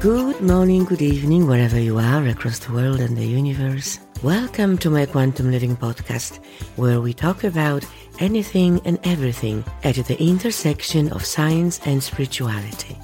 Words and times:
Good 0.00 0.40
morning, 0.40 0.84
good 0.84 1.02
evening, 1.02 1.48
wherever 1.48 1.78
you 1.78 1.98
are 1.98 2.26
across 2.28 2.60
the 2.60 2.72
world 2.72 3.00
and 3.00 3.16
the 3.16 3.26
universe. 3.26 3.98
Welcome 4.22 4.78
to 4.78 4.90
my 4.90 5.06
Quantum 5.06 5.50
Living 5.50 5.76
podcast, 5.76 6.38
where 6.76 7.00
we 7.00 7.12
talk 7.12 7.42
about 7.42 7.84
anything 8.20 8.80
and 8.84 9.00
everything 9.02 9.64
at 9.82 9.96
the 9.96 10.16
intersection 10.22 11.10
of 11.10 11.26
science 11.26 11.80
and 11.84 12.00
spirituality. 12.00 12.96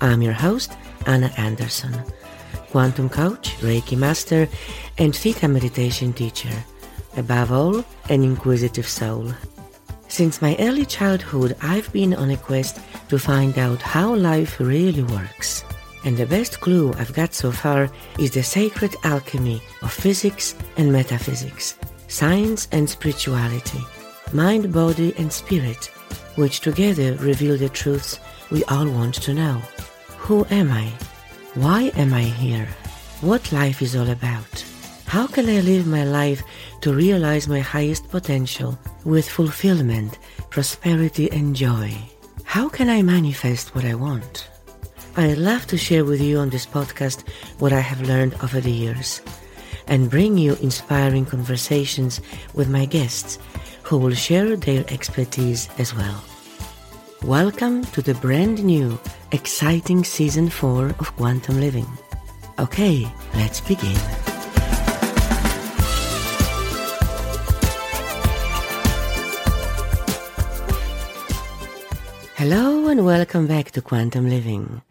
I'm 0.00 0.20
your 0.20 0.32
host, 0.32 0.72
Anna 1.06 1.32
Anderson, 1.36 1.94
quantum 2.70 3.08
coach, 3.08 3.56
Reiki 3.58 3.96
master, 3.96 4.48
and 4.98 5.14
Theta 5.14 5.46
meditation 5.46 6.12
teacher. 6.12 6.52
Above 7.16 7.52
all, 7.52 7.84
an 8.08 8.24
inquisitive 8.24 8.88
soul. 8.88 9.32
Since 10.12 10.42
my 10.42 10.54
early 10.60 10.84
childhood, 10.84 11.56
I've 11.62 11.90
been 11.90 12.12
on 12.12 12.28
a 12.28 12.36
quest 12.36 12.78
to 13.08 13.18
find 13.18 13.58
out 13.58 13.80
how 13.80 14.14
life 14.14 14.60
really 14.60 15.02
works. 15.04 15.64
And 16.04 16.18
the 16.18 16.26
best 16.26 16.60
clue 16.60 16.92
I've 16.98 17.14
got 17.14 17.32
so 17.32 17.50
far 17.50 17.90
is 18.18 18.30
the 18.30 18.42
sacred 18.42 18.94
alchemy 19.04 19.62
of 19.80 19.90
physics 19.90 20.54
and 20.76 20.92
metaphysics, 20.92 21.78
science 22.08 22.68
and 22.72 22.90
spirituality, 22.90 23.80
mind, 24.34 24.70
body, 24.70 25.14
and 25.16 25.32
spirit, 25.32 25.86
which 26.36 26.60
together 26.60 27.14
reveal 27.14 27.56
the 27.56 27.70
truths 27.70 28.20
we 28.50 28.62
all 28.64 28.90
want 28.90 29.14
to 29.14 29.32
know. 29.32 29.62
Who 30.28 30.44
am 30.50 30.70
I? 30.72 30.92
Why 31.54 31.90
am 31.96 32.12
I 32.12 32.24
here? 32.24 32.68
What 33.22 33.50
life 33.50 33.80
is 33.80 33.96
all 33.96 34.10
about? 34.10 34.62
How 35.06 35.26
can 35.26 35.48
I 35.48 35.60
live 35.60 35.86
my 35.86 36.04
life 36.04 36.42
to 36.82 36.92
realize 36.92 37.46
my 37.46 37.60
highest 37.60 38.10
potential 38.10 38.76
with 39.04 39.28
fulfillment, 39.28 40.18
prosperity, 40.50 41.30
and 41.30 41.54
joy? 41.54 41.94
How 42.44 42.68
can 42.68 42.90
I 42.90 43.02
manifest 43.02 43.74
what 43.74 43.84
I 43.84 43.94
want? 43.94 44.48
I 45.16 45.34
love 45.34 45.66
to 45.68 45.78
share 45.78 46.04
with 46.04 46.20
you 46.20 46.38
on 46.38 46.50
this 46.50 46.66
podcast 46.66 47.28
what 47.60 47.72
I 47.72 47.78
have 47.78 48.08
learned 48.08 48.34
over 48.42 48.60
the 48.60 48.72
years 48.72 49.22
and 49.86 50.10
bring 50.10 50.36
you 50.36 50.54
inspiring 50.56 51.24
conversations 51.24 52.20
with 52.54 52.68
my 52.68 52.84
guests 52.84 53.38
who 53.84 53.96
will 53.98 54.14
share 54.14 54.56
their 54.56 54.84
expertise 54.88 55.68
as 55.78 55.94
well. 55.94 56.24
Welcome 57.22 57.84
to 57.94 58.02
the 58.02 58.14
brand 58.14 58.64
new, 58.64 58.98
exciting 59.30 60.02
season 60.02 60.50
4 60.50 60.86
of 60.98 61.14
Quantum 61.16 61.60
Living. 61.60 61.86
Okay, 62.58 63.06
let's 63.34 63.60
begin. 63.60 64.31
Hello 72.42 72.88
and 72.88 73.06
welcome 73.06 73.46
back 73.46 73.70
to 73.70 73.80
Quantum 73.80 74.28
Living. 74.28 74.82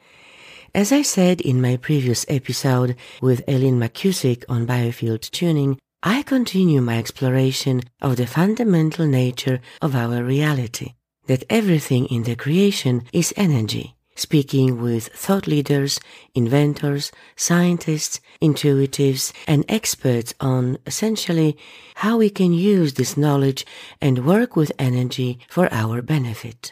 As 0.73 0.93
I 0.93 1.01
said 1.01 1.41
in 1.41 1.59
my 1.59 1.75
previous 1.75 2.25
episode 2.29 2.95
with 3.21 3.43
Eileen 3.45 3.77
McKusick 3.77 4.45
on 4.47 4.65
biofield 4.65 5.29
tuning, 5.31 5.77
I 6.01 6.23
continue 6.23 6.79
my 6.79 6.97
exploration 6.97 7.81
of 8.01 8.15
the 8.15 8.25
fundamental 8.25 9.05
nature 9.05 9.59
of 9.81 9.97
our 9.97 10.23
reality, 10.23 10.93
that 11.25 11.43
everything 11.49 12.05
in 12.05 12.23
the 12.23 12.37
creation 12.37 13.03
is 13.11 13.33
energy, 13.35 13.97
speaking 14.15 14.81
with 14.81 15.07
thought 15.07 15.45
leaders, 15.45 15.99
inventors, 16.33 17.11
scientists, 17.35 18.21
intuitives, 18.41 19.33
and 19.45 19.65
experts 19.67 20.33
on 20.39 20.77
essentially 20.85 21.57
how 21.95 22.15
we 22.15 22.29
can 22.29 22.53
use 22.53 22.93
this 22.93 23.17
knowledge 23.17 23.65
and 23.99 24.25
work 24.25 24.55
with 24.55 24.71
energy 24.79 25.37
for 25.49 25.67
our 25.73 26.01
benefit. 26.01 26.71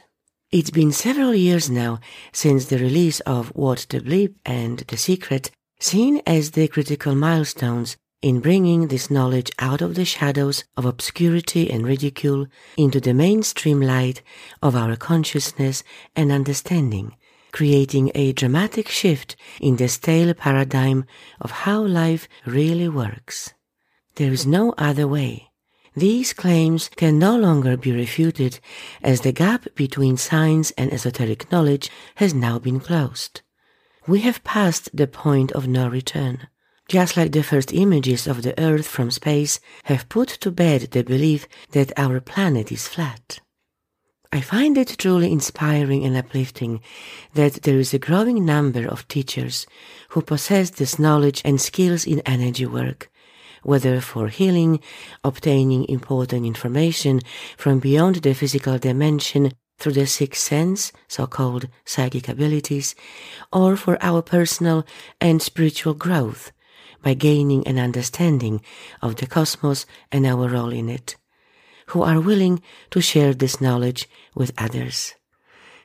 It's 0.51 0.71
been 0.71 0.91
several 0.91 1.35
years 1.35 1.69
now 1.69 1.99
since 2.31 2.65
the 2.65 2.79
release 2.79 3.19
of 3.19 3.49
What 3.49 3.85
the 3.87 3.99
Bleep 3.99 4.33
and 4.43 4.79
The 4.79 4.97
Secret, 4.97 5.51
seen 5.79 6.23
as 6.25 6.51
the 6.51 6.67
critical 6.67 7.13
milestones 7.13 7.97
in 8.23 8.39
bringing 8.39 8.87
this 8.87 9.11
knowledge 9.11 9.51
out 9.59 9.83
of 9.83 9.93
the 9.93 10.05
shadows 10.05 10.63
of 10.75 10.85
obscurity 10.85 11.69
and 11.69 11.85
ridicule 11.85 12.47
into 12.77 12.99
the 12.99 13.13
mainstream 13.13 13.79
light 13.79 14.23
of 14.63 14.75
our 14.75 14.95
consciousness 14.95 15.83
and 16.15 16.31
understanding, 16.31 17.15
creating 17.51 18.11
a 18.15 18.33
dramatic 18.33 18.87
shift 18.87 19.35
in 19.61 19.75
the 19.75 19.87
stale 19.87 20.33
paradigm 20.33 21.05
of 21.39 21.51
how 21.51 21.79
life 21.79 22.27
really 22.47 22.89
works. 22.89 23.53
There 24.15 24.31
is 24.31 24.47
no 24.47 24.73
other 24.79 25.07
way. 25.07 25.48
These 25.95 26.33
claims 26.33 26.89
can 26.95 27.17
no 27.17 27.35
longer 27.35 27.75
be 27.75 27.91
refuted 27.91 28.59
as 29.01 29.21
the 29.21 29.31
gap 29.31 29.67
between 29.75 30.17
science 30.17 30.71
and 30.71 30.93
esoteric 30.93 31.51
knowledge 31.51 31.89
has 32.15 32.33
now 32.33 32.59
been 32.59 32.79
closed. 32.79 33.41
We 34.07 34.21
have 34.21 34.43
passed 34.43 34.89
the 34.95 35.07
point 35.07 35.51
of 35.51 35.67
no 35.67 35.89
return. 35.89 36.47
Just 36.87 37.17
like 37.17 37.31
the 37.31 37.43
first 37.43 37.73
images 37.73 38.27
of 38.27 38.41
the 38.41 38.59
Earth 38.59 38.87
from 38.87 39.11
space 39.11 39.59
have 39.83 40.09
put 40.09 40.29
to 40.41 40.51
bed 40.51 40.81
the 40.91 41.03
belief 41.03 41.47
that 41.71 41.91
our 41.97 42.19
planet 42.19 42.71
is 42.71 42.87
flat. 42.87 43.39
I 44.31 44.41
find 44.41 44.77
it 44.77 44.95
truly 44.97 45.31
inspiring 45.31 46.05
and 46.05 46.15
uplifting 46.15 46.81
that 47.33 47.63
there 47.63 47.79
is 47.79 47.93
a 47.93 47.99
growing 47.99 48.45
number 48.45 48.87
of 48.87 49.07
teachers 49.07 49.65
who 50.09 50.21
possess 50.21 50.69
this 50.69 50.99
knowledge 50.99 51.41
and 51.43 51.59
skills 51.59 52.05
in 52.05 52.21
energy 52.21 52.65
work 52.65 53.09
whether 53.69 54.01
for 54.01 54.29
healing, 54.29 54.79
obtaining 55.23 55.87
important 55.87 56.43
information 56.43 57.21
from 57.55 57.77
beyond 57.77 58.15
the 58.15 58.33
physical 58.33 58.79
dimension 58.79 59.51
through 59.77 59.93
the 59.93 60.07
sixth 60.07 60.41
sense, 60.41 60.91
so-called 61.07 61.69
psychic 61.85 62.27
abilities, 62.27 62.95
or 63.53 63.77
for 63.77 63.95
our 64.01 64.23
personal 64.23 64.83
and 65.21 65.39
spiritual 65.39 65.93
growth 65.93 66.51
by 67.03 67.13
gaining 67.13 67.61
an 67.67 67.77
understanding 67.77 68.59
of 69.03 69.17
the 69.17 69.27
cosmos 69.27 69.85
and 70.11 70.25
our 70.25 70.49
role 70.49 70.73
in 70.73 70.89
it, 70.89 71.15
who 71.91 72.01
are 72.01 72.19
willing 72.19 72.61
to 72.89 72.99
share 72.99 73.35
this 73.35 73.61
knowledge 73.61 74.09
with 74.33 74.51
others. 74.57 75.13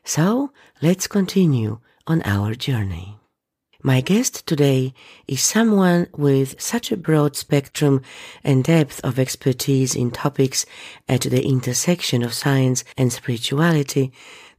So 0.04 0.52
let's 0.80 1.06
continue 1.06 1.80
on 2.06 2.22
our 2.24 2.54
journey. 2.54 3.18
My 3.86 4.00
guest 4.00 4.46
today 4.46 4.94
is 5.28 5.42
someone 5.42 6.06
with 6.16 6.58
such 6.58 6.90
a 6.90 6.96
broad 6.96 7.36
spectrum 7.36 8.00
and 8.42 8.64
depth 8.64 8.98
of 9.04 9.18
expertise 9.18 9.94
in 9.94 10.10
topics 10.10 10.64
at 11.06 11.20
the 11.20 11.44
intersection 11.44 12.22
of 12.22 12.32
science 12.32 12.82
and 12.96 13.12
spirituality 13.12 14.10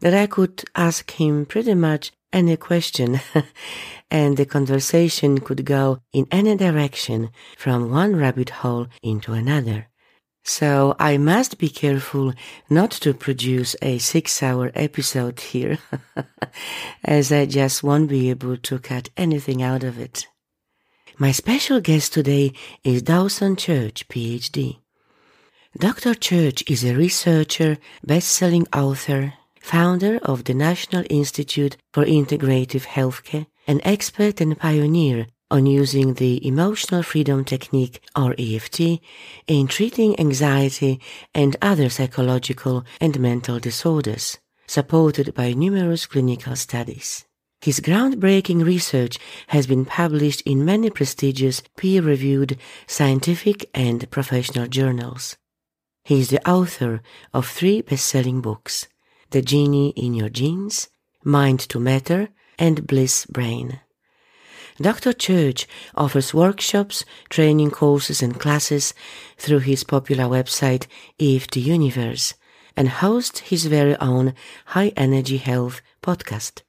that 0.01 0.13
I 0.13 0.27
could 0.27 0.63
ask 0.75 1.09
him 1.09 1.47
pretty 1.47 1.73
much 1.73 2.11
any 2.31 2.55
question 2.55 3.19
and 4.11 4.37
the 4.37 4.45
conversation 4.45 5.39
could 5.39 5.65
go 5.65 6.01
in 6.13 6.27
any 6.29 6.55
direction 6.55 7.31
from 7.57 7.89
one 7.89 8.15
rabbit 8.15 8.51
hole 8.61 8.89
into 9.01 9.33
another. 9.33 9.87
So 10.47 10.95
I 10.99 11.17
must 11.17 11.57
be 11.57 11.69
careful 11.69 12.33
not 12.69 12.91
to 13.01 13.15
produce 13.15 13.75
a 13.81 13.97
six 13.97 14.43
hour 14.43 14.71
episode 14.75 15.39
here, 15.39 15.79
as 17.03 17.31
I 17.31 17.47
just 17.47 17.81
won't 17.81 18.09
be 18.09 18.29
able 18.29 18.55
to 18.57 18.77
cut 18.77 19.09
anything 19.17 19.63
out 19.63 19.83
of 19.83 19.97
it. 19.97 20.27
My 21.17 21.31
special 21.31 21.81
guest 21.81 22.13
today 22.13 22.53
is 22.83 23.01
Dawson 23.01 23.55
Church, 23.55 24.07
PhD. 24.07 24.77
Dr. 25.79 26.13
Church 26.13 26.63
is 26.69 26.83
a 26.83 26.95
researcher, 26.95 27.77
best-selling 28.03 28.67
author, 28.71 29.33
founder 29.59 30.19
of 30.21 30.43
the 30.43 30.53
National 30.53 31.03
Institute 31.09 31.75
for 31.91 32.05
Integrative 32.05 32.85
Healthcare, 32.85 33.47
an 33.67 33.81
expert 33.83 34.39
and 34.39 34.59
pioneer 34.59 35.25
on 35.51 35.65
using 35.65 36.15
the 36.15 36.45
emotional 36.45 37.03
freedom 37.03 37.45
technique 37.45 38.01
or 38.15 38.35
EFT 38.37 38.99
in 39.47 39.67
treating 39.67 40.19
anxiety 40.19 40.99
and 41.33 41.55
other 41.61 41.89
psychological 41.89 42.83
and 42.99 43.19
mental 43.19 43.59
disorders, 43.59 44.37
supported 44.67 45.33
by 45.33 45.53
numerous 45.53 46.05
clinical 46.05 46.55
studies. 46.55 47.25
His 47.61 47.79
groundbreaking 47.79 48.65
research 48.65 49.17
has 49.47 49.65
been 49.65 49.85
published 49.85 50.41
in 50.41 50.65
many 50.65 50.89
prestigious 50.89 51.63
peer-reviewed 51.77 52.57
scientific 52.85 53.69
and 53.73 54.09
professional 54.11 54.67
journals. 54.67 55.37
He 56.03 56.19
is 56.19 56.29
the 56.29 56.47
author 56.47 57.01
of 57.33 57.47
three 57.47 57.81
best-selling 57.81 58.41
books, 58.41 58.87
The 59.31 59.41
Genie 59.41 59.93
in 59.95 60.13
Your 60.13 60.29
Genes, 60.29 60.89
Mind 61.23 61.59
to 61.69 61.79
Matter, 61.79 62.29
and 62.59 62.85
Bliss 62.85 63.25
Brain. 63.25 63.79
Dr. 64.81 65.13
Church 65.13 65.67
offers 65.95 66.33
workshops, 66.33 67.05
training 67.29 67.71
courses, 67.71 68.21
and 68.21 68.37
classes 68.37 68.93
through 69.37 69.59
his 69.59 69.85
popular 69.85 70.25
website 70.25 70.87
EFT 71.17 71.57
Universe 71.57 72.33
and 72.75 72.89
hosts 72.89 73.39
his 73.39 73.67
very 73.67 73.95
own 74.01 74.33
High 74.65 74.91
Energy 74.97 75.37
Health 75.37 75.81
podcast. 76.01 76.63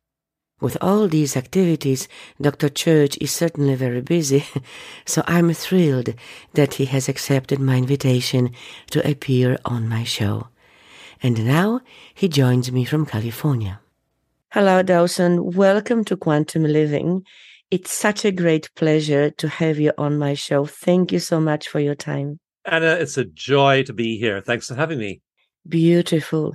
With 0.61 0.79
all 0.81 1.09
these 1.09 1.37
activities, 1.37 2.07
Dr. 2.41 2.69
Church 2.69 3.19
is 3.21 3.33
certainly 3.33 3.75
very 3.75 4.01
busy, 4.03 4.45
so 5.05 5.25
I'm 5.27 5.53
thrilled 5.53 6.15
that 6.55 6.75
he 6.75 6.85
has 6.87 7.09
accepted 7.09 7.59
my 7.59 7.77
invitation 7.77 8.53
to 8.91 9.11
appear 9.11 9.59
on 9.65 9.89
my 9.89 10.05
show. 10.05 10.49
And 11.23 11.45
now 11.45 11.81
he 12.15 12.29
joins 12.29 12.71
me 12.71 12.85
from 12.85 13.05
California. 13.05 13.81
Hello, 14.53 14.83
Dawson. 14.83 15.53
Welcome 15.55 16.05
to 16.05 16.17
Quantum 16.17 16.63
Living. 16.63 17.25
It's 17.71 17.93
such 17.93 18.25
a 18.25 18.31
great 18.31 18.71
pleasure 18.77 19.31
to 19.31 19.49
have 19.49 19.81
you 19.81 19.93
on 19.99 20.19
my 20.19 20.35
show. 20.35 20.67
Thank 20.67 21.11
you 21.11 21.19
so 21.19 21.41
much 21.41 21.67
for 21.67 21.81
your 21.81 21.97
time. 21.97 22.39
Anna, 22.65 22.93
it's 22.95 23.19
a 23.19 23.25
joy 23.25 23.83
to 23.85 23.93
be 23.93 24.19
here. 24.19 24.41
Thanks 24.41 24.69
for 24.69 24.77
having 24.77 24.99
me. 24.99 25.21
Beautiful. 25.69 26.55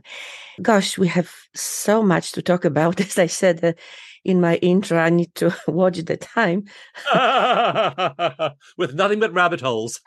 Gosh, 0.62 0.98
we 0.98 1.10
have 1.10 1.34
so 1.54 2.02
much 2.02 2.32
to 2.34 2.42
talk 2.42 2.64
about. 2.64 3.02
As 3.02 3.20
I 3.20 3.28
said 3.28 3.64
uh, 3.64 3.74
in 4.24 4.40
my 4.40 4.56
intro, 4.58 5.00
I 5.00 5.10
need 5.10 5.36
to 5.36 5.54
watch 5.68 5.98
the 5.98 6.16
time. 6.16 6.64
With 8.78 8.94
nothing 8.94 9.20
but 9.20 9.34
rabbit 9.34 9.60
holes. 9.60 10.00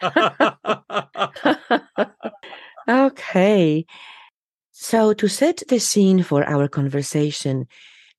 okay. 2.89 3.85
So, 4.73 5.13
to 5.13 5.29
set 5.29 5.63
the 5.69 5.79
scene 5.79 6.23
for 6.23 6.45
our 6.45 6.67
conversation, 6.69 7.69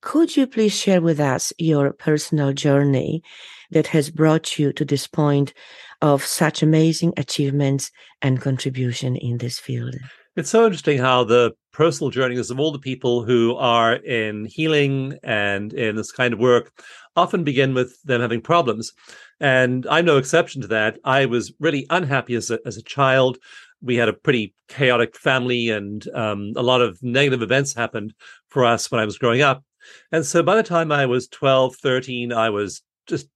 could 0.05 0.37
you 0.37 0.45
please 0.45 0.71
share 0.71 1.01
with 1.01 1.19
us 1.19 1.51
your 1.57 1.91
personal 1.91 2.53
journey 2.53 3.23
that 3.71 3.87
has 3.87 4.11
brought 4.11 4.57
you 4.57 4.71
to 4.71 4.85
this 4.85 5.07
point 5.07 5.51
of 5.99 6.23
such 6.23 6.61
amazing 6.61 7.11
achievements 7.17 7.91
and 8.21 8.39
contribution 8.39 9.15
in 9.15 9.39
this 9.39 9.57
field? 9.57 9.95
It's 10.35 10.51
so 10.51 10.65
interesting 10.65 10.99
how 10.99 11.23
the 11.23 11.53
personal 11.73 12.11
journeys 12.11 12.51
of 12.51 12.59
all 12.59 12.71
the 12.71 12.77
people 12.77 13.25
who 13.25 13.55
are 13.55 13.93
in 13.95 14.45
healing 14.45 15.17
and 15.23 15.73
in 15.73 15.95
this 15.95 16.11
kind 16.11 16.33
of 16.35 16.39
work 16.39 16.71
often 17.15 17.43
begin 17.43 17.73
with 17.73 17.99
them 18.03 18.21
having 18.21 18.41
problems. 18.41 18.93
And 19.39 19.87
I'm 19.87 20.05
no 20.05 20.17
exception 20.17 20.61
to 20.61 20.67
that. 20.67 20.99
I 21.03 21.25
was 21.25 21.51
really 21.59 21.87
unhappy 21.89 22.35
as 22.35 22.51
a, 22.51 22.59
as 22.63 22.77
a 22.77 22.83
child. 22.83 23.39
We 23.81 23.95
had 23.95 24.09
a 24.09 24.13
pretty 24.13 24.53
chaotic 24.67 25.15
family, 25.17 25.69
and 25.69 26.07
um, 26.13 26.53
a 26.55 26.63
lot 26.63 26.81
of 26.81 27.01
negative 27.01 27.41
events 27.41 27.73
happened 27.73 28.13
for 28.49 28.65
us 28.65 28.91
when 28.91 29.01
I 29.01 29.05
was 29.05 29.17
growing 29.17 29.41
up. 29.41 29.63
And 30.11 30.25
so 30.25 30.43
by 30.43 30.55
the 30.55 30.63
time 30.63 30.91
I 30.91 31.05
was 31.05 31.27
12, 31.27 31.75
13, 31.77 32.31
I 32.31 32.49
was 32.49 32.81
just 33.07 33.27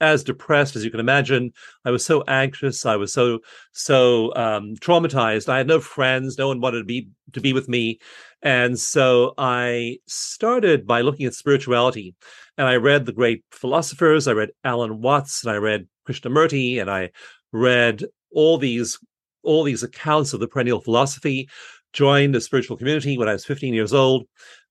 as 0.00 0.24
depressed 0.24 0.76
as 0.76 0.84
you 0.84 0.90
can 0.90 1.00
imagine. 1.00 1.52
I 1.84 1.90
was 1.90 2.04
so 2.04 2.22
anxious. 2.26 2.86
I 2.86 2.96
was 2.96 3.12
so 3.12 3.40
so 3.72 4.34
um, 4.34 4.74
traumatized. 4.76 5.48
I 5.48 5.58
had 5.58 5.66
no 5.66 5.80
friends. 5.80 6.38
No 6.38 6.48
one 6.48 6.60
wanted 6.60 6.78
to 6.78 6.84
be 6.84 7.08
to 7.32 7.40
be 7.40 7.52
with 7.52 7.68
me, 7.68 7.98
and 8.42 8.78
so 8.78 9.34
I 9.36 9.98
started 10.06 10.86
by 10.86 11.02
looking 11.02 11.26
at 11.26 11.34
spirituality. 11.34 12.14
And 12.56 12.66
I 12.66 12.76
read 12.76 13.06
the 13.06 13.12
great 13.12 13.44
philosophers. 13.52 14.28
I 14.28 14.32
read 14.32 14.50
Alan 14.64 15.00
Watts, 15.00 15.44
and 15.44 15.52
I 15.52 15.56
read 15.56 15.86
Krishnamurti, 16.08 16.80
and 16.80 16.90
I 16.90 17.10
read 17.52 18.04
all 18.32 18.58
these 18.58 18.98
all 19.42 19.64
these 19.64 19.82
accounts 19.82 20.32
of 20.32 20.40
the 20.40 20.48
perennial 20.48 20.80
philosophy. 20.80 21.48
Joined 21.92 22.36
a 22.36 22.40
spiritual 22.40 22.76
community 22.76 23.18
when 23.18 23.28
I 23.28 23.32
was 23.32 23.44
15 23.44 23.74
years 23.74 23.92
old, 23.92 24.26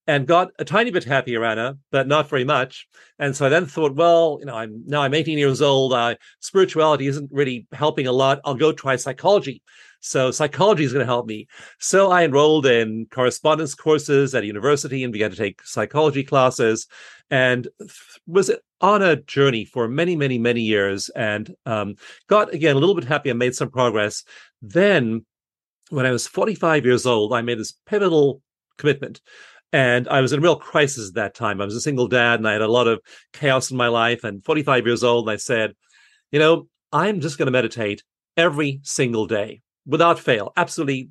and 0.09 0.25
got 0.25 0.49
a 0.57 0.65
tiny 0.65 0.89
bit 0.89 1.03
happier, 1.03 1.45
Anna, 1.45 1.77
but 1.91 2.07
not 2.07 2.27
very 2.27 2.43
much. 2.43 2.87
And 3.19 3.35
so 3.35 3.45
I 3.45 3.49
then 3.49 3.67
thought, 3.67 3.93
well, 3.93 4.37
you 4.39 4.47
know, 4.47 4.55
I'm 4.55 4.81
now 4.87 5.03
I'm 5.03 5.13
18 5.13 5.37
years 5.37 5.61
old. 5.61 5.93
Uh, 5.93 6.15
spirituality 6.39 7.05
isn't 7.05 7.29
really 7.31 7.67
helping 7.73 8.07
a 8.07 8.11
lot. 8.11 8.41
I'll 8.43 8.55
go 8.55 8.71
try 8.71 8.95
psychology. 8.95 9.61
So 9.99 10.31
psychology 10.31 10.83
is 10.83 10.93
going 10.93 11.05
to 11.05 11.13
help 11.13 11.27
me. 11.27 11.45
So 11.77 12.09
I 12.09 12.23
enrolled 12.23 12.65
in 12.65 13.05
correspondence 13.11 13.75
courses 13.75 14.33
at 14.33 14.41
a 14.41 14.47
university 14.47 15.03
and 15.03 15.13
began 15.13 15.29
to 15.29 15.37
take 15.37 15.61
psychology 15.63 16.23
classes, 16.23 16.87
and 17.29 17.67
was 18.25 18.49
on 18.81 19.03
a 19.03 19.17
journey 19.17 19.63
for 19.63 19.87
many, 19.87 20.15
many, 20.15 20.39
many 20.39 20.61
years, 20.61 21.09
and 21.09 21.53
um, 21.67 21.97
got 22.25 22.51
again 22.51 22.75
a 22.75 22.79
little 22.79 22.95
bit 22.95 23.03
happy 23.03 23.31
made 23.33 23.53
some 23.53 23.69
progress. 23.69 24.23
Then, 24.63 25.23
when 25.91 26.07
I 26.07 26.11
was 26.11 26.25
45 26.25 26.83
years 26.83 27.05
old, 27.05 27.31
I 27.31 27.43
made 27.43 27.59
this 27.59 27.75
pivotal 27.85 28.41
commitment 28.79 29.21
and 29.71 30.07
I 30.07 30.21
was 30.21 30.33
in 30.33 30.39
a 30.39 30.41
real 30.41 30.55
crisis 30.55 31.09
at 31.09 31.15
that 31.15 31.35
time. 31.35 31.61
I 31.61 31.65
was 31.65 31.75
a 31.75 31.81
single 31.81 32.07
dad 32.07 32.39
and 32.39 32.47
I 32.47 32.53
had 32.53 32.61
a 32.61 32.67
lot 32.67 32.87
of 32.87 32.99
chaos 33.33 33.69
in 33.71 33.77
my 33.77 33.87
life. 33.87 34.23
And 34.23 34.43
45 34.43 34.85
years 34.85 35.03
old, 35.03 35.27
and 35.27 35.33
I 35.33 35.37
said, 35.37 35.73
you 36.31 36.39
know, 36.39 36.67
I'm 36.91 37.19
just 37.19 37.37
going 37.37 37.45
to 37.45 37.51
meditate 37.51 38.03
every 38.35 38.79
single 38.83 39.27
day 39.27 39.61
without 39.85 40.19
fail, 40.19 40.53
absolutely 40.57 41.09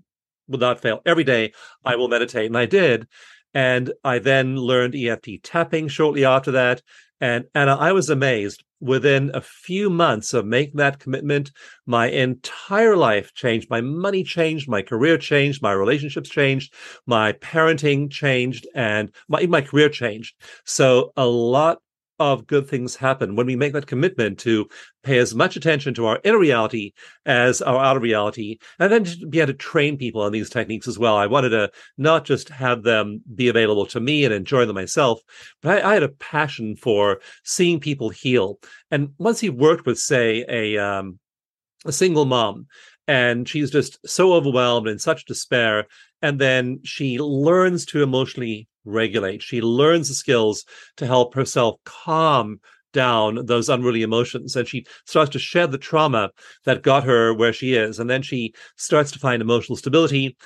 without 0.49 0.81
fail. 0.81 1.00
Every 1.06 1.25
day 1.25 1.52
I 1.84 1.96
will 1.96 2.08
meditate. 2.08 2.46
And 2.46 2.58
I 2.58 2.66
did. 2.66 3.06
And 3.55 3.93
I 4.05 4.19
then 4.19 4.56
learned 4.56 4.94
EFT 4.94 5.43
tapping 5.43 5.88
shortly 5.88 6.25
after 6.25 6.50
that. 6.52 6.82
And 7.20 7.46
Anna, 7.54 7.76
I 7.76 7.93
was 7.93 8.11
amazed. 8.11 8.64
Within 8.80 9.30
a 9.34 9.40
few 9.40 9.90
months 9.90 10.34
of 10.34 10.46
making 10.46 10.76
that 10.76 11.00
commitment, 11.00 11.50
my 11.86 12.08
entire 12.08 12.96
life 12.96 13.34
changed. 13.34 13.69
My 13.70 13.80
money 13.80 14.22
changed, 14.22 14.69
my 14.69 14.82
career 14.82 15.19
changed, 15.19 15.62
my 15.62 15.72
relationships 15.72 16.28
changed, 16.28 16.72
my 17.06 17.32
parenting 17.32 18.10
changed, 18.10 18.69
and 18.75 19.12
my, 19.28 19.46
my 19.46 19.62
career 19.62 19.88
changed. 19.88 20.36
So 20.64 21.12
a 21.16 21.26
lot 21.26 21.80
of 22.18 22.46
good 22.46 22.68
things 22.68 22.96
happen 22.96 23.36
when 23.36 23.46
we 23.46 23.56
make 23.56 23.72
that 23.72 23.86
commitment 23.86 24.38
to 24.40 24.68
pay 25.02 25.18
as 25.18 25.34
much 25.34 25.56
attention 25.56 25.94
to 25.94 26.06
our 26.06 26.20
inner 26.24 26.38
reality 26.38 26.92
as 27.26 27.62
our 27.62 27.82
outer 27.82 28.00
reality, 28.00 28.58
and 28.78 28.92
then 28.92 29.04
to 29.04 29.26
be 29.26 29.40
able 29.40 29.52
to 29.52 29.58
train 29.58 29.96
people 29.96 30.20
on 30.20 30.32
these 30.32 30.50
techniques 30.50 30.88
as 30.88 30.98
well. 30.98 31.16
I 31.16 31.26
wanted 31.26 31.50
to 31.50 31.70
not 31.96 32.24
just 32.24 32.48
have 32.48 32.82
them 32.82 33.22
be 33.34 33.48
available 33.48 33.86
to 33.86 34.00
me 34.00 34.24
and 34.24 34.34
enjoy 34.34 34.66
them 34.66 34.74
myself, 34.74 35.20
but 35.62 35.84
I, 35.84 35.90
I 35.90 35.94
had 35.94 36.02
a 36.02 36.08
passion 36.08 36.76
for 36.76 37.20
seeing 37.44 37.80
people 37.80 38.08
heal. 38.08 38.58
And 38.90 39.10
once 39.18 39.40
he 39.40 39.50
worked 39.50 39.86
with, 39.86 39.98
say, 39.98 40.44
a 40.48 40.78
um, 40.78 41.18
a 41.84 41.92
single 41.92 42.24
mom 42.24 42.66
and 43.06 43.48
she's 43.48 43.70
just 43.70 43.98
so 44.06 44.32
overwhelmed 44.32 44.88
and 44.88 45.00
such 45.00 45.24
despair 45.24 45.86
and 46.22 46.40
then 46.40 46.80
she 46.84 47.18
learns 47.18 47.86
to 47.86 48.02
emotionally 48.02 48.68
regulate. 48.88 49.43
She 49.43 49.61
learns 49.61 50.08
the 50.08 50.14
skills 50.14 50.64
to 50.96 51.06
help 51.06 51.35
herself 51.35 51.76
calm 51.85 52.61
down 52.93 53.46
those 53.46 53.69
unruly 53.69 54.02
emotions 54.02 54.56
and 54.56 54.67
she 54.67 54.87
starts 55.05 55.31
to 55.31 55.38
shed 55.38 55.70
the 55.70 55.79
trauma 55.79 56.31
that 56.64 56.82
got 56.82 57.05
her 57.05 57.35
where 57.35 57.52
she 57.52 57.75
is 57.75 57.99
and 57.99 58.08
then 58.08 58.23
she 58.23 58.55
starts 58.76 59.11
to 59.11 59.19
find 59.19 59.43
emotional 59.43 59.76
stability 59.76 60.37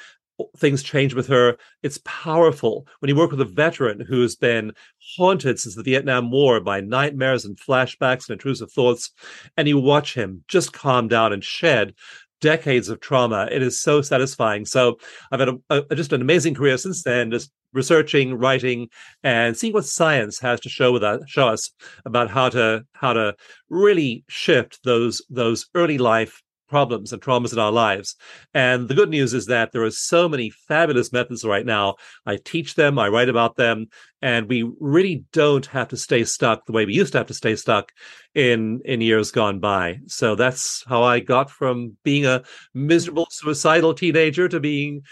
things 0.56 0.82
change 0.82 1.14
with 1.14 1.28
her 1.28 1.56
it's 1.84 2.00
powerful 2.04 2.84
when 2.98 3.08
you 3.08 3.14
work 3.14 3.30
with 3.30 3.40
a 3.40 3.44
veteran 3.44 4.00
who's 4.00 4.34
been 4.34 4.72
haunted 5.16 5.60
since 5.60 5.76
the 5.76 5.84
vietnam 5.84 6.32
war 6.32 6.60
by 6.60 6.80
nightmares 6.80 7.44
and 7.44 7.56
flashbacks 7.56 8.28
and 8.28 8.32
intrusive 8.32 8.72
thoughts 8.72 9.12
and 9.56 9.68
you 9.68 9.78
watch 9.78 10.14
him 10.14 10.42
just 10.48 10.72
calm 10.72 11.06
down 11.06 11.32
and 11.32 11.44
shed 11.44 11.94
decades 12.42 12.90
of 12.90 13.00
trauma. 13.00 13.48
It 13.50 13.62
is 13.62 13.80
so 13.80 14.02
satisfying. 14.02 14.66
So 14.66 14.98
I've 15.30 15.40
had 15.40 15.48
a, 15.48 15.56
a, 15.70 15.94
just 15.94 16.12
an 16.12 16.20
amazing 16.20 16.54
career 16.54 16.76
since 16.76 17.02
then, 17.02 17.30
just 17.30 17.50
researching, 17.72 18.34
writing, 18.34 18.88
and 19.22 19.56
seeing 19.56 19.72
what 19.72 19.84
science 19.84 20.38
has 20.40 20.60
to 20.60 20.68
show 20.68 20.92
with 20.92 21.02
us, 21.02 21.22
show 21.26 21.48
us 21.48 21.70
about 22.04 22.30
how 22.30 22.48
to 22.50 22.84
how 22.94 23.12
to 23.12 23.34
really 23.68 24.24
shift 24.28 24.80
those 24.84 25.22
those 25.30 25.66
early 25.74 25.98
life 25.98 26.42
problems 26.72 27.12
and 27.12 27.20
traumas 27.20 27.52
in 27.52 27.58
our 27.58 27.70
lives. 27.70 28.16
And 28.54 28.88
the 28.88 28.94
good 28.94 29.10
news 29.10 29.34
is 29.34 29.44
that 29.46 29.72
there 29.72 29.84
are 29.84 29.90
so 29.90 30.26
many 30.26 30.48
fabulous 30.48 31.12
methods 31.12 31.44
right 31.44 31.66
now. 31.66 31.96
I 32.24 32.38
teach 32.42 32.76
them, 32.76 32.98
I 32.98 33.08
write 33.08 33.28
about 33.28 33.56
them, 33.56 33.88
and 34.22 34.48
we 34.48 34.62
really 34.80 35.24
don't 35.34 35.66
have 35.66 35.88
to 35.88 35.98
stay 35.98 36.24
stuck 36.24 36.64
the 36.64 36.72
way 36.72 36.86
we 36.86 36.94
used 36.94 37.12
to 37.12 37.18
have 37.18 37.26
to 37.26 37.34
stay 37.34 37.56
stuck 37.56 37.92
in 38.34 38.80
in 38.86 39.02
years 39.02 39.30
gone 39.30 39.60
by. 39.60 39.98
So 40.06 40.34
that's 40.34 40.82
how 40.88 41.02
I 41.02 41.20
got 41.20 41.50
from 41.50 41.98
being 42.04 42.24
a 42.24 42.42
miserable 42.72 43.28
suicidal 43.30 43.92
teenager 43.92 44.48
to 44.48 44.58
being 44.58 45.02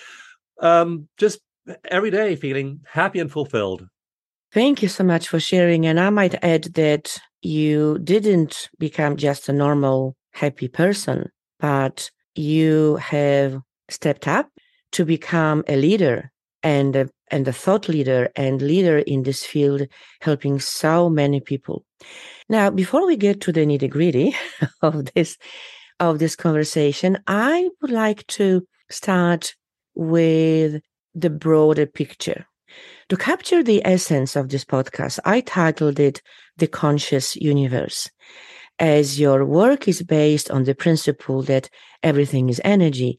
um, 0.62 1.08
just 1.18 1.40
every 1.84 2.10
day 2.10 2.36
feeling 2.36 2.80
happy 2.90 3.18
and 3.18 3.30
fulfilled. 3.30 3.86
Thank 4.52 4.82
you 4.82 4.88
so 4.88 5.04
much 5.04 5.28
for 5.28 5.38
sharing. 5.38 5.86
And 5.86 6.00
I 6.00 6.10
might 6.10 6.42
add 6.42 6.64
that 6.74 7.18
you 7.42 7.98
didn't 7.98 8.68
become 8.78 9.16
just 9.16 9.48
a 9.48 9.52
normal 9.52 10.16
happy 10.32 10.68
person 10.68 11.30
but 11.60 12.10
you 12.34 12.96
have 12.96 13.60
stepped 13.88 14.26
up 14.26 14.48
to 14.92 15.04
become 15.04 15.62
a 15.68 15.76
leader 15.76 16.32
and 16.62 16.96
a, 16.96 17.08
and 17.28 17.46
a 17.46 17.52
thought 17.52 17.88
leader 17.88 18.30
and 18.34 18.60
leader 18.60 18.98
in 18.98 19.22
this 19.22 19.44
field, 19.44 19.82
helping 20.20 20.58
so 20.58 21.08
many 21.08 21.40
people. 21.40 21.84
Now, 22.48 22.70
before 22.70 23.06
we 23.06 23.16
get 23.16 23.40
to 23.42 23.52
the 23.52 23.60
nitty 23.60 23.88
gritty 23.88 24.34
of 24.82 25.12
this 25.14 25.36
of 26.00 26.18
this 26.18 26.34
conversation, 26.34 27.18
I 27.26 27.68
would 27.82 27.90
like 27.90 28.26
to 28.28 28.66
start 28.90 29.54
with 29.94 30.80
the 31.14 31.30
broader 31.30 31.86
picture. 31.86 32.46
To 33.08 33.16
capture 33.16 33.62
the 33.62 33.82
essence 33.84 34.36
of 34.36 34.48
this 34.48 34.64
podcast, 34.64 35.18
I 35.24 35.40
titled 35.40 35.98
it 35.98 36.22
The 36.56 36.68
Conscious 36.68 37.36
Universe 37.36 38.08
as 38.80 39.20
your 39.20 39.44
work 39.44 39.86
is 39.86 40.02
based 40.02 40.50
on 40.50 40.64
the 40.64 40.74
principle 40.74 41.42
that 41.42 41.68
everything 42.02 42.48
is 42.48 42.60
energy. 42.64 43.18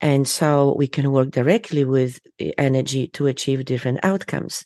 And 0.00 0.26
so 0.26 0.74
we 0.78 0.86
can 0.86 1.10
work 1.10 1.30
directly 1.30 1.84
with 1.84 2.20
energy 2.56 3.08
to 3.08 3.26
achieve 3.26 3.64
different 3.64 3.98
outcomes. 4.02 4.64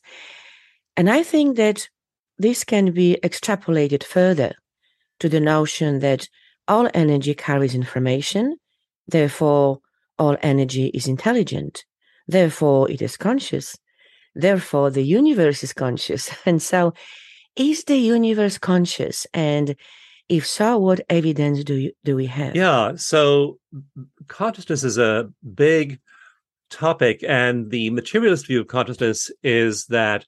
And 0.96 1.10
I 1.10 1.22
think 1.22 1.56
that 1.56 1.88
this 2.38 2.62
can 2.62 2.92
be 2.92 3.18
extrapolated 3.24 4.04
further 4.04 4.54
to 5.20 5.28
the 5.28 5.40
notion 5.40 6.00
that 6.00 6.28
all 6.68 6.88
energy 6.94 7.34
carries 7.34 7.74
information, 7.74 8.56
therefore, 9.08 9.80
all 10.18 10.36
energy 10.42 10.86
is 10.88 11.08
intelligent. 11.08 11.84
Therefore, 12.26 12.90
it 12.90 13.02
is 13.02 13.16
conscious. 13.16 13.76
Therefore, 14.34 14.90
the 14.90 15.02
universe 15.04 15.62
is 15.62 15.72
conscious. 15.72 16.30
And 16.46 16.60
so, 16.60 16.94
is 17.56 17.84
the 17.84 17.96
universe 17.96 18.58
conscious? 18.58 19.26
And 19.32 19.76
if 20.28 20.46
so, 20.46 20.78
what 20.78 21.00
evidence 21.08 21.62
do 21.64 21.74
you, 21.74 21.92
do 22.04 22.16
we 22.16 22.26
have? 22.26 22.56
Yeah. 22.56 22.94
So, 22.96 23.58
consciousness 24.26 24.82
is 24.82 24.98
a 24.98 25.30
big 25.54 26.00
topic, 26.70 27.24
and 27.26 27.70
the 27.70 27.90
materialist 27.90 28.46
view 28.46 28.60
of 28.60 28.66
consciousness 28.66 29.30
is 29.42 29.86
that 29.86 30.26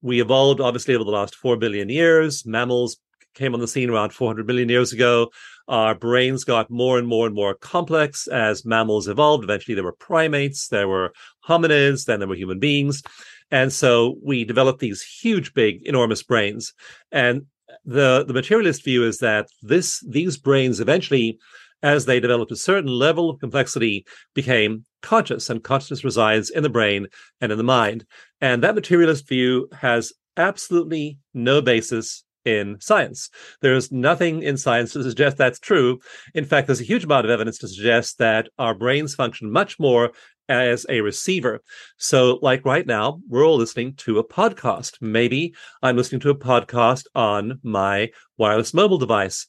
we 0.00 0.20
evolved 0.20 0.60
obviously 0.60 0.94
over 0.94 1.04
the 1.04 1.10
last 1.10 1.34
4 1.34 1.56
billion 1.56 1.88
years. 1.88 2.46
Mammals 2.46 2.98
came 3.34 3.54
on 3.54 3.60
the 3.60 3.68
scene 3.68 3.90
around 3.90 4.12
400 4.12 4.46
million 4.46 4.68
years 4.68 4.92
ago. 4.92 5.30
Our 5.68 5.94
brains 5.94 6.44
got 6.44 6.70
more 6.70 6.98
and 6.98 7.06
more 7.06 7.26
and 7.26 7.34
more 7.34 7.54
complex 7.54 8.26
as 8.26 8.64
mammals 8.64 9.08
evolved. 9.08 9.44
Eventually, 9.44 9.74
there 9.74 9.84
were 9.84 9.92
primates, 9.92 10.68
there 10.68 10.88
were 10.88 11.12
hominids, 11.48 12.04
then 12.04 12.18
there 12.18 12.28
were 12.28 12.34
human 12.34 12.58
beings. 12.58 13.02
And 13.50 13.72
so 13.72 14.16
we 14.22 14.44
developed 14.44 14.80
these 14.80 15.02
huge, 15.02 15.54
big, 15.54 15.82
enormous 15.86 16.22
brains. 16.22 16.72
And 17.10 17.46
the, 17.84 18.24
the 18.26 18.34
materialist 18.34 18.84
view 18.84 19.04
is 19.04 19.18
that 19.18 19.48
this 19.62 20.04
these 20.08 20.36
brains 20.36 20.80
eventually, 20.80 21.38
as 21.82 22.06
they 22.06 22.20
developed 22.20 22.52
a 22.52 22.56
certain 22.56 22.90
level 22.90 23.30
of 23.30 23.40
complexity, 23.40 24.06
became 24.34 24.84
conscious, 25.02 25.50
and 25.50 25.62
consciousness 25.62 26.04
resides 26.04 26.50
in 26.50 26.62
the 26.62 26.68
brain 26.68 27.08
and 27.40 27.52
in 27.52 27.58
the 27.58 27.64
mind. 27.64 28.04
And 28.40 28.62
that 28.62 28.74
materialist 28.74 29.28
view 29.28 29.68
has 29.72 30.12
absolutely 30.36 31.18
no 31.34 31.60
basis 31.60 32.24
in 32.44 32.76
science. 32.80 33.30
There's 33.60 33.92
nothing 33.92 34.42
in 34.42 34.56
science 34.56 34.92
to 34.92 35.02
suggest 35.02 35.36
that's 35.36 35.58
true. 35.58 36.00
In 36.34 36.44
fact, 36.44 36.66
there's 36.66 36.80
a 36.80 36.84
huge 36.84 37.04
amount 37.04 37.24
of 37.24 37.30
evidence 37.30 37.58
to 37.58 37.68
suggest 37.68 38.18
that 38.18 38.48
our 38.58 38.74
brains 38.74 39.14
function 39.14 39.50
much 39.50 39.78
more 39.78 40.12
as 40.48 40.84
a 40.88 41.00
receiver. 41.00 41.60
So, 41.96 42.38
like 42.42 42.64
right 42.64 42.86
now, 42.86 43.20
we're 43.28 43.46
all 43.46 43.56
listening 43.56 43.94
to 43.98 44.18
a 44.18 44.26
podcast. 44.26 44.94
Maybe 45.00 45.54
I'm 45.82 45.96
listening 45.96 46.20
to 46.22 46.30
a 46.30 46.34
podcast 46.34 47.04
on 47.14 47.58
my 47.62 48.10
wireless 48.38 48.74
mobile 48.74 48.98
device. 48.98 49.46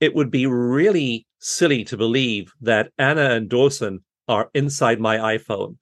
It 0.00 0.14
would 0.14 0.30
be 0.30 0.46
really 0.46 1.26
silly 1.40 1.84
to 1.84 1.96
believe 1.96 2.52
that 2.60 2.92
Anna 2.98 3.30
and 3.30 3.48
Dawson 3.48 4.00
are 4.28 4.50
inside 4.54 5.00
my 5.00 5.16
iPhone. 5.16 5.76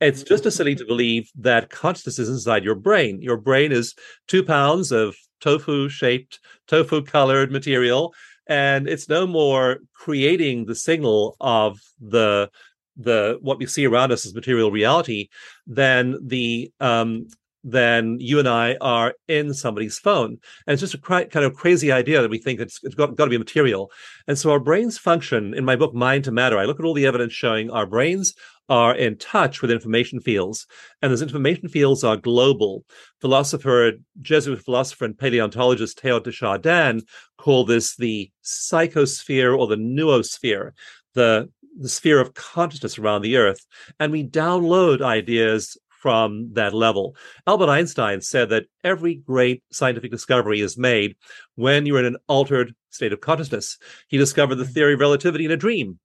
It's 0.00 0.22
just 0.22 0.46
as 0.46 0.54
silly 0.54 0.76
to 0.76 0.86
believe 0.86 1.28
that 1.40 1.70
consciousness 1.70 2.20
is 2.20 2.28
inside 2.28 2.64
your 2.64 2.76
brain. 2.76 3.20
Your 3.20 3.36
brain 3.36 3.72
is 3.72 3.94
two 4.28 4.44
pounds 4.44 4.92
of 4.92 5.16
tofu 5.40 5.88
shaped, 5.88 6.40
tofu 6.66 7.02
colored 7.02 7.50
material. 7.50 8.14
And 8.46 8.88
it's 8.88 9.08
no 9.08 9.26
more 9.26 9.78
creating 9.94 10.66
the 10.66 10.74
signal 10.74 11.36
of 11.40 11.80
the 12.00 12.50
the 12.96 13.38
what 13.40 13.58
we 13.58 13.66
see 13.66 13.86
around 13.86 14.10
us 14.10 14.26
as 14.26 14.34
material 14.34 14.72
reality 14.72 15.28
than 15.66 16.18
the 16.26 16.72
um 16.80 17.28
than 17.64 18.18
you 18.20 18.38
and 18.38 18.48
I 18.48 18.76
are 18.80 19.14
in 19.26 19.52
somebody's 19.52 19.98
phone. 19.98 20.38
And 20.66 20.72
it's 20.72 20.80
just 20.80 20.94
a 20.94 20.98
kind 20.98 21.44
of 21.44 21.54
crazy 21.54 21.92
idea 21.92 22.22
that 22.22 22.30
we 22.30 22.38
think 22.38 22.60
it's, 22.60 22.78
it's 22.82 22.94
got, 22.94 23.16
got 23.16 23.24
to 23.24 23.30
be 23.30 23.38
material. 23.38 23.90
And 24.26 24.38
so 24.38 24.50
our 24.50 24.60
brains 24.60 24.96
function 24.96 25.54
in 25.54 25.64
my 25.64 25.76
book, 25.76 25.92
Mind 25.92 26.24
to 26.24 26.30
Matter. 26.30 26.58
I 26.58 26.64
look 26.64 26.78
at 26.78 26.86
all 26.86 26.94
the 26.94 27.06
evidence 27.06 27.32
showing 27.32 27.70
our 27.70 27.84
brains 27.84 28.34
are 28.68 28.94
in 28.94 29.16
touch 29.16 29.62
with 29.62 29.70
information 29.70 30.20
fields. 30.20 30.66
And 31.00 31.10
those 31.10 31.22
information 31.22 31.68
fields 31.68 32.04
are 32.04 32.16
global. 32.16 32.84
Philosopher, 33.20 33.92
Jesuit 34.20 34.62
philosopher 34.62 35.04
and 35.04 35.18
paleontologist 35.18 35.98
Teilhard 35.98 36.24
de 36.24 36.32
Chardin 36.32 37.02
called 37.38 37.68
this 37.68 37.96
the 37.96 38.30
psychosphere 38.44 39.56
or 39.58 39.66
the 39.66 39.76
noosphere, 39.76 40.72
the, 41.14 41.50
the 41.78 41.88
sphere 41.88 42.20
of 42.20 42.34
consciousness 42.34 42.98
around 42.98 43.22
the 43.22 43.36
earth. 43.36 43.64
And 43.98 44.12
we 44.12 44.26
download 44.26 45.00
ideas 45.00 45.76
from 46.00 46.52
that 46.52 46.74
level. 46.74 47.16
Albert 47.46 47.68
Einstein 47.68 48.20
said 48.20 48.50
that 48.50 48.66
every 48.84 49.16
great 49.16 49.62
scientific 49.72 50.10
discovery 50.10 50.60
is 50.60 50.78
made 50.78 51.16
when 51.56 51.86
you're 51.86 51.98
in 51.98 52.04
an 52.04 52.16
altered 52.28 52.74
state 52.90 53.12
of 53.12 53.20
consciousness. 53.20 53.78
He 54.08 54.16
discovered 54.16 54.56
the 54.56 54.64
mm. 54.64 54.72
theory 54.72 54.94
of 54.94 55.00
relativity 55.00 55.44
in 55.44 55.50
a 55.50 55.56
dream. 55.56 55.98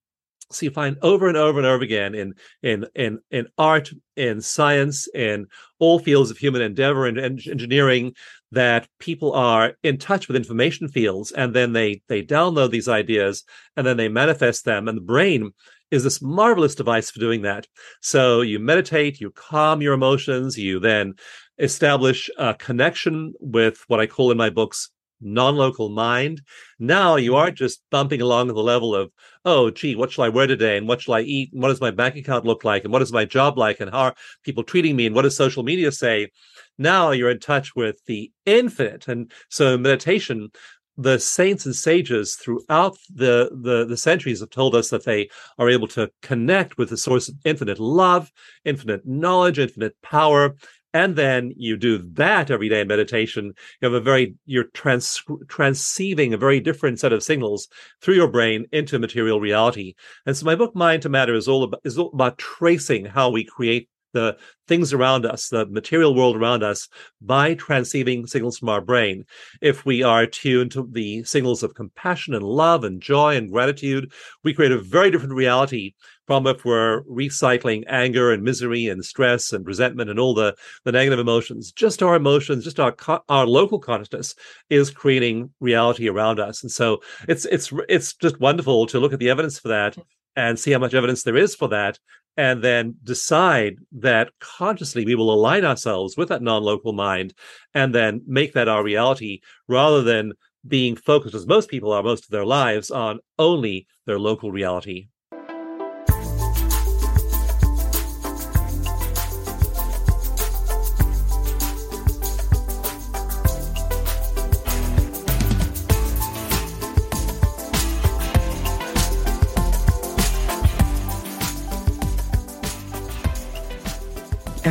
So 0.53 0.65
you 0.65 0.72
find 0.72 0.98
over 1.01 1.27
and 1.27 1.38
over 1.38 1.60
and 1.60 1.67
over 1.67 1.83
again 1.83 2.15
in 2.15 2.33
in 2.62 2.86
in 2.95 3.19
in 3.31 3.48
art, 3.57 3.91
in 4.15 4.41
science, 4.41 5.07
in 5.13 5.48
all 5.79 6.00
fields 6.00 6.31
of 6.31 6.38
human 6.38 6.62
endeavor 6.62 7.05
and, 7.05 7.17
and 7.17 7.45
engineering 7.48 8.13
that 8.51 8.88
people 9.00 9.33
are 9.33 9.74
in 9.83 9.98
touch 9.98 10.27
with 10.27 10.38
information 10.38 10.88
fields 10.88 11.31
and 11.31 11.53
then 11.53 11.74
they 11.74 12.01
they 12.07 12.22
download 12.22 12.72
these 12.72 12.88
ideas 12.88 13.43
and 13.75 13.86
then 13.86 13.98
they 13.98 14.07
manifest 14.07 14.65
them 14.65 14.88
and 14.88 14.98
the 14.98 15.01
brain 15.01 15.51
is 15.91 16.03
this 16.03 16.22
marvelous 16.22 16.74
device 16.74 17.12
for 17.12 17.19
doing 17.19 17.43
that. 17.43 17.67
So 18.01 18.41
you 18.41 18.60
meditate, 18.60 19.22
you 19.22 19.29
calm 19.29 19.81
your 19.81 19.93
emotions, 19.93 20.57
you 20.57 20.79
then 20.79 21.13
establish 21.60 22.31
a 22.38 22.55
connection 22.55 23.33
with 23.39 23.83
what 23.88 24.00
I 24.00 24.07
call 24.07 24.31
in 24.31 24.38
my 24.38 24.50
books 24.50 24.89
non-local 25.24 25.89
mind. 25.89 26.42
Now 26.80 27.15
you 27.15 27.36
aren't 27.36 27.56
mm-hmm. 27.56 27.65
just 27.65 27.82
bumping 27.92 28.22
along 28.22 28.50
at 28.50 28.56
the 28.56 28.62
level 28.62 28.96
of, 28.96 29.12
oh, 29.46 29.72
gee, 29.72 29.96
what 29.96 30.12
shall 30.12 30.24
I 30.24 30.30
wear 30.30 30.48
today? 30.48 30.77
And 30.77 30.88
what 30.88 31.01
shall 31.01 31.15
I 31.15 31.22
eat? 31.22 31.51
And 31.53 31.62
what 31.62 31.70
does 31.70 31.82
my 31.82 31.92
bank 31.92 32.15
account 32.15 32.46
look 32.46 32.63
like? 32.63 32.84
And 32.84 32.94
what 32.94 33.01
is 33.01 33.12
my 33.12 33.25
job 33.25 33.58
like? 33.58 33.80
And 33.80 33.92
how 33.92 34.00
are 34.00 34.15
people 34.44 34.63
treating 34.63 34.96
me? 34.96 35.06
And 35.06 35.15
what 35.15 35.24
does 35.24 35.36
social 35.36 35.63
media 35.63 35.92
say? 35.92 36.30
Now 36.77 37.12
you're 37.12 37.32
in 37.32 37.39
touch 37.39 37.75
with 37.75 38.03
the 38.06 38.32
infinite. 38.46 39.08
And 39.08 39.32
so 39.50 39.77
meditation, 39.77 40.50
the 40.98 41.20
saints 41.20 41.65
and 41.65 41.75
sages 41.75 42.36
throughout 42.36 42.98
the, 43.13 43.50
the, 43.51 43.86
the 43.86 43.98
centuries 43.98 44.42
have 44.42 44.50
told 44.50 44.75
us 44.75 44.89
that 44.89 45.06
they 45.06 45.30
are 45.58 45.70
able 45.70 45.88
to 45.89 46.10
connect 46.22 46.77
with 46.77 46.89
the 46.89 46.98
source 46.98 47.30
of 47.30 47.36
infinite 47.46 47.80
love, 47.80 48.32
infinite 48.63 49.06
knowledge, 49.06 49.60
infinite 49.60 49.96
power, 50.03 50.56
and 50.93 51.15
then 51.15 51.51
you 51.55 51.75
do 51.75 51.97
that 52.13 52.51
every 52.51 52.69
day 52.69 52.81
in 52.81 52.88
meditation 52.88 53.45
you 53.81 53.85
have 53.85 53.93
a 53.93 54.00
very 54.00 54.35
you're 54.45 54.65
trans 54.73 55.23
transceiving 55.45 56.33
a 56.33 56.38
very 56.38 56.59
different 56.59 57.00
set 57.00 57.13
of 57.13 57.23
signals 57.23 57.67
through 58.01 58.15
your 58.15 58.27
brain 58.27 58.65
into 58.71 59.00
material 59.00 59.39
reality 59.39 59.93
and 60.25 60.38
so 60.38 60.45
my 60.45 60.55
book 60.55 60.75
mind 60.75 61.01
to 61.01 61.09
matter 61.09 61.33
is 61.33 61.47
all 61.47 61.63
about 61.63 61.81
is 61.83 61.97
all 61.97 62.12
about 62.13 62.38
tracing 62.38 63.05
how 63.05 63.29
we 63.29 63.43
create 63.43 63.89
the 64.13 64.38
things 64.67 64.93
around 64.93 65.25
us, 65.25 65.50
the 65.50 65.65
material 65.65 66.15
world 66.15 66.38
around 66.38 66.63
us, 66.63 66.88
by 67.19 67.55
transceiving 67.55 68.27
signals 68.29 68.57
from 68.57 68.69
our 68.69 68.81
brain. 68.81 69.25
If 69.62 69.85
we 69.85 70.03
are 70.03 70.25
tuned 70.25 70.71
to 70.71 70.88
the 70.89 71.23
signals 71.23 71.63
of 71.63 71.73
compassion 71.73 72.33
and 72.33 72.43
love 72.43 72.83
and 72.83 73.01
joy 73.01 73.35
and 73.35 73.51
gratitude, 73.51 74.12
we 74.43 74.53
create 74.53 74.71
a 74.71 74.79
very 74.79 75.12
different 75.12 75.33
reality 75.33 75.93
from 76.27 76.48
if 76.48 76.63
we're 76.65 77.03
recycling 77.03 77.84
anger 77.88 78.32
and 78.32 78.44
misery 78.44 78.88
and 78.88 79.03
stress 79.03 79.51
and 79.51 79.65
resentment 79.65 80.10
and 80.10 80.20
all 80.20 80.34
the, 80.34 80.56
the 80.86 80.92
negative 80.92 81.20
emotions. 81.20 81.72
Just 81.72 82.01
our 82.01 82.15
emotions, 82.15 82.63
just 82.63 82.80
our 82.80 82.96
our 83.30 83.46
local 83.46 83.80
consciousness 83.80 84.36
is 84.70 84.89
creating 84.89 85.51
reality 85.60 86.08
around 86.08 86.39
us. 86.39 86.63
And 86.63 86.72
so 86.72 87.01
it's 87.27 87.46
it's 87.46 87.72
it's 87.89 88.13
just 88.15 88.39
wonderful 88.39 88.86
to 88.88 89.00
look 89.00 89.13
at 89.13 89.20
the 89.20 89.30
evidence 89.30 89.60
for 89.60 89.70
that 89.70 89.96
mm. 89.96 90.03
and 90.36 90.60
see 90.60 90.72
how 90.72 90.80
much 90.80 90.94
evidence 90.94 91.24
there 91.24 91.38
is 91.38 91.56
for 91.56 91.68
that 91.70 92.00
and 92.36 92.63
then 92.63 92.96
decide 93.03 93.75
that 93.92 94.32
consciously 94.39 95.06
we 95.06 95.15
will 95.15 95.32
align 95.32 95.63
ourselves 95.63 96.18
with 96.18 96.30
that 96.30 96.42
non-local 96.42 96.94
mind 96.94 97.34
and 97.74 97.94
then 97.94 98.22
make 98.25 98.53
that 98.53 98.68
our 98.68 98.84
reality 98.84 99.39
rather 99.68 100.01
than 100.01 100.34
being 100.68 100.96
focused 100.96 101.36
as 101.36 101.46
most 101.46 101.70
people 101.70 101.92
are 101.92 102.03
most 102.03 102.24
of 102.24 102.32
their 102.32 102.46
lives 102.46 102.89
on 102.89 103.20
only 103.38 103.86
their 104.06 104.20
local 104.20 104.51
reality 104.51 105.08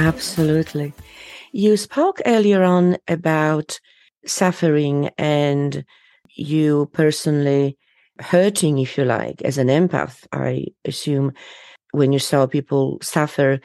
Absolutely. 0.03 0.93
You 1.53 1.77
spoke 1.77 2.21
earlier 2.27 2.65
on 2.65 2.97
about 3.07 3.79
suffering 4.27 5.11
and 5.17 5.85
you 6.35 6.91
personally 6.93 7.79
hurting, 8.19 8.79
if 8.79 8.99
you 8.99 9.05
like, 9.05 9.43
as 9.43 9.59
an 9.59 9.69
empath, 9.69 10.27
I 10.33 10.67
assume, 10.85 11.33
when 11.93 12.13
you 12.13 12.19
saw 12.19 12.47
people 12.47 12.99
suffer. 13.01 13.61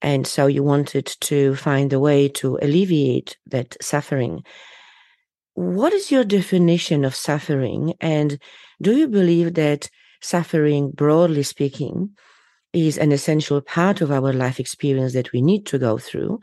And 0.00 0.26
so 0.26 0.46
you 0.46 0.62
wanted 0.62 1.06
to 1.22 1.54
find 1.56 1.92
a 1.92 2.00
way 2.00 2.28
to 2.40 2.58
alleviate 2.62 3.36
that 3.46 3.76
suffering. 3.82 4.44
What 5.54 5.92
is 5.92 6.10
your 6.10 6.24
definition 6.24 7.04
of 7.04 7.14
suffering? 7.14 7.92
And 8.00 8.38
do 8.80 8.96
you 8.96 9.08
believe 9.08 9.54
that 9.54 9.90
suffering, 10.22 10.90
broadly 10.90 11.42
speaking, 11.42 12.16
is 12.76 12.98
an 12.98 13.10
essential 13.10 13.62
part 13.62 14.02
of 14.02 14.12
our 14.12 14.34
life 14.34 14.60
experience 14.60 15.14
that 15.14 15.32
we 15.32 15.40
need 15.40 15.64
to 15.64 15.78
go 15.78 15.96
through? 15.96 16.38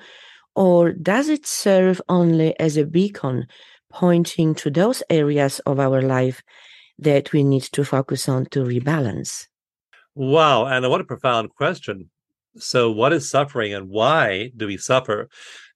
Or 0.55 0.91
does 0.91 1.29
it 1.29 1.45
serve 1.45 2.01
only 2.09 2.59
as 2.59 2.75
a 2.75 2.85
beacon 2.85 3.45
pointing 3.91 4.55
to 4.55 4.71
those 4.71 5.03
areas 5.11 5.59
of 5.67 5.79
our 5.79 6.01
life 6.01 6.41
that 6.97 7.31
we 7.33 7.43
need 7.43 7.61
to 7.73 7.85
focus 7.85 8.27
on 8.27 8.47
to 8.47 8.63
rebalance? 8.63 9.45
Wow, 10.15 10.65
Anna, 10.65 10.89
what 10.89 11.01
a 11.01 11.05
profound 11.05 11.51
question. 11.51 12.09
So, 12.57 12.91
what 12.91 13.13
is 13.13 13.29
suffering 13.29 13.73
and 13.73 13.89
why 13.89 14.51
do 14.57 14.67
we 14.67 14.77
suffer? 14.77 15.29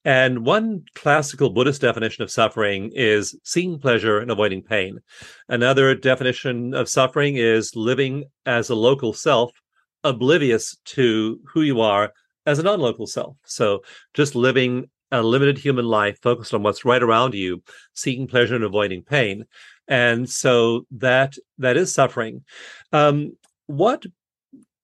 And 0.05 0.45
one 0.45 0.85
classical 0.95 1.49
Buddhist 1.49 1.81
definition 1.81 2.23
of 2.23 2.31
suffering 2.31 2.91
is 2.95 3.37
seeking 3.43 3.79
pleasure 3.79 4.19
and 4.19 4.31
avoiding 4.31 4.63
pain. 4.63 4.99
Another 5.49 5.93
definition 5.93 6.73
of 6.73 6.89
suffering 6.89 7.35
is 7.35 7.75
living 7.75 8.25
as 8.45 8.69
a 8.69 8.75
local 8.75 9.11
self, 9.13 9.51
oblivious 10.07 10.77
to 10.85 11.39
who 11.45 11.61
you 11.61 11.81
are 11.81 12.13
as 12.45 12.59
a 12.59 12.63
non 12.63 12.79
local 12.79 13.07
self. 13.07 13.37
So, 13.45 13.81
just 14.13 14.35
living 14.35 14.89
a 15.11 15.21
limited 15.21 15.57
human 15.57 15.85
life 15.85 16.17
focused 16.21 16.53
on 16.53 16.63
what's 16.63 16.85
right 16.85 17.01
around 17.01 17.33
you, 17.33 17.61
seeking 17.93 18.27
pleasure 18.27 18.55
and 18.55 18.63
avoiding 18.63 19.03
pain. 19.03 19.45
And 19.87 20.29
so 20.29 20.85
that 20.91 21.35
that 21.57 21.77
is 21.77 21.93
suffering. 21.93 22.43
Um, 22.91 23.37
what 23.67 24.05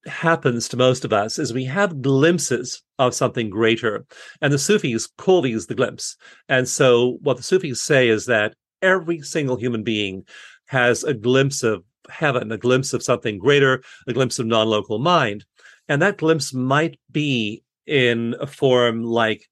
happens 0.06 0.68
to 0.70 0.78
most 0.78 1.06
of 1.06 1.14
us 1.14 1.40
is 1.40 1.54
we 1.54 1.66
have 1.66 2.02
glimpses 2.02 2.82
of 3.00 3.14
something 3.14 3.50
greater. 3.50 4.06
And 4.42 4.54
the 4.54 4.60
Sufis 4.60 5.08
call 5.18 5.42
these 5.42 5.68
the 5.68 5.76
glimpse. 5.76 6.18
And 6.50 6.68
so 6.68 7.18
what 7.22 7.38
the 7.38 7.44
Sufis 7.44 7.82
say 7.82 8.10
is 8.10 8.26
that 8.26 8.56
every 8.82 9.22
single 9.22 9.56
human 9.56 9.84
being 9.84 10.26
has 10.68 11.04
a 11.04 11.14
glimpse 11.14 11.64
of 11.64 11.84
heaven, 12.10 12.52
a 12.52 12.58
glimpse 12.58 12.94
of 12.94 13.04
something 13.04 13.38
greater, 13.38 13.84
a 14.08 14.14
glimpse 14.14 14.40
of 14.40 14.46
non 14.46 14.68
local 14.68 15.00
mind. 15.00 15.46
And 15.88 16.02
that 16.02 16.18
glimpse 16.18 16.54
might 16.54 16.98
be 17.12 17.64
in 17.86 18.36
a 18.40 18.48
form 18.48 19.04
like 19.04 19.48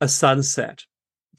a 0.00 0.08
sunset, 0.08 0.84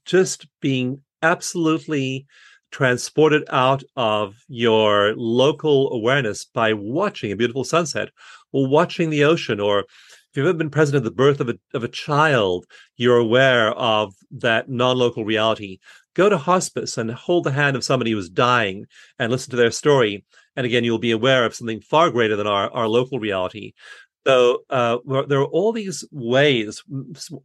just 0.05 0.47
being 0.61 1.01
absolutely 1.21 2.27
transported 2.71 3.43
out 3.49 3.83
of 3.95 4.35
your 4.47 5.13
local 5.15 5.91
awareness 5.93 6.45
by 6.45 6.73
watching 6.73 7.31
a 7.31 7.35
beautiful 7.35 7.63
sunset 7.63 8.09
or 8.51 8.67
watching 8.67 9.09
the 9.09 9.23
ocean 9.23 9.59
or 9.59 9.79
if 9.79 10.35
you've 10.35 10.45
ever 10.45 10.57
been 10.57 10.69
present 10.69 10.97
at 10.97 11.03
the 11.03 11.11
birth 11.11 11.39
of 11.39 11.47
a, 11.47 11.57
of 11.73 11.83
a 11.83 11.87
child 11.87 12.65
you're 12.97 13.17
aware 13.17 13.71
of 13.71 14.13
that 14.31 14.69
non-local 14.69 15.23
reality 15.23 15.79
go 16.17 16.27
to 16.27 16.37
hospice 16.37 16.97
and 16.97 17.11
hold 17.11 17.43
the 17.43 17.51
hand 17.51 17.75
of 17.75 17.83
somebody 17.83 18.11
who's 18.11 18.29
dying 18.29 18.85
and 19.19 19.31
listen 19.31 19.51
to 19.51 19.57
their 19.57 19.71
story 19.71 20.25
and 20.55 20.65
again 20.65 20.83
you'll 20.83 20.97
be 20.99 21.11
aware 21.11 21.45
of 21.45 21.55
something 21.55 21.79
far 21.79 22.09
greater 22.09 22.35
than 22.35 22.47
our, 22.47 22.69
our 22.71 22.87
local 22.87 23.19
reality 23.19 23.71
so 24.25 24.63
uh, 24.69 24.97
there 25.27 25.39
are 25.39 25.45
all 25.45 25.71
these 25.71 26.03
ways 26.11 26.83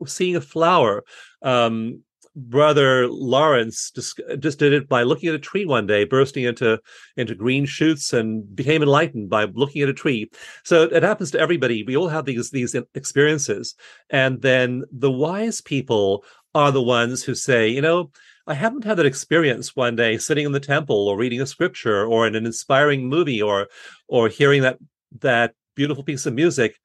seeing 0.06 0.34
a 0.34 0.40
flower 0.40 1.04
um, 1.42 2.02
brother 2.34 3.08
Lawrence 3.08 3.90
just, 3.90 4.20
just 4.38 4.58
did 4.58 4.72
it 4.72 4.88
by 4.88 5.02
looking 5.02 5.28
at 5.28 5.34
a 5.34 5.38
tree 5.38 5.66
one 5.66 5.86
day, 5.86 6.04
bursting 6.04 6.44
into 6.44 6.78
into 7.16 7.34
green 7.34 7.66
shoots, 7.66 8.12
and 8.12 8.54
became 8.54 8.82
enlightened 8.82 9.28
by 9.28 9.44
looking 9.44 9.82
at 9.82 9.88
a 9.88 9.94
tree. 9.94 10.30
So 10.64 10.84
it 10.84 11.02
happens 11.02 11.30
to 11.32 11.40
everybody. 11.40 11.84
We 11.84 11.96
all 11.96 12.08
have 12.08 12.24
these 12.24 12.50
these 12.50 12.74
experiences, 12.94 13.74
and 14.10 14.40
then 14.40 14.84
the 14.90 15.10
wise 15.10 15.60
people 15.60 16.24
are 16.54 16.72
the 16.72 16.82
ones 16.82 17.22
who 17.22 17.34
say, 17.34 17.68
you 17.68 17.82
know. 17.82 18.10
I 18.46 18.54
haven't 18.54 18.84
had 18.84 18.96
that 18.98 19.06
experience 19.06 19.76
one 19.76 19.96
day 19.96 20.18
sitting 20.18 20.46
in 20.46 20.52
the 20.52 20.60
temple 20.60 21.08
or 21.08 21.16
reading 21.16 21.40
a 21.40 21.46
scripture 21.46 22.04
or 22.04 22.26
in 22.26 22.34
an 22.34 22.46
inspiring 22.46 23.08
movie 23.08 23.40
or 23.40 23.68
or 24.08 24.28
hearing 24.28 24.62
that 24.62 24.78
that 25.20 25.54
beautiful 25.74 26.02
piece 26.02 26.26
of 26.26 26.34
music. 26.34 26.78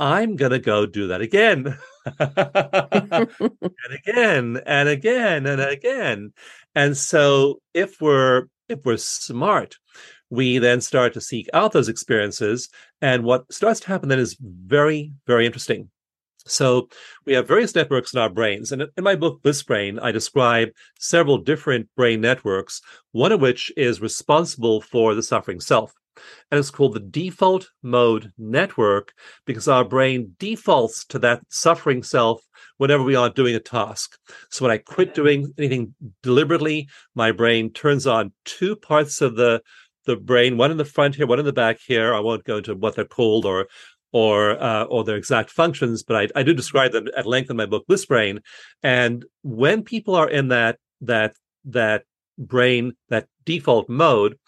I'm 0.00 0.36
going 0.36 0.52
to 0.52 0.60
go 0.60 0.86
do 0.86 1.08
that 1.08 1.20
again. 1.20 1.76
and 2.20 3.28
again 3.92 4.62
and 4.64 4.88
again 4.88 5.46
and 5.46 5.60
again. 5.60 6.32
And 6.76 6.96
so 6.96 7.60
if 7.74 8.00
we're 8.00 8.44
if 8.68 8.84
we're 8.84 8.96
smart, 8.98 9.76
we 10.30 10.58
then 10.58 10.80
start 10.80 11.14
to 11.14 11.20
seek 11.20 11.48
out 11.52 11.72
those 11.72 11.88
experiences. 11.88 12.68
And 13.00 13.24
what 13.24 13.52
starts 13.52 13.80
to 13.80 13.88
happen 13.88 14.08
then 14.08 14.18
is 14.18 14.36
very, 14.40 15.12
very 15.26 15.46
interesting. 15.46 15.90
So 16.48 16.88
we 17.24 17.34
have 17.34 17.48
various 17.48 17.74
networks 17.74 18.12
in 18.12 18.20
our 18.20 18.30
brains. 18.30 18.72
And 18.72 18.86
in 18.96 19.04
my 19.04 19.14
book, 19.14 19.42
Bliss 19.42 19.62
Brain, 19.62 19.98
I 19.98 20.12
describe 20.12 20.70
several 20.98 21.38
different 21.38 21.88
brain 21.96 22.20
networks, 22.20 22.80
one 23.12 23.32
of 23.32 23.40
which 23.40 23.72
is 23.76 24.00
responsible 24.00 24.80
for 24.80 25.14
the 25.14 25.22
suffering 25.22 25.60
self 25.60 25.92
and 26.50 26.58
it's 26.58 26.70
called 26.70 26.94
the 26.94 27.00
default 27.00 27.70
mode 27.82 28.32
network 28.38 29.12
because 29.44 29.68
our 29.68 29.84
brain 29.84 30.34
defaults 30.38 31.04
to 31.06 31.18
that 31.20 31.40
suffering 31.48 32.02
self 32.02 32.42
whenever 32.78 33.02
we 33.02 33.14
are 33.14 33.30
doing 33.30 33.54
a 33.54 33.60
task. 33.60 34.18
So 34.50 34.64
when 34.64 34.72
I 34.72 34.78
quit 34.78 35.14
doing 35.14 35.52
anything 35.58 35.94
deliberately, 36.22 36.88
my 37.14 37.32
brain 37.32 37.72
turns 37.72 38.06
on 38.06 38.32
two 38.44 38.76
parts 38.76 39.20
of 39.20 39.36
the 39.36 39.62
the 40.06 40.16
brain, 40.16 40.56
one 40.56 40.70
in 40.70 40.78
the 40.78 40.86
front 40.86 41.16
here, 41.16 41.26
one 41.26 41.38
in 41.38 41.44
the 41.44 41.52
back 41.52 41.80
here. 41.86 42.14
I 42.14 42.20
won't 42.20 42.44
go 42.44 42.56
into 42.56 42.74
what 42.74 42.96
they're 42.96 43.04
called 43.04 43.44
or 43.44 43.68
or 44.12 44.62
uh, 44.62 44.84
or 44.84 45.04
their 45.04 45.16
exact 45.16 45.50
functions, 45.50 46.02
but 46.02 46.16
I, 46.16 46.40
I 46.40 46.42
do 46.42 46.54
describe 46.54 46.92
them 46.92 47.08
at 47.16 47.26
length 47.26 47.50
in 47.50 47.56
my 47.56 47.66
book, 47.66 47.86
Bliss 47.86 48.06
Brain. 48.06 48.40
And 48.82 49.24
when 49.42 49.82
people 49.82 50.14
are 50.14 50.28
in 50.28 50.48
that 50.48 50.78
that 51.02 51.34
that 51.66 52.04
brain, 52.38 52.94
that 53.08 53.26
default 53.44 53.88
mode, 53.88 54.38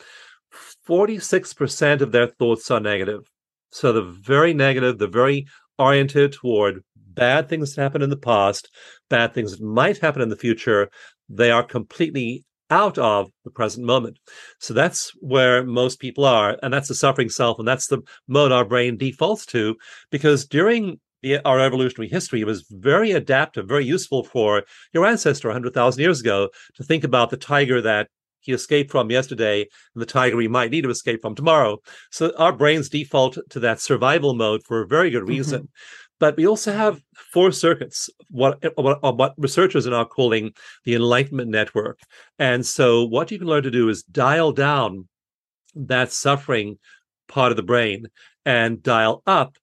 46% 0.89 2.01
of 2.01 2.13
their 2.13 2.29
thoughts 2.29 2.71
are 2.71 2.81
negative. 2.81 3.29
So 3.71 3.93
the 3.93 4.03
very 4.03 4.55
negative, 4.55 4.99
the 4.99 5.07
very 5.07 5.47
oriented 5.79 6.33
toward 6.33 6.83
bad 6.97 7.49
things 7.49 7.75
that 7.75 7.83
happened 7.83 8.05
in 8.05 8.11
the 8.11 8.17
past, 8.17 8.69
bad 9.09 9.35
things 9.35 9.53
that 9.53 9.65
might 9.65 9.99
happen 9.99 10.23
in 10.23 10.29
the 10.29 10.37
future, 10.37 10.91
they 11.29 11.51
are 11.51 11.63
completely 11.63 12.45
out 12.71 12.99
of 12.99 13.31
the 13.45 13.51
present 13.51 13.87
moment. 13.87 14.19
So 14.59 14.75
that's 14.75 15.11
where 15.21 15.65
most 15.65 16.01
people 16.01 16.25
are. 16.25 16.57
And 16.63 16.73
that's 16.73 16.89
the 16.89 16.95
suffering 16.95 17.29
self. 17.29 17.59
And 17.59 17.67
that's 17.67 17.89
the 17.89 18.01
mode 18.29 18.53
our 18.53 18.65
brain 18.65 18.97
defaults 18.97 19.47
to 19.47 19.77
because 20.11 20.47
during 20.47 21.01
the, 21.23 21.39
our 21.47 21.61
evolutionary 21.61 22.09
history, 22.09 22.41
it 22.41 22.47
was 22.47 22.65
very 22.71 23.13
adaptive, 23.13 23.69
very 23.69 23.85
useful 23.85 24.25
for 24.25 24.63
your 24.93 25.05
ancestor 25.05 25.49
100,000 25.49 26.01
years 26.01 26.21
ago 26.21 26.49
to 26.75 26.85
think 26.85 27.05
about 27.05 27.31
the 27.31 27.37
tiger 27.37 27.83
that 27.83 28.09
he 28.41 28.53
escaped 28.53 28.91
from 28.91 29.11
yesterday 29.11 29.61
and 29.95 30.03
the 30.03 30.07
tiger 30.07 30.41
he 30.41 30.49
might 30.49 30.71
need 30.71 30.83
to 30.83 30.91
escape 30.91 31.21
from 31.21 31.35
tomorrow. 31.35 31.79
So 32.11 32.33
our 32.39 32.53
brains 32.53 32.89
default 32.89 33.39
to 33.51 33.61
that 33.61 33.81
survival 33.81 34.35
mode 34.35 34.63
for 34.65 34.81
a 34.81 34.87
very 34.87 35.11
good 35.11 35.23
mm-hmm. 35.23 35.31
reason. 35.31 35.61
Mm-hmm. 35.63 35.67
But 36.21 36.37
we 36.37 36.47
also 36.47 36.73
have 36.73 37.03
four 37.33 37.51
circuits, 37.51 38.09
what, 38.29 38.63
what, 38.77 39.01
uh, 39.03 39.13
what 39.13 39.35
researchers 39.37 39.87
are 39.87 39.91
now 39.91 40.05
calling 40.05 40.53
the 40.85 40.95
Enlightenment 40.95 41.51
Network. 41.51 41.99
And 42.39 42.65
so 42.65 43.05
what 43.05 43.31
you 43.31 43.39
can 43.39 43.49
learn 43.49 43.65
to 43.65 43.71
do 43.71 43.89
is 43.89 44.05
dial 44.05 44.53
down 44.53 45.09
that 45.75 46.13
suffering 46.13 46.79
part 47.27 47.51
of 47.51 47.57
the 47.57 47.63
brain 47.63 48.07
and 48.45 48.83
dial 48.83 49.23
up 49.27 49.57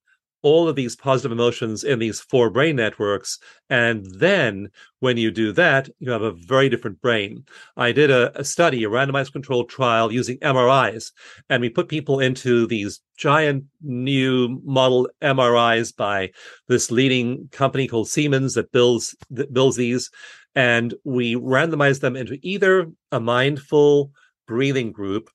all 0.47 0.69
of 0.69 0.77
these 0.77 0.95
positive 0.95 1.33
emotions 1.33 1.83
in 1.83 1.99
these 1.99 2.21
four 2.21 2.49
brain 2.49 2.77
networks. 2.77 3.37
And 3.69 4.05
then 4.17 4.69
when 5.01 5.17
you 5.17 5.29
do 5.29 5.51
that, 5.51 5.89
you 5.99 6.09
have 6.09 6.21
a 6.21 6.31
very 6.31 6.69
different 6.69 7.01
brain. 7.01 7.43
I 7.75 7.91
did 7.91 8.09
a, 8.09 8.31
a, 8.39 8.45
study, 8.45 8.85
a 8.85 8.89
randomized 8.89 9.33
controlled 9.33 9.69
trial 9.69 10.09
using 10.09 10.37
MRIs, 10.37 11.11
and 11.49 11.59
we 11.59 11.67
put 11.69 11.89
people 11.89 12.21
into 12.21 12.65
these 12.65 13.01
giant 13.17 13.65
new 13.81 14.61
model 14.63 15.09
MRIs 15.21 15.93
by 15.93 16.31
this 16.69 16.91
leading 16.91 17.49
company 17.51 17.85
called 17.85 18.07
Siemens 18.07 18.53
that 18.53 18.71
builds 18.71 19.17
that 19.31 19.53
builds 19.53 19.75
these. 19.75 20.09
And 20.55 20.93
we 21.03 21.35
randomized 21.35 21.99
them 21.99 22.15
into 22.15 22.39
either 22.41 22.89
a 23.11 23.19
mindful 23.19 24.11
breathing 24.47 24.93
group 24.93 25.29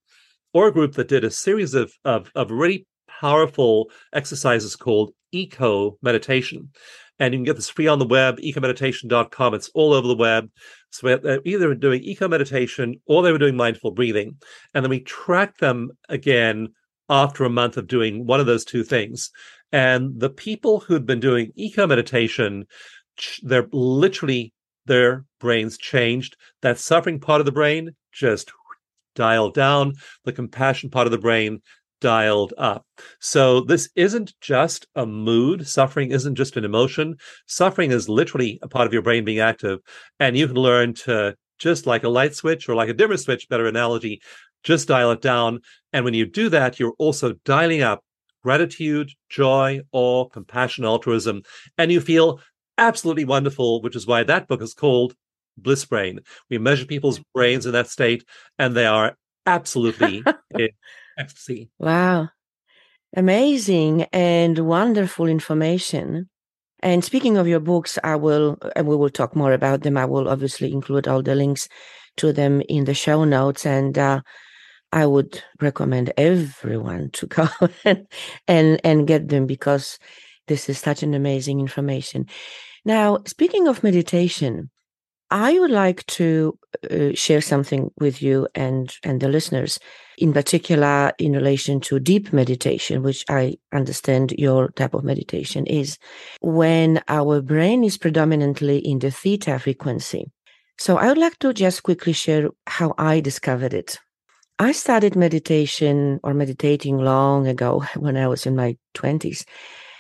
or 0.55 0.69
a 0.69 0.73
group 0.73 0.95
that 0.95 1.09
did 1.09 1.23
a 1.23 1.31
series 1.31 1.75
of, 1.75 1.93
of, 2.07 2.33
of 2.35 2.51
really 2.51 2.87
powerful 3.23 3.89
exercises 4.13 4.75
called 4.75 5.13
eco 5.31 5.97
meditation. 6.03 6.71
And 7.21 7.33
you 7.33 7.39
can 7.39 7.45
get 7.45 7.55
this 7.55 7.71
free 7.71 7.87
on 7.87 8.01
the 8.01 8.05
web, 8.05 8.39
ecomeditation.com. 8.39 9.55
It's 9.55 9.71
all 9.75 9.93
over 9.93 10.09
the 10.09 10.17
web. 10.17 10.51
So 10.91 11.17
they're 11.17 11.41
either 11.45 11.73
doing 11.77 12.03
eco 12.03 12.27
meditation 12.27 13.01
or 13.07 13.23
they 13.23 13.31
were 13.31 13.39
doing 13.39 13.57
mindful 13.57 13.93
breathing. 13.93 14.39
And 14.75 14.85
then 14.85 14.91
we 14.91 15.01
track 15.01 15.59
them 15.59 15.93
again 16.09 16.71
after 17.09 17.45
a 17.45 17.51
month 17.51 17.77
of 17.77 17.87
doing 17.87 18.27
one 18.27 18.41
of 18.41 18.47
those 18.47 18.65
two 18.65 18.83
things. 18.83 19.31
And 19.71 20.19
the 20.19 20.31
people 20.31 20.81
who'd 20.81 21.07
been 21.07 21.21
doing 21.21 21.53
eco 21.55 21.87
meditation, 21.87 22.67
they're 23.45 23.69
literally 23.71 24.53
their 24.87 25.25
brains 25.39 25.79
changed. 25.79 26.37
That 26.63 26.79
suffering 26.79 27.21
part 27.21 27.41
of 27.41 27.45
the 27.45 27.53
brain 27.53 27.95
just 28.11 28.51
dialed 29.15 29.55
down. 29.55 29.93
The 30.25 30.33
compassion 30.33 30.91
part 30.91 31.07
of 31.07 31.13
the 31.13 31.19
brain 31.19 31.63
dialed 32.03 32.53
up. 32.59 32.85
So 33.21 33.61
this 33.61 33.89
isn't 33.95 34.35
just 34.41 34.87
a 34.97 35.07
mood. 35.07 35.67
Suffering 35.67 36.11
isn't 36.11 36.35
just 36.35 36.57
an 36.57 36.65
emotion. 36.65 37.17
Suffering 37.47 37.93
is 37.93 38.09
literally 38.09 38.59
a 38.61 38.69
part 38.69 38.87
of 38.87 38.93
your 38.93 39.03
brain 39.03 39.25
being 39.25 39.39
active. 39.39 39.79
And 40.19 40.37
you 40.37 40.49
can 40.49 40.57
learn 40.57 40.95
to 41.07 41.37
just 41.59 41.87
like 41.87 42.03
a 42.03 42.09
light 42.09 42.35
switch 42.35 42.69
or 42.69 42.75
like 42.75 42.89
a 42.89 42.95
dimmer 42.95 43.17
switch, 43.17 43.49
better 43.49 43.67
analogy, 43.67 44.21
just 44.65 44.89
dial 44.89 45.13
it 45.13 45.23
down. 45.23 45.61
And 45.93 46.05
when 46.05 46.13
you 46.13 46.27
do 46.27 46.49
that, 46.49 46.81
you're 46.81 46.95
also 46.99 47.35
dialing 47.45 47.83
up 47.83 48.01
gratitude, 48.43 49.13
joy, 49.29 49.81
awe, 49.93 50.29
compassion, 50.29 50.85
altruism, 50.85 51.43
and 51.79 51.93
you 51.93 52.01
feel 52.01 52.41
absolutely 52.77 53.25
wonderful, 53.25 53.81
which 53.81 53.95
is 53.95 54.09
why 54.09 54.25
that 54.25 54.49
book 54.49 54.61
is 54.61 54.75
called 54.75 55.15
Bliss 55.57 55.85
Brain. 55.85 56.19
We 56.51 56.59
measure 56.59 56.85
people's 56.85 57.21
brains 57.33 57.65
in 57.65 57.73
that 57.73 57.89
state, 57.89 58.25
and 58.59 58.75
they 58.75 58.87
are 58.87 59.17
absolutely 59.47 60.25
Wow. 61.79 62.29
Amazing 63.17 64.07
and 64.13 64.59
wonderful 64.59 65.27
information. 65.27 66.29
And 66.81 67.05
speaking 67.05 67.37
of 67.37 67.47
your 67.47 67.61
books, 67.61 67.99
I 68.03 68.17
will, 68.17 68.59
and 68.75 68.87
we 68.87 68.97
will 68.97 69.11
talk 69.11 69.37
more 69.37 69.53
about 69.53 69.83
them. 69.83 69.97
I 69.97 70.05
will 70.05 70.29
obviously 70.29 70.73
include 70.73 71.07
all 71.07 71.23
the 71.23 71.35
links 71.35 71.69
to 72.17 72.33
them 72.33 72.63
in 72.69 72.85
the 72.85 72.95
show 72.95 73.25
notes. 73.25 73.65
And 73.65 73.97
uh, 73.97 74.23
I 74.93 75.07
would 75.07 75.43
recommend 75.61 76.13
everyone 76.17 77.11
to 77.13 77.27
go 77.29 77.49
and, 77.85 78.07
and, 78.49 78.81
and 78.83 79.07
get 79.07 79.29
them 79.29 79.47
because 79.47 79.99
this 80.49 80.69
is 80.69 80.79
such 80.79 81.03
an 81.03 81.15
amazing 81.15 81.61
information. 81.61 82.27
Now, 82.85 83.19
speaking 83.27 83.69
of 83.69 83.85
meditation, 83.85 84.71
I 85.33 85.59
would 85.59 85.71
like 85.71 86.05
to 86.19 86.59
uh, 86.91 87.13
share 87.15 87.41
something 87.41 87.91
with 87.99 88.21
you 88.21 88.49
and, 88.55 88.95
and 89.03 89.19
the 89.19 89.29
listeners, 89.29 89.79
in 90.19 90.35
particular 90.35 91.15
in 91.19 91.33
relation 91.33 91.81
to 91.81 91.99
deep 91.99 92.35
meditation, 92.35 93.03
which 93.03 93.25
I 93.31 93.55
understand 93.73 94.35
your 94.37 94.69
type 94.73 94.93
of 94.93 95.05
meditation 95.05 95.67
is 95.67 95.97
when 96.43 97.01
our 97.09 97.41
brain 97.41 97.83
is 97.83 97.97
predominantly 97.97 98.79
in 98.79 98.99
the 98.99 99.11
theta 99.11 99.59
frequency. 99.59 100.31
So 100.79 100.99
I 100.99 101.09
would 101.09 101.19
like 101.19 101.39
to 101.39 101.55
just 101.55 101.83
quickly 101.83 102.13
share 102.13 102.51
how 102.67 102.93
I 102.99 103.21
discovered 103.21 103.73
it. 103.73 103.99
I 104.59 104.73
started 104.73 105.17
meditation 105.17 106.21
or 106.23 106.35
meditating 106.35 106.99
long 106.99 107.47
ago 107.47 107.85
when 107.97 108.19
I 108.19 108.29
was 108.29 108.45
in 108.45 108.55
my 108.55 108.77
20s. 108.95 109.47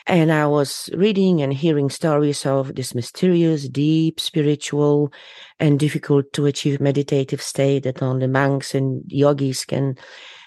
And 0.07 0.33
I 0.33 0.47
was 0.47 0.91
reading 0.95 1.43
and 1.43 1.53
hearing 1.53 1.88
stories 1.88 2.45
of 2.45 2.75
this 2.75 2.95
mysterious, 2.95 3.69
deep, 3.69 4.19
spiritual, 4.19 5.12
and 5.61 5.79
difficult 5.79 6.33
to 6.33 6.47
achieve 6.47 6.81
meditative 6.81 7.41
state 7.41 7.85
that 7.85 8.03
only 8.03 8.27
monks 8.27 8.75
and 8.75 9.03
yogis 9.07 9.65
can 9.65 9.97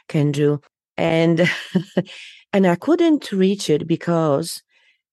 can 0.10 0.32
do. 0.32 0.60
And 0.98 1.50
and 2.54 2.68
I 2.68 2.76
couldn't 2.76 3.32
reach 3.32 3.70
it 3.70 3.88
because 3.88 4.62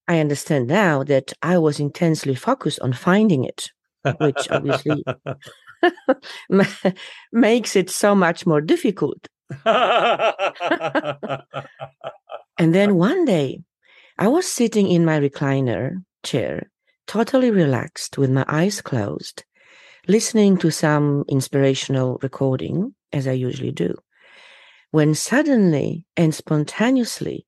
I 0.08 0.18
understand 0.18 0.66
now 0.66 1.04
that 1.04 1.32
I 1.42 1.58
was 1.58 1.78
intensely 1.78 2.34
focused 2.34 2.80
on 2.80 2.92
finding 2.92 3.44
it, 3.44 3.70
which 4.18 4.50
obviously 4.50 5.04
makes 7.32 7.76
it 7.76 7.90
so 7.90 8.14
much 8.14 8.44
more 8.46 8.60
difficult. 8.60 9.28
and 9.64 10.04
then 12.58 12.96
one 12.96 13.24
day 13.24 13.60
I 14.22 14.28
was 14.28 14.46
sitting 14.46 14.88
in 14.88 15.04
my 15.04 15.18
recliner 15.18 16.04
chair, 16.22 16.70
totally 17.08 17.50
relaxed 17.50 18.16
with 18.16 18.30
my 18.30 18.44
eyes 18.46 18.80
closed, 18.80 19.42
listening 20.06 20.58
to 20.58 20.70
some 20.70 21.24
inspirational 21.28 22.20
recording, 22.22 22.94
as 23.12 23.26
I 23.26 23.32
usually 23.32 23.72
do, 23.72 23.96
when 24.92 25.16
suddenly 25.16 26.06
and 26.16 26.32
spontaneously 26.32 27.46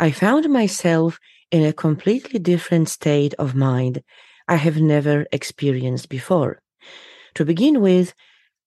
I 0.00 0.10
found 0.10 0.50
myself 0.50 1.20
in 1.52 1.64
a 1.64 1.72
completely 1.72 2.40
different 2.40 2.88
state 2.88 3.34
of 3.34 3.54
mind 3.54 4.02
I 4.48 4.56
have 4.56 4.78
never 4.78 5.24
experienced 5.30 6.08
before. 6.08 6.60
To 7.34 7.44
begin 7.44 7.80
with, 7.80 8.12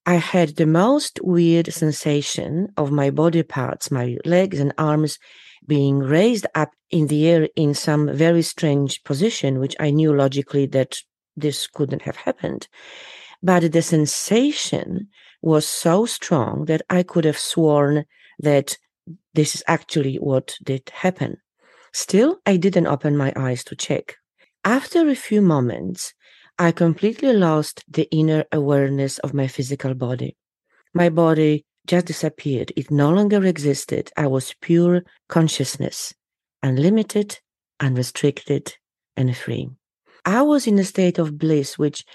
I 0.06 0.16
had 0.16 0.56
the 0.56 0.66
most 0.66 1.20
weird 1.22 1.68
sensation 1.74 2.70
of 2.78 2.94
my 2.94 3.10
body 3.10 3.44
parts, 3.44 3.92
my 3.92 4.16
legs 4.24 4.62
and 4.62 4.72
arms 4.78 5.20
being 5.72 6.00
raised 6.00 6.46
up 6.54 6.72
in 6.90 7.08
the 7.08 7.30
air 7.30 7.48
in 7.56 7.74
some 7.74 8.14
very 8.14 8.42
strange 8.42 9.02
position, 9.06 9.58
which 9.58 9.74
I 9.80 9.90
knew 9.90 10.14
logically 10.14 10.66
that 10.66 10.98
this 11.38 11.66
couldn't 11.66 12.02
have 12.02 12.18
happened. 12.18 12.68
But 13.42 13.72
the 13.72 13.82
sensation 13.82 15.08
was 15.42 15.66
so 15.66 16.06
strong 16.06 16.66
that 16.66 16.82
I 16.90 17.04
could 17.04 17.24
have 17.24 17.38
sworn 17.38 18.04
that 18.40 18.78
this 19.34 19.56
is 19.56 19.64
actually 19.66 20.18
what 20.18 20.56
did 20.62 20.92
happen. 20.94 21.38
Still, 21.94 22.40
I 22.46 22.58
didn't 22.58 22.88
open 22.88 23.16
my 23.16 23.32
eyes 23.38 23.64
to 23.66 23.76
check. 23.88 24.18
After 24.66 25.08
a 25.08 25.16
few 25.16 25.42
moments, 25.42 26.14
I 26.60 26.74
completely 26.74 27.32
lost 27.32 27.86
the 27.88 28.10
inner 28.12 28.44
awareness 28.52 29.20
of 29.20 29.34
my 29.34 29.48
physical 29.48 29.94
body. 29.94 30.36
My 30.94 31.08
body 31.08 31.64
just 31.88 32.06
disappeared. 32.06 32.72
It 32.76 32.92
no 32.92 33.12
longer 33.12 33.44
existed. 33.46 34.12
I 34.18 34.28
was 34.28 34.56
pure 34.62 35.04
consciousness, 35.28 36.14
unlimited, 36.64 37.40
unrestricted, 37.80 38.76
and 39.18 39.36
free. 39.36 39.70
I 40.26 40.42
was 40.44 40.68
in 40.68 40.78
a 40.80 40.84
state 40.84 41.18
of 41.18 41.38
bliss, 41.38 41.78
which 41.78 42.06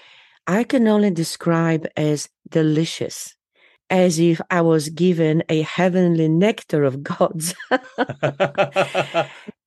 I 0.47 0.63
can 0.63 0.87
only 0.87 1.11
describe 1.11 1.87
as 1.97 2.29
delicious, 2.49 3.35
as 3.89 4.17
if 4.17 4.39
I 4.49 4.61
was 4.61 4.89
given 4.89 5.43
a 5.49 5.61
heavenly 5.61 6.29
nectar 6.29 6.83
of 6.83 7.03
gods. 7.03 7.53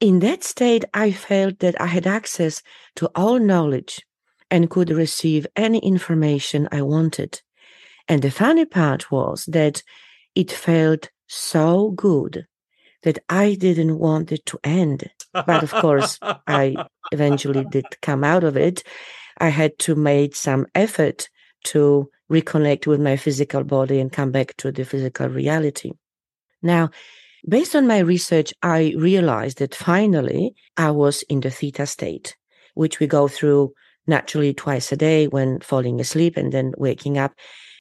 in 0.01 0.21
that 0.21 0.43
state, 0.43 0.87
I 0.95 1.13
felt 1.13 1.59
that 1.59 1.79
I 1.81 1.87
had 1.87 2.07
access 2.07 2.63
to 2.97 3.11
all 3.15 3.39
knowledge 3.39 4.01
and 4.51 4.71
could 4.71 4.91
receive 4.91 5.47
any 5.55 5.79
information 5.79 6.69
I 6.73 6.83
wanted. 6.83 7.43
And 8.11 8.23
the 8.23 8.31
funny 8.33 8.65
part 8.65 9.13
was 9.13 9.45
that 9.47 9.85
it 10.35 10.51
felt 10.51 11.11
so 11.29 11.93
good 11.93 12.45
that 13.05 13.21
I 13.29 13.55
didn't 13.55 14.01
want 14.01 14.33
it 14.33 14.45
to 14.47 14.59
end. 14.65 15.09
But 15.33 15.63
of 15.63 15.71
course, 15.71 16.19
I 16.49 16.75
eventually 17.13 17.65
did 17.71 17.85
come 18.03 18.25
out 18.25 18.43
of 18.43 18.57
it. 18.57 18.83
I 19.39 19.49
had 19.49 19.79
to 19.81 19.95
make 19.95 20.35
some 20.35 20.67
effort 20.75 21.29
to 21.67 22.11
reconnect 22.29 22.89
with 22.89 23.01
my 23.01 23.17
physical 23.17 23.63
body 23.63 24.01
and 24.01 24.13
come 24.13 24.33
back 24.33 24.57
to 24.57 24.73
the 24.73 24.85
physical 24.85 25.29
reality. 25.29 25.93
Now, 26.63 26.91
based 27.49 27.77
on 27.77 27.87
my 27.87 28.01
research, 28.01 28.53
I 28.61 28.93
realized 28.99 29.59
that 29.59 29.77
finally 29.77 30.57
I 30.77 30.91
was 30.91 31.23
in 31.29 31.41
the 31.41 31.51
theta 31.51 31.87
state, 31.87 32.37
which 32.75 32.99
we 32.99 33.07
go 33.07 33.29
through 33.29 33.73
naturally 34.09 34.53
twice 34.53 34.91
a 34.91 34.97
day 34.97 35.29
when 35.29 35.61
falling 35.61 36.01
asleep 36.01 36.37
and 36.37 36.51
then 36.51 36.73
waking 36.77 37.17
up. 37.17 37.35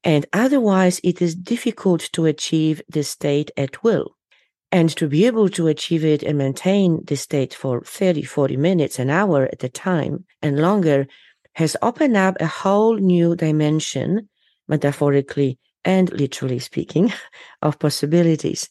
And 0.04 0.26
otherwise, 0.32 1.02
it 1.04 1.22
is 1.22 1.36
difficult 1.36 2.10
to 2.14 2.26
achieve 2.26 2.82
this 2.88 3.10
state 3.10 3.52
at 3.58 3.84
will. 3.84 4.16
And 4.72 4.90
to 4.98 5.08
be 5.08 5.26
able 5.26 5.50
to 5.50 5.68
achieve 5.68 6.06
it 6.06 6.22
and 6.22 6.38
maintain 6.38 7.04
this 7.06 7.22
state 7.22 7.54
for 7.54 7.82
30, 7.82 8.24
40 8.24 8.56
minutes, 8.56 9.00
an 9.00 9.10
hour 9.10 9.46
at 9.52 9.64
a 9.64 9.70
time 9.70 10.26
and 10.42 10.60
longer 10.60 11.08
has 11.54 11.76
opened 11.82 12.16
up 12.16 12.38
a 12.40 12.46
whole 12.46 12.96
new 12.96 13.36
dimension, 13.36 14.30
metaphorically 14.68 15.58
and 15.84 16.12
literally 16.12 16.60
speaking, 16.60 17.12
of 17.62 17.80
possibilities. 17.80 18.70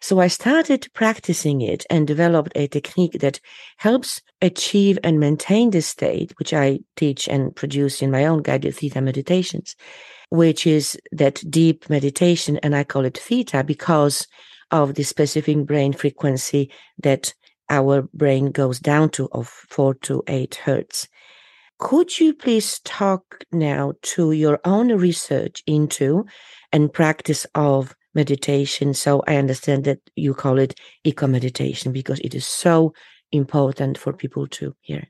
So 0.00 0.20
I 0.20 0.28
started 0.28 0.86
practicing 0.94 1.62
it 1.62 1.84
and 1.90 2.06
developed 2.06 2.52
a 2.54 2.68
technique 2.68 3.18
that 3.20 3.40
helps 3.78 4.22
achieve 4.40 4.98
and 5.02 5.18
maintain 5.18 5.70
this 5.70 5.88
state, 5.88 6.32
which 6.38 6.54
I 6.54 6.80
teach 6.96 7.28
and 7.28 7.54
produce 7.54 8.02
in 8.02 8.10
my 8.10 8.24
own 8.24 8.42
guided 8.42 8.76
theta 8.76 9.00
meditations 9.00 9.74
which 10.30 10.66
is 10.66 10.98
that 11.12 11.42
deep 11.50 11.88
meditation. 11.90 12.58
And 12.62 12.74
I 12.74 12.84
call 12.84 13.04
it 13.04 13.18
theta 13.18 13.62
because 13.62 14.26
of 14.70 14.94
the 14.94 15.02
specific 15.02 15.66
brain 15.66 15.92
frequency 15.92 16.70
that 16.98 17.34
our 17.68 18.02
brain 18.14 18.50
goes 18.50 18.80
down 18.80 19.10
to 19.10 19.28
of 19.32 19.48
four 19.48 19.94
to 19.94 20.22
eight 20.26 20.56
hertz. 20.56 21.08
Could 21.78 22.18
you 22.20 22.34
please 22.34 22.78
talk 22.80 23.44
now 23.52 23.94
to 24.02 24.32
your 24.32 24.60
own 24.64 24.92
research 24.92 25.62
into 25.66 26.26
and 26.72 26.92
practice 26.92 27.46
of 27.54 27.94
meditation? 28.14 28.92
So 28.92 29.22
I 29.26 29.36
understand 29.36 29.84
that 29.84 30.00
you 30.14 30.34
call 30.34 30.58
it 30.58 30.78
eco 31.04 31.26
meditation 31.26 31.92
because 31.92 32.20
it 32.20 32.34
is 32.34 32.46
so 32.46 32.92
important 33.32 33.96
for 33.96 34.12
people 34.12 34.46
to 34.48 34.74
hear. 34.80 35.08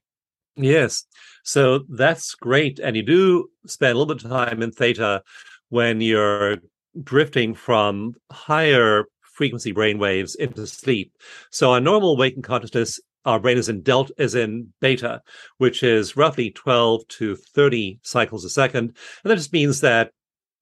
Yes. 0.56 1.04
So 1.44 1.80
that's 1.88 2.34
great. 2.34 2.78
And 2.78 2.96
you 2.96 3.02
do 3.02 3.48
spend 3.66 3.92
a 3.92 3.98
little 3.98 4.14
bit 4.14 4.24
of 4.24 4.30
time 4.30 4.62
in 4.62 4.72
theta 4.72 5.22
when 5.68 6.00
you're 6.00 6.58
drifting 7.02 7.54
from 7.54 8.14
higher 8.30 9.04
frequency 9.22 9.72
brain 9.72 9.98
waves 9.98 10.34
into 10.34 10.66
sleep. 10.66 11.12
So 11.50 11.72
on 11.72 11.84
normal 11.84 12.16
waking 12.16 12.42
consciousness, 12.42 13.00
our 13.24 13.38
brain 13.38 13.58
is 13.58 13.68
in 13.68 13.82
delta 13.82 14.12
is 14.18 14.34
in 14.34 14.72
beta, 14.80 15.22
which 15.58 15.82
is 15.82 16.16
roughly 16.16 16.50
12 16.50 17.06
to 17.08 17.36
30 17.36 18.00
cycles 18.02 18.44
a 18.44 18.50
second. 18.50 18.96
And 19.24 19.30
that 19.30 19.36
just 19.36 19.52
means 19.52 19.80
that 19.80 20.10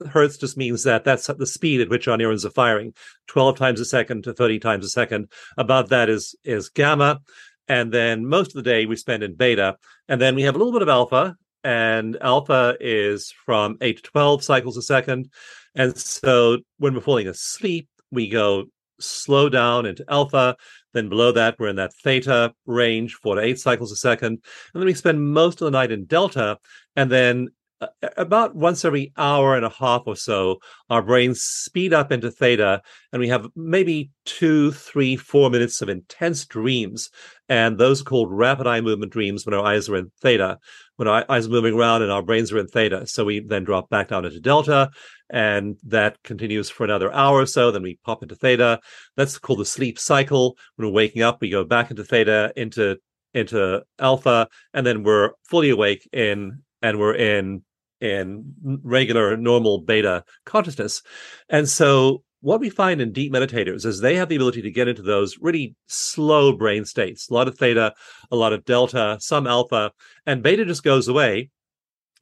hertz 0.07 0.37
just 0.37 0.57
means 0.57 0.85
that 0.85 1.05
that's 1.05 1.27
the 1.27 1.46
speed 1.46 1.81
at 1.81 1.88
which 1.88 2.07
our 2.07 2.16
neurons 2.16 2.46
are 2.46 2.51
firing 2.51 2.94
12 3.27 3.57
times 3.57 3.81
a 3.81 3.85
second 3.85 4.22
to 4.24 4.33
30 4.33 4.61
times 4.61 4.85
a 4.85 4.88
second 4.88 5.29
above 5.57 5.88
that 5.88 6.09
is 6.09 6.37
is 6.44 6.68
gamma 6.68 7.20
and 7.68 7.92
then 7.92 8.26
most 8.26 8.48
of 8.48 8.54
the 8.54 8.70
day 8.70 8.87
we 8.87 8.96
spend 8.96 9.22
in 9.22 9.35
beta. 9.35 9.76
And 10.09 10.20
then 10.20 10.35
we 10.35 10.42
have 10.42 10.54
a 10.54 10.59
little 10.59 10.72
bit 10.72 10.83
of 10.83 10.88
alpha, 10.88 11.37
and 11.64 12.16
alpha 12.20 12.76
is 12.81 13.33
from 13.44 13.76
8 13.81 13.96
to 13.96 14.02
12 14.02 14.44
cycles 14.44 14.76
a 14.76 14.83
second. 14.83 15.28
And 15.74 15.96
so 15.96 16.59
when 16.78 16.94
we're 16.94 17.00
falling 17.00 17.28
asleep, 17.28 17.88
we 18.11 18.28
go 18.28 18.64
slow 19.00 19.48
down 19.48 19.87
into 19.87 20.04
alpha. 20.09 20.57
Then 20.94 21.09
below 21.09 21.33
that, 21.33 21.57
we're 21.59 21.68
in 21.68 21.76
that 21.76 21.94
theta 22.02 22.54
range, 22.66 23.14
four 23.14 23.35
to 23.35 23.42
eight 23.42 23.59
cycles 23.59 23.92
a 23.92 23.96
second. 23.96 24.42
And 24.72 24.83
then 24.83 24.87
we 24.87 24.94
spend 24.94 25.22
most 25.22 25.61
of 25.61 25.66
the 25.66 25.70
night 25.70 25.92
in 25.92 26.07
delta. 26.07 26.59
And 26.96 27.11
then 27.11 27.48
about 28.16 28.54
once 28.54 28.84
every 28.84 29.12
hour 29.16 29.54
and 29.54 29.64
a 29.64 29.70
half 29.70 30.02
or 30.06 30.16
so, 30.16 30.58
our 30.90 31.02
brains 31.02 31.42
speed 31.42 31.92
up 31.92 32.10
into 32.10 32.30
theta, 32.30 32.82
and 33.12 33.20
we 33.20 33.28
have 33.28 33.48
maybe 33.54 34.10
two, 34.24 34.72
three, 34.72 35.16
four 35.16 35.50
minutes 35.50 35.80
of 35.80 35.88
intense 35.88 36.44
dreams. 36.44 37.10
And 37.48 37.78
those 37.78 38.00
are 38.00 38.04
called 38.04 38.32
rapid 38.32 38.66
eye 38.66 38.80
movement 38.80 39.12
dreams 39.12 39.46
when 39.46 39.54
our 39.54 39.64
eyes 39.64 39.88
are 39.88 39.96
in 39.96 40.10
theta, 40.20 40.58
when 40.96 41.08
our 41.08 41.24
eyes 41.28 41.46
are 41.46 41.50
moving 41.50 41.74
around 41.74 42.02
and 42.02 42.10
our 42.10 42.22
brains 42.22 42.52
are 42.52 42.58
in 42.58 42.66
theta. 42.66 43.06
So 43.06 43.24
we 43.24 43.40
then 43.40 43.64
drop 43.64 43.88
back 43.88 44.08
down 44.08 44.24
into 44.24 44.40
delta, 44.40 44.90
and 45.30 45.76
that 45.84 46.22
continues 46.24 46.68
for 46.68 46.84
another 46.84 47.12
hour 47.12 47.38
or 47.40 47.46
so. 47.46 47.70
Then 47.70 47.82
we 47.82 47.98
pop 48.04 48.22
into 48.22 48.34
theta. 48.34 48.80
That's 49.16 49.38
called 49.38 49.60
the 49.60 49.64
sleep 49.64 49.98
cycle. 49.98 50.56
When 50.76 50.88
we're 50.88 50.94
waking 50.94 51.22
up, 51.22 51.40
we 51.40 51.50
go 51.50 51.64
back 51.64 51.90
into 51.90 52.04
theta, 52.04 52.52
into 52.56 52.98
into 53.34 53.82
alpha, 53.98 54.48
and 54.72 54.86
then 54.86 55.02
we're 55.02 55.32
fully 55.44 55.70
awake 55.70 56.08
in 56.12 56.62
and 56.82 56.98
we're 56.98 57.14
in 57.14 57.62
in 58.00 58.54
regular 58.82 59.37
normal 59.37 59.80
beta 59.80 60.24
consciousness. 60.44 61.02
And 61.48 61.68
so 61.68 62.22
what 62.40 62.61
we 62.61 62.70
find 62.70 63.00
in 63.00 63.12
deep 63.12 63.32
meditators 63.32 63.84
is 63.84 64.00
they 64.00 64.16
have 64.16 64.28
the 64.28 64.37
ability 64.37 64.62
to 64.62 64.70
get 64.70 64.88
into 64.88 65.02
those 65.02 65.38
really 65.40 65.74
slow 65.87 66.52
brain 66.52 66.84
states, 66.84 67.28
a 67.28 67.34
lot 67.34 67.48
of 67.48 67.58
theta, 67.58 67.94
a 68.30 68.37
lot 68.37 68.52
of 68.52 68.64
delta, 68.64 69.16
some 69.20 69.46
alpha, 69.46 69.92
and 70.26 70.42
beta 70.42 70.64
just 70.64 70.84
goes 70.84 71.08
away. 71.08 71.50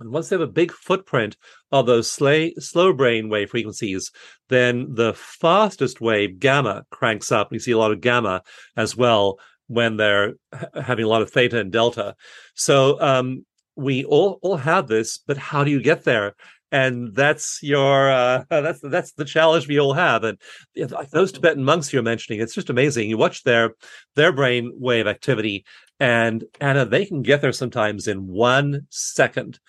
And 0.01 0.11
once 0.11 0.29
they 0.29 0.35
have 0.35 0.43
a 0.43 0.47
big 0.47 0.73
footprint 0.73 1.37
of 1.73 1.87
those 1.87 2.11
slay, 2.11 2.55
slow 2.59 2.93
brain 2.93 3.29
wave 3.29 3.51
frequencies, 3.51 4.11
then 4.49 4.95
the 4.95 5.15
fastest 5.15 6.01
wave, 6.01 6.39
gamma, 6.39 6.85
cranks 6.91 7.33
up. 7.33 7.51
We 7.51 7.59
see 7.59 7.73
a 7.73 7.79
lot 7.79 7.93
of 7.93 8.01
gamma 8.01 8.43
as 8.77 8.97
well 8.97 9.39
when 9.69 9.97
they're 9.97 10.35
having 10.83 11.05
a 11.05 11.09
lot 11.09 11.23
of 11.23 11.31
theta 11.31 11.59
and 11.61 11.73
delta. 11.73 12.15
So 12.55 13.01
um, 13.01 13.45
we 13.77 14.05
all 14.05 14.39
all 14.43 14.57
have 14.57 14.89
this, 14.89 15.19
but 15.19 15.37
how 15.37 15.63
do 15.63 15.71
you 15.71 15.81
get 15.81 16.05
there? 16.05 16.35
And 16.73 17.15
that's 17.15 17.61
your 17.63 18.11
uh, 18.11 18.45
that's 18.51 18.81
that's 18.81 19.13
the 19.13 19.25
challenge 19.25 19.69
we 19.69 19.79
all 19.79 19.93
have. 19.93 20.25
And 20.25 20.39
those 21.13 21.33
Tibetan 21.33 21.63
monks 21.63 21.93
you're 21.93 22.03
mentioning, 22.03 22.41
it's 22.41 22.55
just 22.55 22.71
amazing. 22.71 23.09
You 23.09 23.19
watch 23.19 23.45
their 23.45 23.75
their 24.15 24.33
brain 24.33 24.73
wave 24.75 25.07
activity, 25.07 25.65
and 26.01 26.45
Anna, 26.61 26.85
they 26.85 27.05
can 27.05 27.23
get 27.23 27.41
there 27.41 27.53
sometimes 27.53 28.09
in 28.09 28.27
one 28.27 28.87
second. 28.91 29.61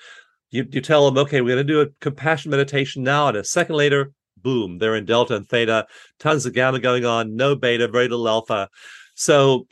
You 0.50 0.66
you 0.72 0.82
tell 0.82 1.06
them, 1.06 1.18
okay, 1.20 1.42
we're 1.42 1.56
going 1.56 1.68
to 1.68 1.74
do 1.74 1.82
a 1.82 1.94
compassion 2.00 2.52
meditation 2.52 3.04
now, 3.04 3.28
and 3.28 3.38
a 3.38 3.44
second 3.44 3.76
later, 3.76 4.12
boom, 4.38 4.78
they're 4.78 4.96
in 4.96 5.06
delta 5.06 5.36
and 5.36 5.48
theta, 5.48 5.86
tons 6.20 6.46
of 6.46 6.54
gamma 6.54 6.80
going 6.80 7.06
on, 7.06 7.36
no 7.36 7.56
beta, 7.56 7.88
very 7.88 8.08
little 8.08 8.30
alpha. 8.30 8.70
So, 9.16 9.68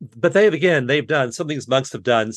but 0.00 0.34
they've 0.34 0.52
again, 0.52 0.86
they've 0.86 1.06
done 1.06 1.32
some 1.32 1.46
these 1.46 1.66
monks 1.66 1.92
have 1.92 2.02
done 2.02 2.32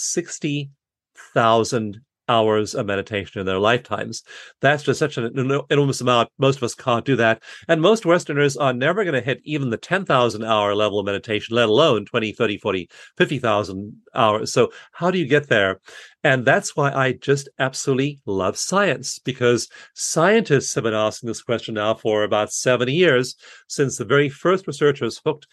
60,000 1.16 2.02
hours 2.30 2.76
of 2.76 2.86
meditation 2.86 3.42
in 3.42 3.46
their 3.46 3.60
lifetimes. 3.60 4.24
That's 4.62 4.84
just 4.84 5.00
such 5.00 5.18
an 5.18 5.38
enormous 5.70 6.00
amount. 6.00 6.30
Most 6.38 6.58
of 6.58 6.64
us 6.64 6.76
can't 6.76 7.04
do 7.04 7.18
that. 7.18 7.44
And 7.68 7.82
most 7.82 8.06
Westerners 8.06 8.56
are 8.56 8.72
never 8.72 9.04
going 9.04 9.16
to 9.16 9.26
hit 9.26 9.42
even 9.44 9.70
the 9.70 9.78
10,000 9.78 10.44
hour 10.44 10.74
level 10.74 11.00
of 11.00 11.06
meditation, 11.06 11.56
let 11.56 11.68
alone 11.68 12.06
20, 12.06 12.32
30, 12.32 12.58
40, 12.58 12.90
50,000 13.18 13.94
hours. 14.16 14.54
So 14.54 14.72
how 14.94 15.12
do 15.12 15.18
you 15.18 15.28
get 15.28 15.50
there? 15.50 15.82
And 16.24 16.46
that's 16.46 16.76
why 16.76 16.92
I 16.92 17.14
just 17.14 17.50
absolutely 17.60 18.22
love 18.26 18.58
science 18.58 19.20
because 19.20 19.68
scientists 19.94 20.74
have 20.76 20.86
been 20.86 20.94
asking 20.94 21.28
this 21.28 21.42
question 21.42 21.74
now 21.74 21.96
for 21.96 22.24
about 22.24 22.54
70 22.54 22.94
years 22.94 23.36
since 23.68 23.98
the 23.98 24.06
very 24.06 24.30
first 24.30 24.68
researchers 24.68 25.20
hooked 25.26 25.48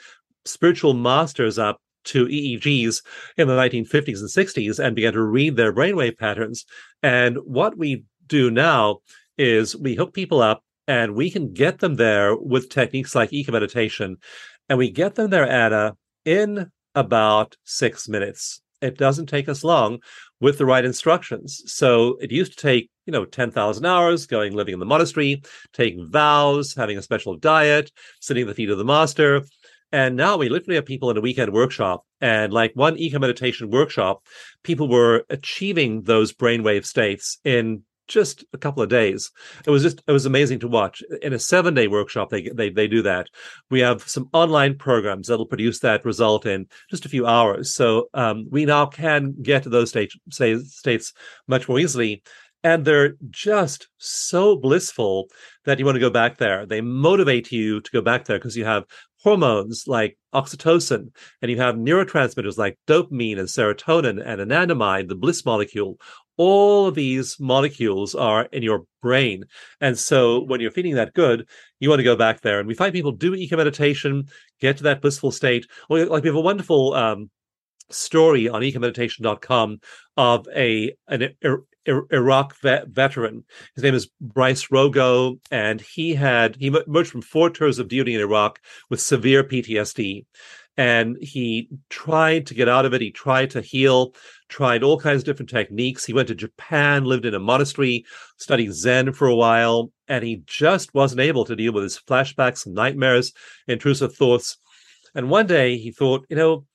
spiritual 0.44 0.94
masters 0.94 1.59
up 1.59 1.81
to 2.09 2.27
EEGs 2.27 3.03
in 3.37 3.49
the 3.49 3.57
1950s 3.57 4.21
and 4.21 4.29
60s 4.29 4.79
and 4.79 4.97
began 4.97 5.12
to 5.12 5.23
read 5.23 5.57
their 5.57 5.73
brainwave 5.73 6.18
patterns. 6.18 6.64
And 7.03 7.37
what 7.38 7.79
we 7.79 8.05
do 8.27 8.51
now 8.51 8.99
is 9.37 9.77
we 9.77 9.94
hook 9.94 10.12
people 10.12 10.42
up 10.42 10.62
and 10.87 11.14
we 11.14 11.31
can 11.31 11.53
get 11.53 11.79
them 11.79 11.97
there 11.97 12.37
with 12.37 12.71
techniques 12.71 13.14
like 13.14 13.33
eco 13.33 13.53
meditation. 13.53 14.16
And 14.68 14.79
we 14.79 14.90
get 14.90 15.14
them 15.14 15.31
there, 15.31 15.49
Anna, 15.49 15.97
in 16.25 16.71
about 16.94 17.57
six 17.64 18.09
minutes. 18.09 18.61
It 18.81 18.97
doesn't 18.97 19.27
take 19.27 19.49
us 19.49 19.64
long 19.64 19.99
with 20.40 20.59
the 20.59 20.66
right 20.66 20.85
instructions. 20.85 21.62
So 21.66 22.16
it 22.21 22.31
used 22.31 22.53
to 22.53 22.62
take, 22.62 22.90
you 23.07 23.12
know, 23.12 23.25
10,000 23.25 23.85
hours 23.85 24.27
going 24.27 24.55
living 24.55 24.75
in 24.75 24.81
the 24.81 24.87
monastery, 24.87 25.42
taking 25.73 26.09
vows, 26.09 26.75
having 26.75 26.97
a 26.97 27.03
special 27.03 27.37
diet, 27.37 27.90
sitting 28.21 28.42
at 28.42 28.49
the 28.49 28.55
feet 28.55 28.71
of 28.71 28.79
the 28.79 28.85
master. 28.85 29.42
And 29.90 30.16
now 30.16 30.37
we 30.37 30.48
literally 30.48 30.77
have 30.77 30.85
people 30.85 31.11
in 31.11 31.16
a 31.16 31.22
weekend 31.22 31.53
workshop, 31.53 32.05
and 32.20 32.53
like 32.53 32.72
one 32.74 32.98
eco 32.98 33.18
meditation 33.18 33.70
workshop, 33.70 34.22
people 34.62 34.88
were 34.88 35.24
achieving 35.31 36.03
those 36.03 36.33
brainwave 36.33 36.85
states 36.85 37.38
in 37.44 37.85
just 38.09 38.44
a 38.53 38.59
couple 38.59 38.83
of 38.83 38.88
days. 38.88 39.31
It 39.66 39.70
was 39.70 39.83
just 39.83 40.03
it 40.07 40.12
was 40.12 40.27
amazing 40.27 40.59
to 40.61 40.68
watch. 40.68 41.03
In 41.22 41.33
a 41.33 41.38
seven 41.38 41.74
day 41.74 41.87
workshop, 41.87 42.31
they 42.31 42.48
they 42.48 42.70
they 42.70 42.88
do 42.88 43.03
that. 43.03 43.29
We 43.70 43.81
have 43.81 44.03
some 44.09 44.29
online 44.33 44.77
programs 44.77 45.29
that'll 45.29 45.46
produce 45.46 45.79
that 45.81 46.05
result 46.05 46.46
in 46.46 46.66
just 46.90 47.05
a 47.07 47.11
few 47.11 47.27
hours. 47.27 47.74
So 47.74 48.09
um, 48.14 48.46
we 48.51 48.64
now 48.64 48.87
can 48.87 49.35
get 49.42 49.62
to 49.62 49.68
those 49.68 49.90
states 49.90 51.12
much 51.46 51.68
more 51.68 51.79
easily. 51.79 52.22
And 52.64 52.85
they're 52.85 53.14
just 53.31 53.87
so 53.98 54.57
blissful 54.57 55.29
that 55.64 55.79
you 55.79 55.85
want 55.85 55.94
to 55.94 56.01
go 56.01 56.11
back 56.11 56.38
there. 56.38 56.66
They 56.66 56.81
motivate 56.81 57.53
you 57.53 57.81
to 57.81 57.90
go 57.92 58.01
back 58.01 58.24
there 58.24 58.38
because 58.38 58.57
you 58.57 58.64
have 58.64 58.85
hormones 59.22 59.85
like 59.87 60.16
oxytocin, 60.35 61.09
and 61.42 61.50
you 61.50 61.57
have 61.57 61.74
neurotransmitters 61.74 62.59
like 62.59 62.78
dopamine 62.87 63.38
and 63.38 63.48
serotonin 63.48 64.22
and 64.24 64.40
anandamide, 64.40 65.09
the 65.09 65.14
bliss 65.14 65.44
molecule. 65.44 65.98
All 66.37 66.87
of 66.87 66.94
these 66.94 67.37
molecules 67.40 68.14
are 68.14 68.44
in 68.52 68.62
your 68.62 68.85
brain. 69.02 69.44
And 69.81 69.98
so 69.98 70.44
when 70.44 70.61
you're 70.61 70.70
feeling 70.70 70.94
that 70.94 71.14
good, 71.14 71.48
you 71.81 71.88
want 71.88 71.98
to 71.98 72.04
go 72.04 72.14
back 72.14 72.42
there. 72.42 72.61
And 72.61 72.68
we 72.68 72.74
find 72.74 72.92
people 72.92 73.11
do 73.11 73.35
eco 73.35 73.57
meditation, 73.57 74.28
get 74.61 74.76
to 74.76 74.85
that 74.85 75.02
blissful 75.02 75.33
state. 75.33 75.66
Like 75.88 76.22
we 76.22 76.28
have 76.28 76.37
a 76.37 76.40
wonderful 76.40 76.94
um, 76.94 77.28
story 77.90 78.48
on 78.48 78.62
ecomeditation.com 78.62 79.81
of 80.16 80.46
a 80.55 80.92
an 81.09 81.35
Iraq 81.87 82.57
vet, 82.61 82.88
veteran. 82.88 83.44
His 83.74 83.85
name 83.85 83.94
is 83.94 84.11
Bryce 84.20 84.66
Rogo, 84.68 85.38
and 85.51 85.81
he 85.81 86.14
had 86.14 86.57
he 86.57 86.66
emerged 86.66 87.11
from 87.11 87.22
four 87.22 87.51
tours 87.51 87.79
of 87.79 87.88
duty 87.88 88.14
in 88.14 88.20
Iraq 88.20 88.61
with 88.90 89.01
severe 89.01 89.42
PTSD, 89.42 90.27
and 90.77 91.16
he 91.20 91.68
tried 91.88 92.46
to 92.46 92.55
get 92.55 92.68
out 92.68 92.85
of 92.85 92.94
it. 92.94 93.01
He 93.01 93.11
tried 93.11 93.51
to 93.51 93.62
heal, 93.62 94.14
tried 94.48 94.83
all 94.83 95.01
kinds 95.01 95.22
of 95.22 95.27
different 95.27 95.51
techniques. 95.51 96.05
He 96.05 96.12
went 96.12 96.29
to 96.29 96.35
Japan, 96.35 97.05
lived 97.05 97.24
in 97.24 97.35
a 97.35 97.40
monastery, 97.40 98.05
studied 98.37 98.74
Zen 98.74 99.12
for 99.12 99.27
a 99.27 99.35
while, 99.35 99.90
and 100.09 100.22
he 100.24 100.42
just 100.46 100.94
wasn't 100.94 101.20
able 101.20 101.44
to 101.46 101.57
deal 101.57 101.72
with 101.72 101.85
his 101.85 101.98
flashbacks 101.98 102.66
and 102.66 102.74
nightmares, 102.74 103.33
intrusive 103.66 104.14
thoughts. 104.14 104.59
And 105.14 105.31
one 105.31 105.46
day 105.46 105.79
he 105.79 105.90
thought, 105.90 106.27
you 106.29 106.37
know, 106.37 106.66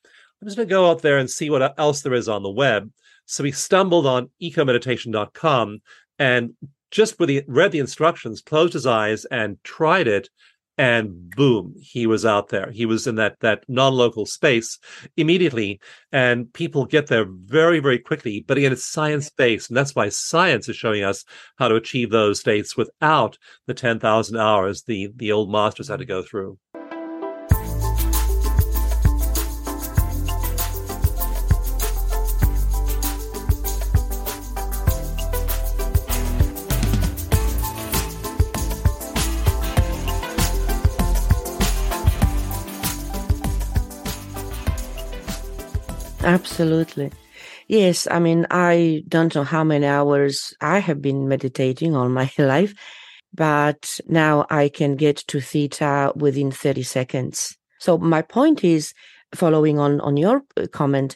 I'm 0.44 0.48
just 0.48 0.58
going 0.58 0.68
to 0.68 0.76
go 0.76 0.92
out 0.92 1.02
there 1.02 1.20
and 1.20 1.32
see 1.32 1.50
what 1.50 1.74
else 1.80 2.02
there 2.02 2.14
is 2.14 2.28
on 2.28 2.44
the 2.44 2.52
web. 2.52 2.92
So 3.26 3.46
he 3.46 3.54
stumbled 3.54 4.06
on 4.06 4.30
ecomeditation.com 4.42 5.82
and 6.20 6.54
just 6.92 7.18
with 7.18 7.30
the, 7.30 7.46
read 7.48 7.72
the 7.72 7.80
instructions, 7.80 8.42
closed 8.42 8.74
his 8.74 8.86
eyes 8.86 9.24
and 9.24 9.58
tried 9.64 10.06
it. 10.06 10.28
And 10.78 11.30
boom, 11.30 11.76
he 11.80 12.08
was 12.08 12.26
out 12.26 12.50
there. 12.50 12.72
He 12.72 12.86
was 12.86 13.08
in 13.08 13.16
that 13.16 13.40
that 13.40 13.64
non-local 13.70 14.26
space 14.26 14.80
immediately, 15.16 15.80
and 16.12 16.52
people 16.52 16.86
get 16.86 17.08
there 17.08 17.26
very, 17.30 17.80
very 17.80 18.00
quickly. 18.00 18.44
But 18.46 18.58
again, 18.58 18.72
it's 18.74 18.84
science-based, 18.84 19.70
and 19.70 19.78
that's 19.78 19.94
why 19.94 20.10
science 20.10 20.68
is 20.68 20.76
showing 20.76 21.04
us 21.04 21.26
how 21.58 21.68
to 21.68 21.76
achieve 21.76 22.10
those 22.10 22.40
states 22.40 22.76
without 22.76 23.38
the 23.68 23.76
ten 23.76 24.00
thousand 24.00 24.38
hours 24.38 24.82
the 24.82 25.10
the 25.16 25.32
old 25.32 25.52
masters 25.52 25.90
had 25.90 26.00
to 26.00 26.06
go 26.06 26.24
through. 26.24 26.58
Absolutely. 46.34 47.12
Yes, 47.68 48.08
I 48.10 48.18
mean, 48.18 48.48
I 48.50 49.04
don't 49.08 49.36
know 49.36 49.44
how 49.44 49.64
many 49.64 49.86
hours 49.86 50.52
I 50.62 50.80
have 50.80 51.00
been 51.00 51.28
meditating 51.28 51.96
all 51.96 52.10
my 52.22 52.32
life, 52.40 52.74
but 53.36 54.00
now 54.08 54.48
I 54.50 54.70
can 54.70 54.96
get 54.96 55.18
to 55.28 55.40
theta 55.40 56.12
within 56.16 56.50
30 56.50 56.82
seconds. 56.82 57.56
So 57.80 58.00
my 58.00 58.24
point 58.24 58.64
is, 58.64 58.96
following 59.36 59.78
on, 59.78 60.02
on 60.02 60.18
your 60.18 60.42
uh, 60.58 60.66
comment, 60.72 61.16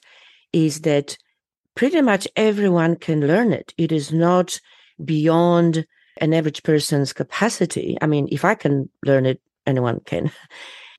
is 0.54 0.82
that 0.82 1.18
pretty 1.74 2.02
much 2.02 2.28
everyone 2.36 2.96
can 2.96 3.26
learn 3.26 3.54
it. 3.54 3.74
It 3.76 3.92
is 3.92 4.14
not 4.14 4.60
beyond 5.04 5.88
an 6.18 6.32
average 6.32 6.62
person's 6.62 7.12
capacity. 7.12 7.98
I 8.02 8.06
mean, 8.06 8.28
if 8.32 8.46
I 8.46 8.54
can 8.54 8.88
learn 9.04 9.26
it, 9.26 9.42
anyone 9.66 10.00
can. 10.06 10.32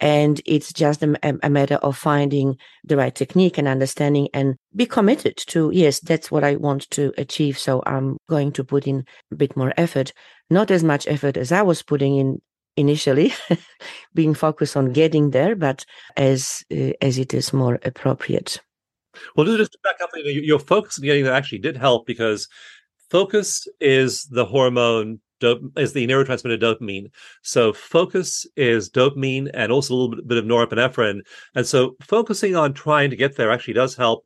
And 0.00 0.40
it's 0.46 0.72
just 0.72 1.02
a, 1.02 1.38
a, 1.42 1.50
matter 1.50 1.76
of 1.76 1.96
finding 1.96 2.56
the 2.84 2.96
right 2.96 3.14
technique 3.14 3.58
and 3.58 3.66
understanding 3.66 4.28
and 4.32 4.56
be 4.76 4.86
committed 4.86 5.36
to, 5.48 5.70
yes, 5.72 5.98
that's 6.00 6.30
what 6.30 6.44
I 6.44 6.56
want 6.56 6.88
to 6.90 7.12
achieve. 7.18 7.58
So 7.58 7.82
I'm 7.84 8.16
going 8.28 8.52
to 8.52 8.64
put 8.64 8.86
in 8.86 9.04
a 9.32 9.34
bit 9.34 9.56
more 9.56 9.72
effort, 9.76 10.12
not 10.50 10.70
as 10.70 10.84
much 10.84 11.08
effort 11.08 11.36
as 11.36 11.50
I 11.50 11.62
was 11.62 11.82
putting 11.82 12.16
in 12.16 12.40
initially, 12.76 13.32
being 14.14 14.34
focused 14.34 14.76
on 14.76 14.92
getting 14.92 15.30
there, 15.30 15.56
but 15.56 15.84
as, 16.16 16.64
uh, 16.72 16.92
as 17.00 17.18
it 17.18 17.34
is 17.34 17.52
more 17.52 17.80
appropriate. 17.84 18.60
Well, 19.34 19.46
just 19.46 19.72
to 19.72 19.78
back 19.82 19.96
up, 20.00 20.10
your 20.14 20.60
focus 20.60 20.98
on 20.98 21.04
getting 21.04 21.24
there 21.24 21.34
actually 21.34 21.58
did 21.58 21.76
help 21.76 22.06
because 22.06 22.46
focus 23.10 23.66
is 23.80 24.24
the 24.26 24.44
hormone 24.44 25.20
is 25.76 25.92
the 25.92 26.06
neurotransmitter 26.06 26.60
dopamine. 26.60 27.10
So 27.42 27.72
focus 27.72 28.46
is 28.56 28.90
dopamine 28.90 29.50
and 29.54 29.72
also 29.72 29.94
a 29.94 29.96
little 29.96 30.24
bit 30.24 30.38
of 30.38 30.44
norepinephrine. 30.44 31.20
And 31.54 31.66
so 31.66 31.96
focusing 32.02 32.56
on 32.56 32.74
trying 32.74 33.10
to 33.10 33.16
get 33.16 33.36
there 33.36 33.50
actually 33.50 33.74
does 33.74 33.96
help. 33.96 34.24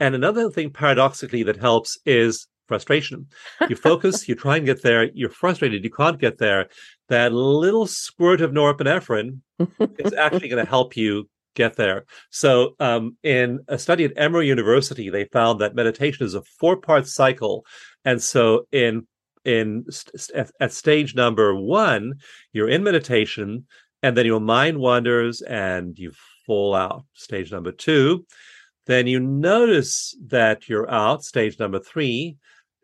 And 0.00 0.14
another 0.14 0.50
thing 0.50 0.70
paradoxically 0.70 1.42
that 1.44 1.56
helps 1.56 1.98
is 2.04 2.46
frustration. 2.66 3.26
You 3.68 3.76
focus, 3.76 4.28
you 4.28 4.34
try 4.34 4.56
and 4.56 4.66
get 4.66 4.82
there, 4.82 5.10
you're 5.14 5.30
frustrated, 5.30 5.84
you 5.84 5.90
can't 5.90 6.20
get 6.20 6.38
there. 6.38 6.68
That 7.08 7.32
little 7.32 7.86
squirt 7.86 8.40
of 8.40 8.50
norepinephrine 8.50 9.40
is 9.98 10.12
actually 10.14 10.48
going 10.48 10.64
to 10.64 10.70
help 10.70 10.96
you 10.96 11.28
get 11.54 11.76
there. 11.76 12.04
So, 12.30 12.74
um, 12.80 13.16
in 13.22 13.60
a 13.68 13.78
study 13.78 14.04
at 14.04 14.12
Emory 14.16 14.48
University, 14.48 15.08
they 15.10 15.24
found 15.26 15.60
that 15.60 15.74
meditation 15.74 16.26
is 16.26 16.34
a 16.34 16.42
four-part 16.42 17.06
cycle, 17.06 17.64
and 18.04 18.22
so 18.22 18.66
in 18.72 19.06
in 19.44 19.84
at, 20.34 20.50
at 20.60 20.72
stage 20.72 21.14
number 21.14 21.54
one, 21.54 22.14
you're 22.52 22.68
in 22.68 22.82
meditation, 22.82 23.66
and 24.02 24.16
then 24.16 24.26
your 24.26 24.40
mind 24.40 24.78
wanders 24.78 25.42
and 25.42 25.98
you 25.98 26.12
fall 26.46 26.74
out. 26.74 27.04
Stage 27.14 27.52
number 27.52 27.72
two, 27.72 28.26
then 28.86 29.06
you 29.06 29.20
notice 29.20 30.16
that 30.26 30.68
you're 30.68 30.90
out. 30.90 31.24
Stage 31.24 31.58
number 31.58 31.78
three, 31.78 32.36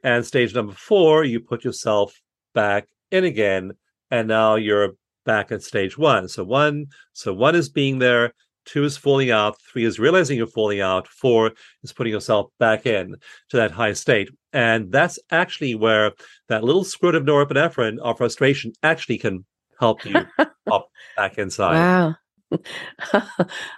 and 0.03 0.25
stage 0.25 0.55
number 0.55 0.73
four, 0.73 1.25
you 1.25 1.41
put 1.41 1.65
yourself 1.65 2.15
back 2.55 2.89
in 3.11 3.25
again, 3.25 3.73
and 4.11 4.29
now 4.29 4.55
you're 4.55 4.93
back 5.27 5.53
at 5.53 5.63
stage 5.63 5.99
one. 5.99 6.29
So 6.29 6.45
one, 6.45 6.87
so 7.13 7.35
one 7.35 7.55
is 7.55 7.69
being 7.69 7.99
there, 7.99 8.33
two 8.65 8.85
is 8.85 8.97
falling 8.97 9.31
out, 9.31 9.57
three 9.61 9.85
is 9.85 9.99
realizing 9.99 10.37
you're 10.37 10.47
falling 10.47 10.81
out, 10.81 11.09
four 11.09 11.53
is 11.83 11.93
putting 11.93 12.13
yourself 12.13 12.51
back 12.59 12.87
in 12.87 13.17
to 13.51 13.57
that 13.57 13.71
high 13.71 13.93
state. 13.93 14.31
And 14.53 14.91
that's 14.91 15.19
actually 15.31 15.75
where 15.75 16.13
that 16.49 16.65
little 16.65 16.85
squirt 16.85 17.15
of 17.15 17.25
norepinephrine 17.25 17.99
or 18.03 18.17
frustration 18.17 18.73
actually 18.83 19.19
can 19.19 19.45
help 19.79 20.05
you 20.05 20.15
pop 20.69 20.89
back 21.17 21.39
inside. 21.39 21.75
Wow. 21.75 22.15
oh, 23.13 23.29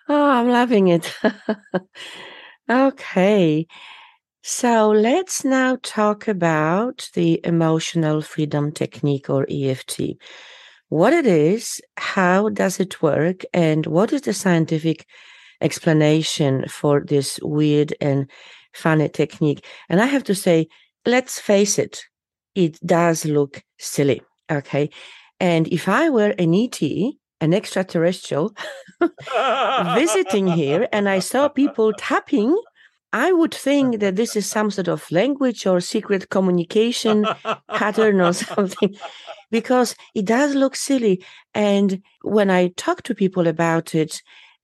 I'm 0.09 0.49
loving 0.49 0.88
it. 0.88 1.14
okay. 2.71 3.66
So 4.42 4.90
let's 4.90 5.45
now 5.45 5.79
talk 5.83 6.27
about 6.27 7.09
the 7.14 7.40
emotional 7.45 8.23
freedom 8.23 8.73
technique 8.73 9.31
or 9.31 9.47
EFT. 9.49 10.16
What 10.92 11.14
it 11.14 11.26
is, 11.26 11.81
how 11.96 12.50
does 12.50 12.78
it 12.78 13.00
work, 13.00 13.46
and 13.55 13.87
what 13.87 14.12
is 14.12 14.20
the 14.20 14.35
scientific 14.35 15.07
explanation 15.62 16.68
for 16.68 17.00
this 17.00 17.40
weird 17.42 17.94
and 17.98 18.31
funny 18.74 19.09
technique. 19.09 19.64
And 19.88 20.02
I 20.02 20.05
have 20.05 20.22
to 20.24 20.35
say, 20.35 20.68
let's 21.07 21.38
face 21.38 21.78
it, 21.78 22.02
it 22.55 22.78
does 22.85 23.24
look 23.24 23.62
silly. 23.78 24.20
Okay. 24.50 24.90
And 25.40 25.66
if 25.68 25.88
I 25.88 26.11
were 26.11 26.35
an 26.38 26.52
ET, 26.55 26.83
an 27.40 27.55
extraterrestrial, 27.55 28.52
visiting 29.94 30.46
here, 30.46 30.90
and 30.92 31.09
I 31.09 31.20
saw 31.20 31.48
people 31.48 31.94
tapping, 31.94 32.55
I 33.14 33.33
would 33.33 33.55
think 33.55 34.00
that 34.00 34.16
this 34.16 34.37
is 34.37 34.46
some 34.46 34.70
sort 34.70 34.88
of 34.88 35.11
language 35.11 35.66
or 35.66 35.81
secret 35.81 36.28
communication 36.28 37.26
pattern 37.68 38.20
or 38.20 38.33
something, 38.35 38.94
because 39.52 39.94
it 40.16 40.24
does 40.24 40.56
look 40.56 40.74
silly. 40.74 41.24
And 41.54 42.02
when 42.22 42.50
I 42.50 42.68
talk 42.76 43.04
to 43.04 43.14
people 43.14 43.46
about 43.46 43.94
it, 43.94 44.20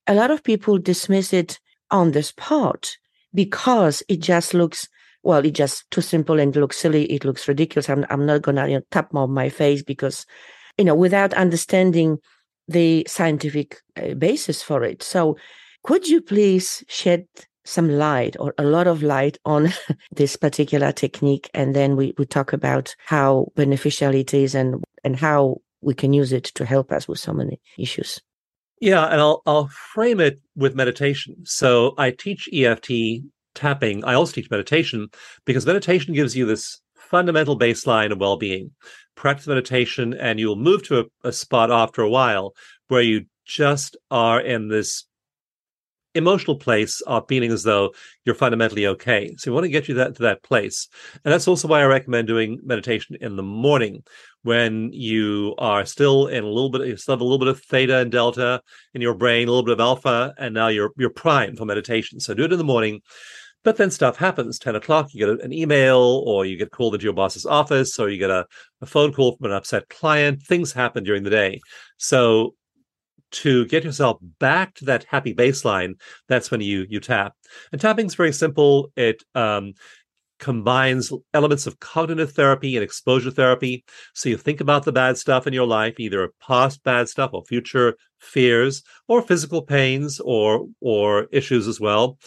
a 0.09 0.15
lot 0.15 0.33
of 0.33 0.43
people 0.43 0.79
dismiss 0.79 1.33
it 1.33 1.61
on 1.93 2.11
the 2.11 2.25
spot 2.25 2.91
because 3.33 4.03
it 4.09 4.21
just 4.21 4.55
looks 4.55 4.89
well, 5.25 5.45
it's 5.45 5.59
just 5.59 5.91
too 5.91 6.01
simple 6.01 6.39
and 6.39 6.55
looks 6.57 6.79
silly. 6.79 7.05
It 7.13 7.25
looks 7.25 7.49
ridiculous. 7.49 7.91
I'm, 7.91 8.07
I'm 8.09 8.25
not 8.25 8.43
gonna 8.43 8.69
you 8.69 8.75
know, 8.77 8.83
tap 8.91 9.15
on 9.15 9.33
my 9.33 9.49
face 9.49 9.83
because, 9.83 10.25
you 10.79 10.85
know, 10.85 10.95
without 10.95 11.35
understanding 11.35 12.19
the 12.69 13.05
scientific 13.09 13.77
uh, 13.97 14.15
basis 14.15 14.63
for 14.63 14.85
it. 14.85 15.03
So, 15.03 15.37
could 15.83 16.07
you 16.09 16.21
please 16.21 16.85
shed 16.89 17.27
some 17.65 17.89
light 17.89 18.37
or 18.39 18.55
a 18.59 18.65
lot 18.65 18.87
of 18.87 19.03
light 19.03 19.39
on 19.45 19.69
this 20.15 20.37
particular 20.37 20.93
technique, 20.93 21.51
and 21.55 21.75
then 21.75 21.97
we 21.97 22.15
we 22.19 22.27
talk 22.27 22.53
about 22.53 22.95
how 23.07 23.53
beneficial 23.57 24.15
it 24.15 24.35
is 24.35 24.55
and 24.55 24.83
and 25.05 25.17
how 25.17 25.57
we 25.81 25.95
can 25.95 26.13
use 26.13 26.33
it 26.33 26.45
to 26.45 26.65
help 26.65 26.93
us 26.93 27.07
with 27.07 27.19
so 27.19 27.33
many 27.33 27.61
issues. 27.79 28.21
Yeah, 28.81 29.05
and 29.07 29.21
I'll 29.21 29.43
I'll 29.47 29.69
frame 29.69 30.21
it 30.21 30.41
with 30.57 30.75
meditation. 30.75 31.37
So 31.45 31.95
I 31.99 32.11
teach 32.11 32.49
EFT 32.53 33.23
tapping. 33.55 34.05
I 34.05 34.15
also 34.15 34.33
teach 34.33 34.51
meditation 34.51 35.09
because 35.45 35.67
meditation 35.67 36.15
gives 36.15 36.37
you 36.37 36.47
this 36.47 36.81
fundamental 36.95 37.59
baseline 37.59 38.13
of 38.13 38.21
well-being. 38.21 38.71
Practice 39.17 39.47
meditation 39.49 40.15
and 40.15 40.39
you'll 40.39 40.57
move 40.57 40.87
to 40.87 41.01
a, 41.01 41.05
a 41.29 41.33
spot 41.33 41.71
after 41.71 42.03
a 42.03 42.11
while 42.11 42.55
where 42.87 43.03
you 43.03 43.25
just 43.45 43.97
are 44.11 44.41
in 44.41 44.69
this 44.69 45.05
emotional 46.19 46.57
place 46.57 47.01
of 47.03 47.25
feeling 47.29 47.51
as 47.51 47.63
though 47.63 47.93
you're 48.25 48.35
fundamentally 48.35 48.87
okay. 48.87 49.35
So 49.39 49.51
we 49.51 49.55
want 49.55 49.65
to 49.65 49.71
get 49.71 49.89
you 49.89 49.95
that 49.95 50.17
to 50.17 50.23
that 50.23 50.43
place. 50.43 50.89
And 51.25 51.33
that's 51.33 51.49
also 51.49 51.69
why 51.69 51.81
I 51.81 51.87
recommend 51.87 52.29
doing 52.29 52.61
meditation 52.63 53.17
in 53.21 53.37
the 53.37 53.43
morning 53.43 54.03
when 54.43 54.93
you 54.93 55.55
are 55.59 55.85
still 55.85 56.27
in 56.27 56.45
a 56.45 56.49
little 56.49 56.71
bit, 56.71 56.87
you 56.87 56.97
still 56.97 57.15
have 57.15 57.21
a 57.21 57.25
little 57.25 57.39
bit 57.39 57.49
of 57.49 57.63
theta 57.63 57.99
and 57.99 58.13
delta 58.13 58.63
in 58.95 59.01
your 59.01 59.15
brain, 59.15 59.49
a 59.49 59.51
little 59.51 59.65
bit 59.65 59.73
of 59.73 59.81
alpha, 59.81 60.35
and 60.39 60.55
now 60.55 60.69
you're 60.69 60.93
you're 60.97 61.11
primed 61.11 61.59
for 61.59 61.65
meditation. 61.65 62.21
So 62.21 62.35
do 62.35 62.45
it 62.45 62.53
in 62.53 62.59
the 62.59 62.65
morning. 62.65 63.01
But 63.65 63.77
then 63.77 63.91
stuff 63.91 64.17
happens. 64.17 64.59
10 64.59 64.77
o'clock, 64.77 65.13
you 65.13 65.27
get 65.27 65.45
an 65.45 65.53
email, 65.53 66.23
or 66.27 66.47
you 66.47 66.57
get 66.57 66.71
called 66.71 66.95
into 66.95 67.05
your 67.05 67.13
boss's 67.13 67.45
office, 67.45 67.99
or 67.99 68.09
you 68.09 68.17
get 68.17 68.31
a, 68.31 68.47
a 68.81 68.87
phone 68.87 69.13
call 69.13 69.37
from 69.37 69.47
an 69.47 69.57
upset 69.57 69.89
client. 69.89 70.43
Things 70.43 70.73
happen 70.73 71.03
during 71.03 71.25
the 71.25 71.31
day. 71.31 71.61
So 71.97 72.55
to 73.31 73.67
get 73.67 73.85
yourself 73.85 74.19
back 74.39 74.75
to 74.75 74.85
that 74.87 75.05
happy 75.05 75.35
baseline, 75.35 75.95
that's 76.29 76.51
when 76.51 76.61
you 76.61 76.87
you 76.89 77.01
tap. 77.01 77.35
And 77.73 77.81
tapping 77.81 78.07
is 78.07 78.15
very 78.15 78.33
simple. 78.33 78.91
It 78.97 79.23
um, 79.35 79.75
combines 80.39 81.13
elements 81.35 81.67
of 81.67 81.81
cognitive 81.81 82.33
therapy 82.33 82.77
and 82.77 82.85
exposure 82.85 83.31
therapy. 83.31 83.85
So 84.15 84.29
you 84.29 84.37
think 84.37 84.61
about 84.61 84.85
the 84.85 84.93
bad 84.93 85.19
stuff 85.19 85.47
in 85.47 85.53
your 85.53 85.67
life, 85.67 85.99
either 85.99 86.31
past 86.41 86.83
bad 86.85 87.09
stuff 87.09 87.31
or 87.33 87.45
future 87.45 87.97
fears 88.21 88.83
or 89.09 89.23
physical 89.23 89.63
pains 89.63 90.21
or 90.21 90.67
or 90.81 91.27
issues 91.33 91.67
as 91.69 91.81
well, 91.81 92.19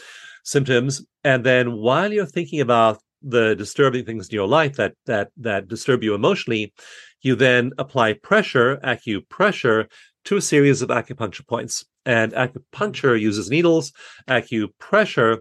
symptoms. 0.44 1.04
And 1.24 1.44
then 1.46 1.78
while 1.78 2.12
you're 2.12 2.26
thinking 2.26 2.62
about 2.62 3.00
the 3.22 3.56
disturbing 3.56 4.04
things 4.04 4.30
in 4.30 4.36
your 4.36 4.48
life 4.48 4.76
that 4.78 4.94
that 5.06 5.30
that 5.38 5.68
disturb 5.68 6.04
you 6.04 6.16
emotionally, 6.16 6.74
you 7.22 7.36
then 7.36 7.72
apply 7.78 8.14
pressure, 8.14 8.78
acupressure, 8.78 9.86
to 10.26 10.38
a 10.38 10.42
series 10.42 10.82
of 10.82 10.90
acupuncture 10.90 11.48
points. 11.48 11.86
And 12.06 12.34
acupuncture 12.34 13.20
uses 13.20 13.50
needles. 13.50 13.92
Acupressure 14.28 15.40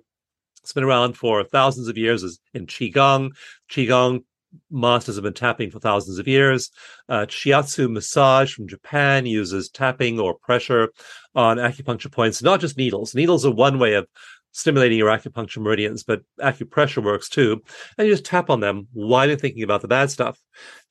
it's 0.63 0.73
been 0.73 0.85
around 0.85 1.15
for 1.17 1.43
thousands 1.43 1.89
of 1.89 1.97
years 1.97 2.39
in 2.55 2.67
Qigong. 2.67 3.31
Qigong 3.71 4.25
masters 4.71 5.17
have 5.17 5.25
been 5.25 5.33
tapping 5.33 5.71
for 5.71 5.81
thousands 5.81 6.19
of 6.19 6.29
years. 6.29 6.71
Uh, 7.09 7.27
shiatsu 7.27 7.91
massage 7.91 8.53
from 8.53 8.69
Japan 8.69 9.27
uses 9.27 9.69
tapping 9.69 10.19
or 10.19 10.35
pressure 10.35 10.93
on 11.35 11.57
acupuncture 11.57 12.11
points, 12.13 12.43
not 12.43 12.61
just 12.61 12.77
needles. 12.77 13.15
Needles 13.15 13.47
are 13.47 13.53
one 13.53 13.79
way 13.79 13.95
of 13.95 14.07
stimulating 14.53 14.99
your 14.99 15.09
acupuncture 15.09 15.63
meridians, 15.63 16.03
but 16.03 16.23
acupressure 16.41 17.03
works 17.03 17.29
too. 17.29 17.63
And 17.97 18.07
you 18.07 18.13
just 18.13 18.25
tap 18.25 18.51
on 18.51 18.61
them 18.61 18.89
while 18.93 19.29
you're 19.29 19.37
thinking 19.37 19.63
about 19.63 19.81
the 19.83 19.89
bad 19.89 20.11
stuff. 20.11 20.41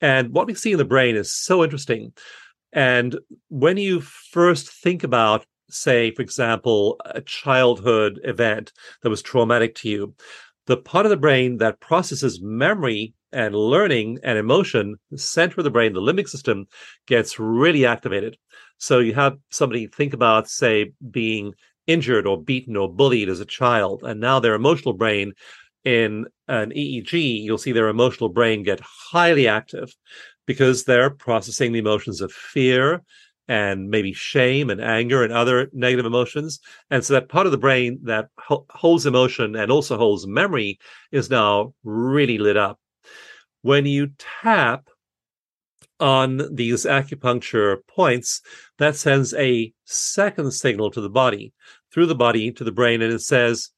And 0.00 0.30
what 0.30 0.46
we 0.46 0.54
see 0.54 0.72
in 0.72 0.78
the 0.78 0.84
brain 0.84 1.14
is 1.14 1.32
so 1.32 1.62
interesting. 1.62 2.12
And 2.72 3.18
when 3.48 3.76
you 3.76 4.00
first 4.00 4.70
think 4.70 5.02
about, 5.02 5.44
say, 5.68 6.12
for 6.12 6.22
example, 6.22 7.00
a 7.04 7.20
childhood 7.20 8.20
event 8.24 8.72
that 9.02 9.10
was 9.10 9.22
traumatic 9.22 9.74
to 9.76 9.88
you, 9.88 10.14
the 10.66 10.76
part 10.76 11.06
of 11.06 11.10
the 11.10 11.16
brain 11.16 11.56
that 11.58 11.80
processes 11.80 12.40
memory 12.40 13.14
and 13.32 13.54
learning 13.54 14.18
and 14.22 14.38
emotion, 14.38 14.96
the 15.10 15.18
center 15.18 15.60
of 15.60 15.64
the 15.64 15.70
brain, 15.70 15.92
the 15.92 16.00
limbic 16.00 16.28
system, 16.28 16.66
gets 17.06 17.38
really 17.38 17.86
activated. 17.86 18.36
So 18.78 18.98
you 18.98 19.14
have 19.14 19.36
somebody 19.50 19.86
think 19.86 20.12
about, 20.12 20.48
say, 20.48 20.92
being 21.10 21.54
injured 21.86 22.26
or 22.26 22.42
beaten 22.42 22.76
or 22.76 22.92
bullied 22.92 23.28
as 23.28 23.40
a 23.40 23.44
child, 23.44 24.02
and 24.04 24.20
now 24.20 24.38
their 24.38 24.54
emotional 24.54 24.94
brain 24.94 25.32
in 25.84 26.26
an 26.46 26.70
EEG, 26.70 27.42
you'll 27.42 27.58
see 27.58 27.72
their 27.72 27.88
emotional 27.88 28.28
brain 28.28 28.62
get 28.62 28.80
highly 28.80 29.48
active 29.48 29.92
because 30.50 30.82
they're 30.82 31.10
processing 31.10 31.70
the 31.70 31.78
emotions 31.78 32.20
of 32.20 32.32
fear 32.32 33.04
and 33.46 33.88
maybe 33.88 34.12
shame 34.12 34.68
and 34.68 34.80
anger 34.80 35.22
and 35.22 35.32
other 35.32 35.70
negative 35.72 36.04
emotions. 36.04 36.58
And 36.90 37.04
so 37.04 37.14
that 37.14 37.28
part 37.28 37.46
of 37.46 37.52
the 37.52 37.64
brain 37.66 38.00
that 38.02 38.30
ho- 38.36 38.66
holds 38.68 39.06
emotion 39.06 39.54
and 39.54 39.70
also 39.70 39.96
holds 39.96 40.26
memory 40.26 40.80
is 41.12 41.30
now 41.30 41.72
really 41.84 42.36
lit 42.36 42.56
up. 42.56 42.80
When 43.62 43.86
you 43.86 44.10
tap 44.18 44.88
on 46.00 46.52
these 46.52 46.84
acupuncture 46.84 47.76
points, 47.86 48.40
that 48.78 48.96
sends 48.96 49.32
a 49.34 49.72
second 49.84 50.50
signal 50.50 50.90
to 50.90 51.00
the 51.00 51.08
body, 51.10 51.52
through 51.92 52.06
the 52.06 52.16
body 52.16 52.50
to 52.50 52.64
the 52.64 52.72
brain, 52.72 53.02
and 53.02 53.12
it 53.12 53.20
says, 53.22 53.70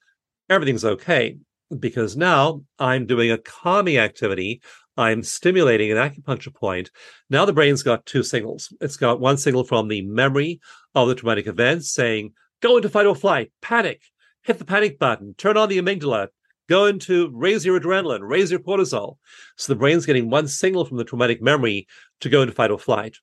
everything's 0.49 0.87
okay. 0.87 1.37
Because 1.79 2.17
now 2.17 2.63
I'm 2.79 3.05
doing 3.05 3.31
a 3.31 3.37
calming 3.37 3.99
activity 3.99 4.63
I'm 4.97 5.23
stimulating 5.23 5.91
an 5.91 5.97
acupuncture 5.97 6.55
point. 6.55 6.91
Now 7.31 7.45
the 7.45 7.53
brain's 7.53 7.83
got 7.83 8.05
two 8.05 8.23
signals. 8.23 8.73
It's 8.81 8.97
got 8.97 9.21
one 9.21 9.39
signal 9.39 9.65
from 9.65 9.89
the 9.89 10.03
memory 10.03 10.61
of 10.95 11.09
the 11.09 11.15
traumatic 11.15 11.47
event 11.47 11.85
saying, 11.85 12.33
go 12.61 12.77
into 12.77 12.89
fight 12.89 13.07
or 13.07 13.17
flight, 13.17 13.51
panic, 13.63 14.03
hit 14.43 14.59
the 14.59 14.65
panic 14.65 14.99
button, 14.99 15.35
turn 15.39 15.57
on 15.57 15.69
the 15.69 15.79
amygdala, 15.79 16.29
go 16.69 16.87
into 16.87 17.31
raise 17.33 17.65
your 17.65 17.81
adrenaline, 17.81 18.21
raise 18.23 18.51
your 18.51 18.61
cortisol. 18.61 19.17
So 19.57 19.73
the 19.73 19.79
brain's 19.79 20.07
getting 20.07 20.31
one 20.31 20.49
signal 20.49 20.85
from 20.85 20.99
the 20.99 21.05
traumatic 21.05 21.43
memory 21.43 21.87
to 22.21 22.29
go 22.29 22.43
into 22.43 22.55
fight 22.55 22.71
or 22.71 22.79
flight. 22.79 23.17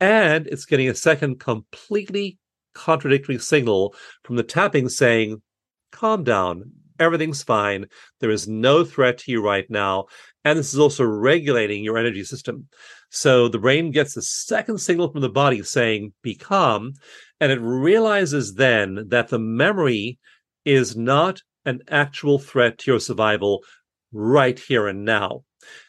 And 0.00 0.46
it's 0.46 0.64
getting 0.64 0.88
a 0.88 0.94
second 0.94 1.40
completely 1.40 2.38
contradictory 2.74 3.38
signal 3.38 3.94
from 4.22 4.36
the 4.36 4.42
tapping 4.42 4.88
saying, 4.88 5.42
calm 5.90 6.24
down, 6.24 6.70
everything's 7.00 7.42
fine. 7.42 7.86
There 8.20 8.30
is 8.30 8.46
no 8.46 8.84
threat 8.84 9.18
to 9.18 9.32
you 9.32 9.42
right 9.42 9.68
now. 9.68 10.06
And 10.48 10.58
this 10.58 10.72
is 10.72 10.78
also 10.78 11.04
regulating 11.04 11.84
your 11.84 11.98
energy 11.98 12.24
system. 12.24 12.68
So 13.10 13.48
the 13.48 13.58
brain 13.58 13.90
gets 13.90 14.16
a 14.16 14.22
second 14.22 14.78
signal 14.78 15.12
from 15.12 15.20
the 15.20 15.28
body 15.28 15.62
saying, 15.62 16.14
be 16.22 16.34
calm. 16.34 16.94
And 17.38 17.52
it 17.52 17.60
realizes 17.60 18.54
then 18.54 19.04
that 19.08 19.28
the 19.28 19.38
memory 19.38 20.18
is 20.64 20.96
not 20.96 21.42
an 21.66 21.82
actual 21.88 22.38
threat 22.38 22.78
to 22.78 22.92
your 22.92 23.00
survival 23.00 23.62
right 24.10 24.58
here 24.58 24.88
and 24.88 25.04
now. 25.04 25.42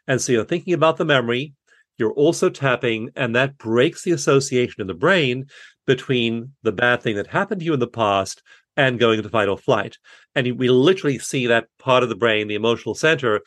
And 0.08 0.20
so 0.20 0.34
you're 0.34 0.44
thinking 0.44 0.74
about 0.74 0.98
the 0.98 1.06
memory, 1.06 1.54
you're 1.98 2.12
also 2.12 2.50
tapping, 2.50 3.12
and 3.16 3.34
that 3.36 3.58
breaks 3.58 4.04
the 4.04 4.12
association 4.12 4.82
in 4.82 4.88
the 4.88 4.94
brain 4.94 5.46
between 5.88 6.52
the 6.64 6.74
bad 6.74 7.02
thing 7.02 7.16
that 7.16 7.28
happened 7.28 7.62
to 7.62 7.66
you 7.66 7.74
in 7.74 7.80
the 7.80 7.88
past 7.88 8.44
and 8.76 9.00
going 9.00 9.20
into 9.20 9.30
fight 9.30 9.48
or 9.48 9.58
flight. 9.58 9.98
And 10.36 10.60
we 10.60 10.70
literally 10.70 11.18
see 11.18 11.48
that 11.48 11.68
part 11.80 12.04
of 12.04 12.10
the 12.10 12.16
brain, 12.16 12.50
the 12.50 12.56
emotional 12.56 12.94
center, 12.96 13.40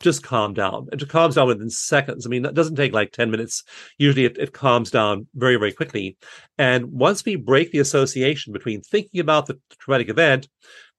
just 0.00 0.22
calm 0.22 0.54
down. 0.54 0.88
It 0.92 0.96
just 0.96 1.10
calms 1.10 1.34
down 1.34 1.46
within 1.46 1.70
seconds. 1.70 2.26
I 2.26 2.30
mean, 2.30 2.42
that 2.42 2.54
doesn't 2.54 2.76
take 2.76 2.92
like 2.92 3.12
10 3.12 3.30
minutes. 3.30 3.62
Usually 3.98 4.24
it, 4.24 4.38
it 4.38 4.52
calms 4.52 4.90
down 4.90 5.26
very, 5.34 5.56
very 5.56 5.72
quickly. 5.72 6.16
And 6.58 6.86
once 6.86 7.24
we 7.24 7.36
break 7.36 7.70
the 7.70 7.78
association 7.78 8.52
between 8.52 8.80
thinking 8.80 9.20
about 9.20 9.46
the 9.46 9.60
traumatic 9.78 10.08
event 10.08 10.48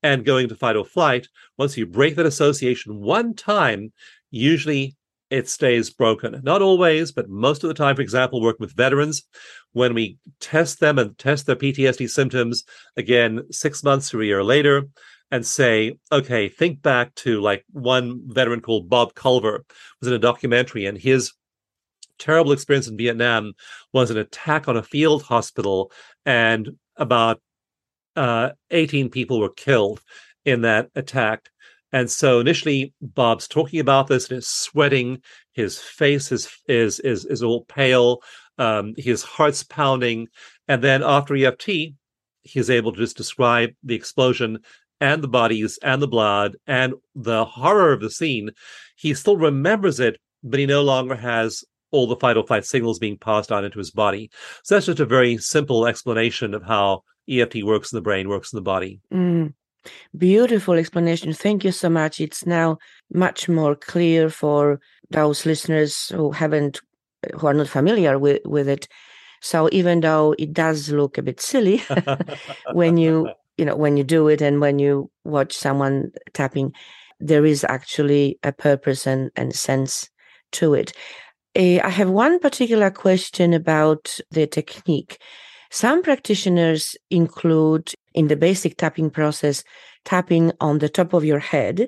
and 0.04 0.26
going 0.26 0.50
to 0.50 0.56
fight 0.56 0.76
or 0.76 0.86
flight, 0.86 1.28
once 1.58 1.78
you 1.78 1.86
break 1.86 2.16
that 2.16 2.26
association 2.26 3.00
one 3.00 3.34
time, 3.34 3.92
usually 4.30 4.96
it 5.32 5.50
stays 5.50 5.90
broken. 5.90 6.40
Not 6.44 6.62
always, 6.62 7.12
but 7.12 7.30
most 7.30 7.64
of 7.64 7.70
the 7.70 7.74
time, 7.74 7.96
for 7.96 8.02
example, 8.02 8.42
working 8.42 8.64
with 8.64 8.76
veterans, 8.76 9.24
when 9.72 9.94
we 9.94 10.18
test 10.40 10.80
them 10.80 11.00
and 11.00 11.18
test 11.18 11.46
their 11.46 11.56
PTSD 11.56 12.10
symptoms 12.10 12.66
again 12.98 13.42
six 13.50 13.84
months 13.84 14.10
to 14.10 14.22
a 14.22 14.26
year 14.26 14.44
later, 14.44 14.90
and 15.32 15.46
say, 15.46 15.98
okay, 16.12 16.50
think 16.50 16.82
back 16.82 17.16
to 17.16 17.42
like 17.42 17.64
one 17.72 18.22
veteran 18.26 18.62
called 18.62 18.90
Bob 18.90 19.16
Culver 19.16 19.64
was 20.00 20.08
in 20.08 20.14
a 20.14 20.20
documentary, 20.20 20.86
and 20.86 20.98
his 20.98 21.34
terrible 22.20 22.52
experience 22.52 22.88
in 22.88 22.98
Vietnam 22.98 23.54
was 23.94 24.12
an 24.12 24.18
attack 24.18 24.68
on 24.68 24.78
a 24.78 24.84
field 24.84 25.24
hospital, 25.24 25.92
and 26.26 26.70
about 26.98 27.42
uh, 28.16 28.50
18 28.70 29.10
people 29.10 29.40
were 29.40 29.50
killed 29.50 30.02
in 30.46 30.62
that 30.62 30.90
attack. 30.96 31.50
And 31.94 32.10
so 32.10 32.40
initially, 32.40 32.94
Bob's 33.02 33.48
talking 33.48 33.80
about 33.80 34.08
this 34.08 34.30
and 34.30 34.38
is 34.40 34.48
sweating. 34.48 35.22
His 35.54 35.80
face 35.80 36.32
is 36.32 36.50
is 36.68 37.00
is 37.00 37.26
is 37.26 37.44
all 37.44 37.66
pale. 37.66 38.22
Um, 38.58 38.94
his 38.98 39.24
heart's 39.24 39.64
pounding. 39.64 40.28
And 40.68 40.82
then 40.82 41.04
after 41.04 41.36
EFT, 41.36 41.94
he's 42.44 42.70
able 42.70 42.92
to 42.94 43.00
just 43.00 43.18
describe 43.18 43.72
the 43.84 43.96
explosion 43.96 44.60
and 45.02 45.24
the 45.24 45.28
bodies 45.28 45.80
and 45.84 46.02
the 46.02 46.08
blood 46.08 46.56
and 46.68 46.94
the 47.16 47.44
horror 47.44 47.92
of 47.92 48.00
the 48.00 48.10
scene, 48.10 48.52
he 48.96 49.14
still 49.14 49.36
remembers 49.36 50.00
it, 50.00 50.18
but 50.44 50.60
he 50.60 50.66
no 50.66 50.84
longer 50.84 51.16
has 51.16 51.64
all 51.90 52.08
the 52.08 52.16
fight 52.16 52.38
or 52.38 52.46
flight 52.46 52.64
signals 52.64 53.00
being 53.00 53.18
passed 53.18 53.52
on 53.52 53.66
into 53.66 53.80
his 53.80 53.92
body. 53.92 54.30
So 54.64 54.76
that's 54.76 54.86
just 54.86 55.00
a 55.00 55.06
very 55.06 55.38
simple 55.38 55.88
explanation 55.88 56.54
of 56.54 56.64
how 56.64 57.04
EFT 57.28 57.64
works 57.64 57.92
in 57.92 57.98
the 57.98 58.02
brain, 58.02 58.30
works 58.30 58.54
in 58.54 58.58
the 58.58 58.62
body. 58.62 59.02
Mm. 59.12 59.54
Beautiful 60.16 60.76
explanation. 60.76 61.34
Thank 61.34 61.66
you 61.66 61.72
so 61.72 61.90
much. 61.90 62.22
It's 62.22 62.46
now 62.46 62.78
much 63.12 63.50
more 63.50 63.76
clear 63.76 64.30
for 64.30 64.80
those 65.10 65.46
listeners 65.46 66.10
who 66.10 66.32
haven't, 66.32 66.80
who 67.34 67.48
are 67.48 67.54
not 67.54 67.68
familiar 67.68 68.20
with, 68.20 68.42
with 68.46 68.70
it. 68.70 68.88
So 69.42 69.68
even 69.72 70.02
though 70.02 70.36
it 70.38 70.54
does 70.54 70.90
look 70.90 71.18
a 71.18 71.24
bit 71.24 71.42
silly 71.42 71.82
when 72.74 72.98
you 72.98 73.28
you 73.62 73.66
know 73.68 73.76
when 73.76 73.96
you 73.96 74.04
do 74.04 74.28
it 74.28 74.42
and 74.42 74.60
when 74.60 74.80
you 74.80 75.12
watch 75.24 75.54
someone 75.54 76.12
tapping 76.34 76.74
there 77.20 77.46
is 77.46 77.64
actually 77.64 78.40
a 78.42 78.52
purpose 78.52 79.06
and, 79.06 79.30
and 79.36 79.54
sense 79.54 80.10
to 80.52 80.74
it. 80.74 80.92
Uh, 81.56 81.80
i 81.84 81.90
have 81.90 82.10
one 82.10 82.40
particular 82.40 82.90
question 82.90 83.54
about 83.54 84.18
the 84.32 84.48
technique. 84.48 85.20
Some 85.70 86.02
practitioners 86.02 86.96
include 87.12 87.94
in 88.16 88.28
the 88.30 88.36
basic 88.36 88.78
tapping 88.78 89.12
process 89.12 89.64
tapping 90.04 90.52
on 90.60 90.80
the 90.80 90.90
top 90.90 91.14
of 91.14 91.24
your 91.24 91.40
head 91.54 91.88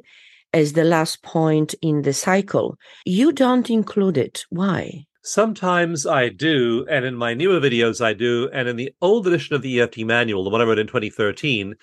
as 0.53 0.73
the 0.73 0.83
last 0.83 1.23
point 1.23 1.73
in 1.81 2.03
the 2.03 2.13
cycle. 2.13 2.77
You 3.03 3.31
don't 3.31 3.69
include 3.71 4.17
it. 4.19 4.45
Why 4.51 5.05
Sometimes 5.25 6.05
I 6.05 6.27
do, 6.27 6.85
and 6.89 7.05
in 7.05 7.15
my 7.15 7.33
newer 7.33 7.61
videos 7.61 8.03
I 8.03 8.11
do, 8.11 8.49
and 8.51 8.67
in 8.67 8.75
the 8.75 8.93
old 9.01 9.25
edition 9.25 9.55
of 9.55 9.61
the 9.61 9.79
EFT 9.79 9.99
manual, 9.99 10.43
the 10.43 10.49
one 10.49 10.59
I 10.59 10.65
wrote 10.65 10.79
in 10.79 10.87
2013, 10.87 11.75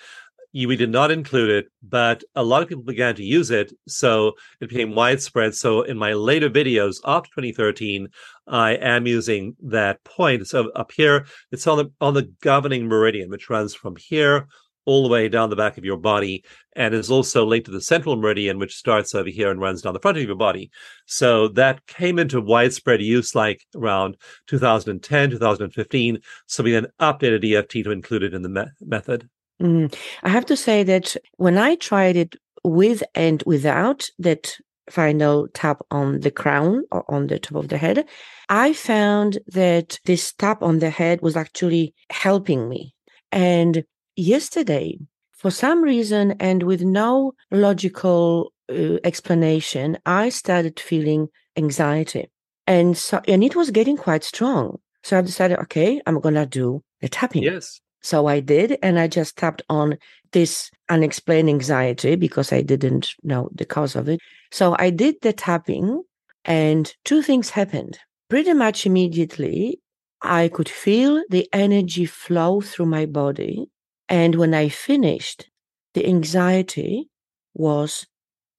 you, 0.53 0.69
we 0.69 0.77
did 0.77 0.91
not 0.91 1.11
include 1.11 1.49
it, 1.49 1.67
but 1.83 2.23
a 2.35 2.45
lot 2.45 2.63
of 2.63 2.69
people 2.69 2.85
began 2.85 3.15
to 3.15 3.25
use 3.25 3.51
it, 3.51 3.73
so 3.89 4.33
it 4.61 4.69
became 4.69 4.95
widespread. 4.95 5.55
So 5.55 5.81
in 5.81 5.97
my 5.97 6.13
later 6.13 6.51
videos 6.51 6.97
after 7.07 7.31
2013, 7.31 8.09
I 8.47 8.73
am 8.73 9.07
using 9.07 9.57
that 9.63 10.05
point. 10.05 10.47
So 10.47 10.69
up 10.73 10.93
here, 10.93 11.25
it's 11.51 11.67
on 11.67 11.79
the 11.79 11.93
on 12.01 12.13
the 12.13 12.31
governing 12.43 12.89
meridian, 12.89 13.31
which 13.31 13.49
runs 13.49 13.75
from 13.75 13.97
here 13.97 14.49
all 14.91 15.05
the 15.05 15.09
way 15.09 15.29
down 15.29 15.51
the 15.51 15.55
back 15.55 15.79
of 15.79 15.85
your 15.85 15.97
body 15.97 16.45
and 16.75 16.93
is 16.93 17.13
also 17.13 17.47
linked 17.47 17.67
to 17.67 17.71
the 17.71 17.81
central 17.81 18.17
meridian, 18.17 18.59
which 18.59 18.75
starts 18.75 19.15
over 19.15 19.29
here 19.29 19.49
and 19.49 19.61
runs 19.61 19.83
down 19.83 19.95
the 19.95 20.01
front 20.01 20.19
of 20.19 20.25
your 20.25 20.35
body. 20.35 20.69
So 21.07 21.47
that 21.47 21.87
came 21.87 22.19
into 22.19 22.41
widespread 22.41 23.01
use 23.01 23.37
like 23.37 23.65
around 23.77 24.17
2010, 24.49 25.31
2015. 25.31 26.19
So 26.49 26.65
we 26.65 26.73
then 26.73 26.89
updated 27.01 27.49
EFT 27.49 27.85
to 27.85 27.93
include 27.93 28.25
it 28.25 28.35
in 28.35 28.43
the 28.43 28.49
me- 28.49 28.65
method. 28.81 29.29
Mm. 29.63 29.95
I 30.25 30.29
have 30.29 30.47
to 30.47 30.57
say 30.57 30.83
that 30.83 31.17
when 31.37 31.57
I 31.57 31.77
tried 31.77 32.17
it 32.17 32.35
with 32.65 33.05
and 33.15 33.45
without 33.47 34.09
that 34.19 34.57
final 34.91 35.47
tap 35.55 35.83
on 35.93 36.19
the 36.19 36.33
crown 36.33 36.83
or 36.91 37.09
on 37.09 37.29
the 37.29 37.39
top 37.39 37.63
of 37.63 37.69
the 37.69 37.79
head, 37.79 38.09
I 38.49 38.73
found 38.73 39.39
that 39.47 40.01
this 40.05 40.33
tap 40.33 40.65
on 40.65 40.81
the 40.81 40.91
head 40.91 41.23
was 41.23 41.37
actually 41.37 41.95
helping 42.11 42.69
me. 42.69 42.93
And 43.31 43.85
yesterday, 44.17 44.99
for 45.33 45.51
some 45.51 45.83
reason 45.83 46.33
and 46.41 46.63
with 46.65 46.83
no 46.83 47.33
logical 47.51 48.53
uh, 48.71 48.99
explanation, 49.05 49.99
I 50.05 50.29
started 50.29 50.79
feeling 50.79 51.29
anxiety. 51.57 52.31
And 52.67 52.97
so, 52.97 53.21
and 53.27 53.43
it 53.43 53.57
was 53.57 53.71
getting 53.71 53.97
quite 53.97 54.23
strong. 54.23 54.79
So 55.03 55.19
I 55.19 55.23
decided, 55.23 55.59
okay, 55.61 56.01
I'm 56.07 56.21
going 56.21 56.35
to 56.35 56.47
do 56.47 56.83
the 57.01 57.09
tapping. 57.09 57.43
Yes. 57.43 57.81
So 58.03 58.27
I 58.27 58.41
did, 58.41 58.79
and 58.83 58.99
I 58.99 59.09
just 59.09 59.37
tapped 59.37 59.63
on 59.69 59.99
this 60.33 60.71
unexplained 60.89 61.49
anxiety 61.49 62.17
because 62.17 62.53
I 62.53 62.63
didn't 62.63 63.15
know 63.23 63.51
the 63.55 63.67
cause 63.67 63.95
of 63.97 64.09
it. 64.09 64.21
So 64.51 64.75
I 64.79 64.91
did 64.91 65.17
the 65.21 65.33
tapping, 65.33 66.03
and 66.45 66.95
two 67.05 67.23
things 67.23 67.51
happened. 67.51 67.99
Pretty 68.29 68.55
much 68.55 68.87
immediately, 68.87 69.81
I 70.23 70.49
could 70.49 70.69
feel 70.69 71.23
the 71.29 71.49
energy 71.53 72.07
flow 72.07 72.61
through 72.61 72.87
my 72.87 73.07
body 73.07 73.67
and 74.11 74.37
when 74.37 74.55
I 74.55 74.69
finished, 74.71 75.49
the 75.95 76.07
anxiety 76.07 77.11
was 77.55 78.07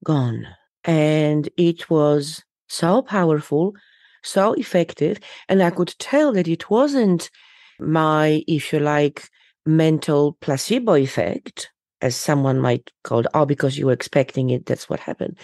gone. 0.04 0.48
And 0.84 1.48
it 1.56 1.90
was 1.90 2.42
so 2.68 3.02
powerful, 3.02 3.74
so 4.24 4.54
effective. 4.54 5.18
And 5.48 5.62
I 5.62 5.70
could 5.70 5.94
tell 5.98 6.32
that 6.32 6.48
it 6.48 6.70
wasn't 6.70 7.30
my, 7.80 8.44
if 8.48 8.72
you 8.72 8.80
like, 8.80 9.28
mental 9.66 10.34
placebo 10.40 10.94
effect, 10.94 11.70
as 12.00 12.16
someone 12.16 12.60
might 12.60 12.90
call 13.04 13.20
it, 13.20 13.26
oh, 13.34 13.46
because 13.46 13.78
you 13.78 13.86
were 13.86 13.92
expecting 13.92 14.50
it, 14.50 14.66
that's 14.66 14.90
what 14.90 15.00
happened. 15.00 15.38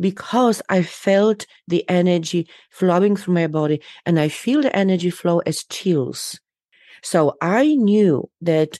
Because 0.00 0.62
I 0.68 0.82
felt 0.82 1.46
the 1.68 1.88
energy 1.88 2.48
flowing 2.70 3.16
through 3.16 3.34
my 3.34 3.46
body, 3.46 3.82
and 4.06 4.20
I 4.20 4.28
feel 4.28 4.62
the 4.62 4.76
energy 4.76 5.10
flow 5.10 5.40
as 5.40 5.64
chills 5.64 6.38
So 7.02 7.36
I 7.40 7.74
knew 7.76 8.30
that 8.42 8.78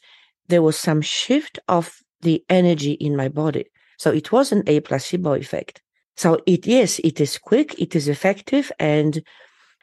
there 0.49 0.63
was 0.63 0.79
some 0.79 1.03
shift 1.03 1.59
of 1.69 1.99
the 2.21 2.45
energy 2.49 2.93
in 2.93 3.17
my 3.17 3.29
body. 3.29 3.67
So 3.99 4.11
it 4.11 4.33
wasn't 4.33 4.69
a 4.69 4.81
placebo 4.81 5.35
effect. 5.35 5.83
So 6.17 6.39
it 6.47 6.67
yes, 6.67 6.99
it 7.01 7.21
is 7.21 7.39
quick, 7.39 7.79
it 7.79 7.95
is 7.95 8.09
effective, 8.09 8.73
and 8.79 9.23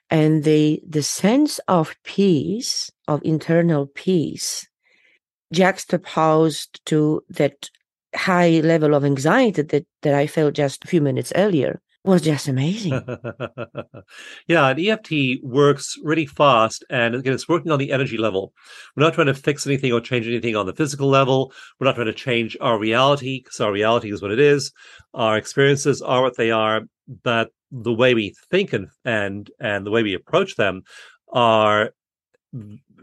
and 0.09 0.43
the 0.43 0.81
the 0.87 1.03
sense 1.03 1.59
of 1.67 1.95
peace, 2.03 2.91
of 3.07 3.21
internal 3.23 3.87
peace, 3.87 4.67
juxtaposed 5.51 6.83
to 6.85 7.23
that 7.29 7.69
high 8.15 8.61
level 8.61 8.93
of 8.93 9.05
anxiety 9.05 9.61
that, 9.61 9.85
that 10.01 10.13
I 10.13 10.27
felt 10.27 10.53
just 10.53 10.83
a 10.83 10.87
few 10.87 11.01
minutes 11.01 11.33
earlier 11.35 11.81
was 12.03 12.21
just 12.21 12.47
amazing. 12.47 12.91
yeah, 14.47 14.67
and 14.67 14.79
EFT 14.79 15.41
works 15.41 15.95
really 16.03 16.25
fast. 16.25 16.83
And 16.89 17.15
again, 17.15 17.33
it's 17.33 17.47
working 17.47 17.71
on 17.71 17.79
the 17.79 17.91
energy 17.91 18.17
level. 18.17 18.53
We're 18.95 19.03
not 19.03 19.13
trying 19.13 19.27
to 19.27 19.33
fix 19.33 19.65
anything 19.65 19.93
or 19.93 20.01
change 20.01 20.27
anything 20.27 20.55
on 20.55 20.65
the 20.65 20.73
physical 20.73 21.07
level. 21.07 21.53
We're 21.79 21.85
not 21.85 21.95
trying 21.95 22.07
to 22.07 22.13
change 22.13 22.57
our 22.59 22.77
reality 22.77 23.41
because 23.43 23.59
our 23.61 23.71
reality 23.71 24.11
is 24.11 24.21
what 24.21 24.31
it 24.31 24.39
is. 24.39 24.71
Our 25.13 25.37
experiences 25.37 26.01
are 26.01 26.21
what 26.21 26.37
they 26.37 26.51
are. 26.51 26.81
But 27.23 27.51
the 27.71 27.93
way 27.93 28.13
we 28.13 28.35
think 28.51 28.71
and 28.71 28.87
and 29.03 29.49
and 29.59 29.85
the 29.85 29.91
way 29.91 30.03
we 30.03 30.13
approach 30.13 30.55
them 30.55 30.83
are 31.31 31.91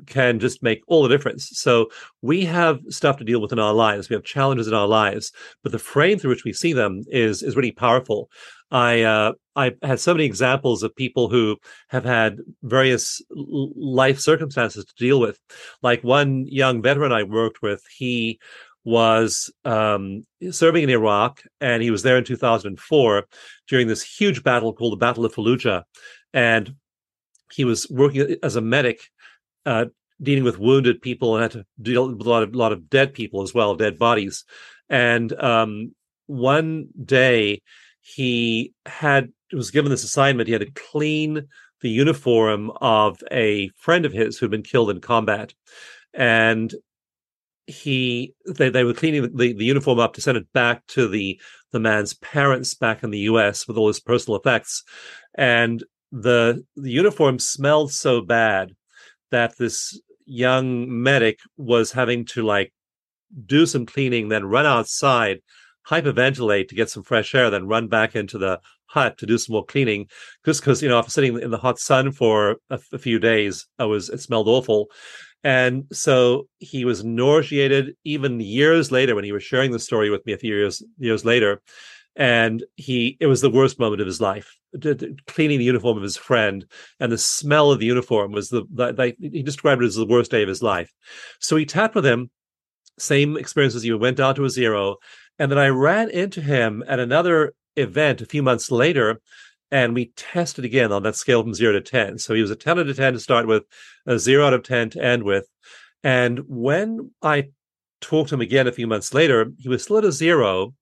can 0.07 0.39
just 0.39 0.63
make 0.63 0.81
all 0.87 1.03
the 1.03 1.09
difference. 1.09 1.51
So 1.55 1.91
we 2.23 2.45
have 2.45 2.81
stuff 2.89 3.17
to 3.19 3.25
deal 3.25 3.41
with 3.41 3.53
in 3.53 3.59
our 3.59 3.75
lives. 3.75 4.09
We 4.09 4.15
have 4.15 4.25
challenges 4.25 4.69
in 4.69 4.75
our 4.75 4.87
lives, 4.87 5.33
but 5.63 5.73
the 5.73 5.79
frame 5.79 6.19
through 6.19 6.31
which 6.31 6.45
we 6.45 6.53
see 6.53 6.73
them 6.73 7.03
is 7.09 7.43
is 7.43 7.57
really 7.57 7.73
powerful. 7.73 8.31
I 8.71 9.03
uh, 9.03 9.33
I 9.57 9.73
had 9.83 10.01
so 10.01 10.15
many 10.15 10.25
examples 10.25 10.83
of 10.83 10.95
people 10.95 11.29
who 11.29 11.57
have 11.89 12.05
had 12.05 12.39
various 12.63 13.21
life 13.31 14.21
circumstances 14.21 14.85
to 14.85 14.95
deal 14.95 15.21
with. 15.21 15.39
Like 15.83 16.05
one 16.05 16.47
young 16.47 16.81
veteran 16.83 17.13
I 17.13 17.25
worked 17.25 17.63
with, 17.63 17.83
he 17.97 18.39
was 18.85 19.53
um, 19.65 20.27
serving 20.51 20.85
in 20.85 20.91
Iraq, 20.91 21.43
and 21.61 21.83
he 21.83 21.91
was 21.91 22.03
there 22.03 22.17
in 22.17 22.25
2004 22.25 23.25
during 23.69 23.89
this 23.89 24.03
huge 24.03 24.43
battle 24.43 24.73
called 24.73 24.93
the 24.93 24.97
Battle 24.97 25.25
of 25.25 25.35
Fallujah, 25.35 25.83
and 26.33 26.75
he 27.53 27.65
was 27.65 27.89
working 27.91 28.37
as 28.43 28.57
a 28.57 28.61
medic. 28.61 29.01
Uh, 29.67 29.87
dealing 30.23 30.45
with 30.45 30.59
wounded 30.59 31.01
people 31.01 31.35
and 31.35 31.43
had 31.43 31.53
to 31.53 31.65
deal 31.81 32.15
with 32.15 32.27
a 32.27 32.31
lot 32.31 32.43
of 32.43 32.55
lot 32.55 32.73
of 32.73 32.91
dead 32.91 33.15
people 33.15 33.43
as 33.43 33.55
well, 33.55 33.75
dead 33.75 33.99
bodies. 33.99 34.45
And 34.89 35.33
um, 35.33 35.95
one 36.27 36.89
day 37.03 37.63
he 38.01 38.73
had 38.87 39.33
was 39.53 39.71
given 39.71 39.91
this 39.91 40.05
assignment. 40.05 40.47
He 40.47 40.53
had 40.53 40.63
to 40.63 40.83
clean 40.91 41.49
the 41.81 41.91
uniform 41.91 42.71
of 42.81 43.23
a 43.33 43.71
friend 43.77 44.05
of 44.05 44.13
his 44.13 44.39
who'd 44.39 44.51
been 44.51 44.63
killed 44.63 44.91
in 44.91 45.01
combat, 45.01 45.55
and 46.15 46.75
he 47.67 48.35
they, 48.47 48.69
they 48.69 48.85
were 48.85 48.95
cleaning 48.95 49.23
the, 49.23 49.53
the 49.53 49.65
uniform 49.65 49.99
up 49.99 50.15
to 50.15 50.21
send 50.21 50.37
it 50.37 50.53
back 50.53 50.87
to 50.89 51.09
the 51.09 51.41
the 51.73 51.81
man's 51.81 52.15
parents 52.15 52.75
back 52.75 53.03
in 53.03 53.11
the 53.11 53.21
U.S. 53.21 53.69
with 53.69 53.77
all 53.77 53.89
his 53.89 54.01
personal 54.01 54.39
effects, 54.39 54.83
and 55.37 55.85
the 56.13 56.65
the 56.77 56.91
uniform 56.91 57.39
smelled 57.39 57.93
so 57.93 58.21
bad 58.21 58.75
that 59.31 59.57
this 59.59 60.01
young 60.27 61.03
medic 61.03 61.39
was 61.57 61.93
having 61.93 62.25
to 62.25 62.43
like 62.43 62.73
do 63.47 63.67
some 63.67 63.87
cleaning, 63.87 64.29
then 64.29 64.45
run 64.45 64.67
outside 64.67 65.41
hyperventilate 65.89 66.69
to 66.69 66.75
get 66.75 66.91
some 66.91 67.03
fresh 67.03 67.35
air, 67.35 67.51
then 67.51 67.67
run 67.67 67.89
back 67.89 68.15
into 68.15 68.39
the 68.39 68.61
hut 68.87 69.19
to 69.19 69.27
do 69.27 69.39
some 69.39 69.55
more 69.55 69.65
cleaning. 69.65 70.07
Just 70.45 70.61
because 70.61 70.83
you 70.83 70.89
know, 70.89 70.99
after 70.99 71.11
sitting 71.11 71.41
in 71.41 71.51
the 71.51 71.59
hot 71.59 71.79
sun 71.79 72.13
for 72.13 72.57
a, 72.71 72.79
a 72.93 72.99
few 72.99 73.19
days, 73.19 73.67
I 73.79 73.85
was 73.85 74.09
it 74.09 74.21
smelled 74.21 74.49
awful. 74.49 74.89
And 75.43 75.85
so 75.91 76.49
he 76.59 76.85
was 76.85 77.03
nauseated 77.03 77.95
even 78.05 78.41
years 78.41 78.93
later 78.93 79.15
when 79.15 79.25
he 79.25 79.33
was 79.33 79.43
sharing 79.43 79.71
the 79.71 79.79
story 79.79 80.11
with 80.11 80.25
me 80.27 80.33
a 80.33 80.39
few 80.39 80.55
years 80.55 80.83
years 80.99 81.25
later. 81.25 81.63
And 82.17 82.65
he 82.77 83.17
it 83.21 83.27
was 83.27 83.41
the 83.41 83.51
worst 83.51 83.79
moment 83.79 84.01
of 84.01 84.07
his 84.07 84.21
life. 84.21 84.55
Cleaning 85.27 85.59
the 85.59 85.65
uniform 85.65 85.97
of 85.97 86.03
his 86.03 86.17
friend 86.17 86.67
and 86.99 87.11
the 87.11 87.19
smell 87.19 87.73
of 87.73 87.79
the 87.79 87.87
uniform 87.87 88.33
was 88.33 88.51
the, 88.51 88.65
the, 88.73 88.93
the 88.93 89.15
he 89.21 89.43
described 89.43 89.83
it 89.83 89.87
as 89.87 89.95
the 89.95 90.07
worst 90.07 90.31
day 90.31 90.43
of 90.43 90.49
his 90.49 90.63
life. 90.63 90.93
So 91.41 91.57
he 91.57 91.65
tapped 91.65 91.95
with 91.95 92.05
him 92.05 92.31
same 92.99 93.37
experience 93.37 93.75
as 93.75 93.85
you 93.85 93.97
went 93.97 94.19
down 94.19 94.35
to 94.35 94.45
a 94.45 94.51
zero 94.51 94.97
and 95.41 95.51
then 95.51 95.59
I 95.59 95.69
ran 95.69 96.11
into 96.11 96.43
him 96.43 96.85
at 96.87 97.01
another 97.01 97.55
event 97.75 98.21
a 98.21 98.27
few 98.27 98.43
months 98.43 98.71
later, 98.71 99.23
and 99.71 99.95
we 99.95 100.13
tested 100.15 100.67
again 100.67 100.93
on 100.93 101.03
that 101.05 101.17
scale 101.17 101.43
from 101.43 101.55
zero 101.55 101.73
to 101.73 101.81
10. 101.81 102.19
So 102.19 102.35
he 102.35 102.43
was 102.43 102.51
a 102.51 102.57
10 102.57 102.79
out 102.79 102.87
of 102.87 102.95
10 102.95 103.15
to 103.15 103.19
start 103.19 103.47
with, 103.47 103.63
a 104.05 104.19
zero 104.19 104.47
out 104.47 104.53
of 104.53 104.63
10 104.63 104.91
to 104.91 105.03
end 105.03 105.23
with. 105.23 105.47
And 106.05 106.41
when 106.47 107.13
I 107.23 107.49
talked 108.03 108.29
to 108.29 108.35
him 108.35 108.43
again 108.43 108.67
a 108.67 108.73
few 108.73 108.87
months 108.87 109.15
later, 109.15 109.51
he 109.59 109.71
was 109.71 109.83
still 109.83 109.97
at 109.97 110.05
a 110.05 110.13
zero. 110.13 110.75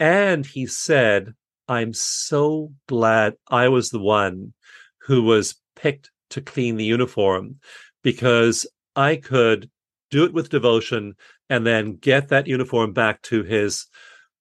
And 0.00 0.44
he 0.44 0.66
said, 0.66 1.34
I'm 1.68 1.94
so 1.94 2.72
glad 2.88 3.34
I 3.48 3.68
was 3.68 3.90
the 3.90 4.00
one 4.00 4.52
who 5.02 5.22
was 5.22 5.54
picked 5.76 6.10
to 6.30 6.40
clean 6.40 6.76
the 6.76 6.84
uniform 6.84 7.60
because 8.02 8.66
I 8.96 9.14
could 9.14 9.70
do 10.10 10.24
it 10.24 10.32
with 10.32 10.50
devotion 10.50 11.14
and 11.48 11.66
then 11.66 11.96
get 11.96 12.28
that 12.28 12.46
uniform 12.46 12.92
back 12.92 13.22
to 13.22 13.42
his 13.42 13.86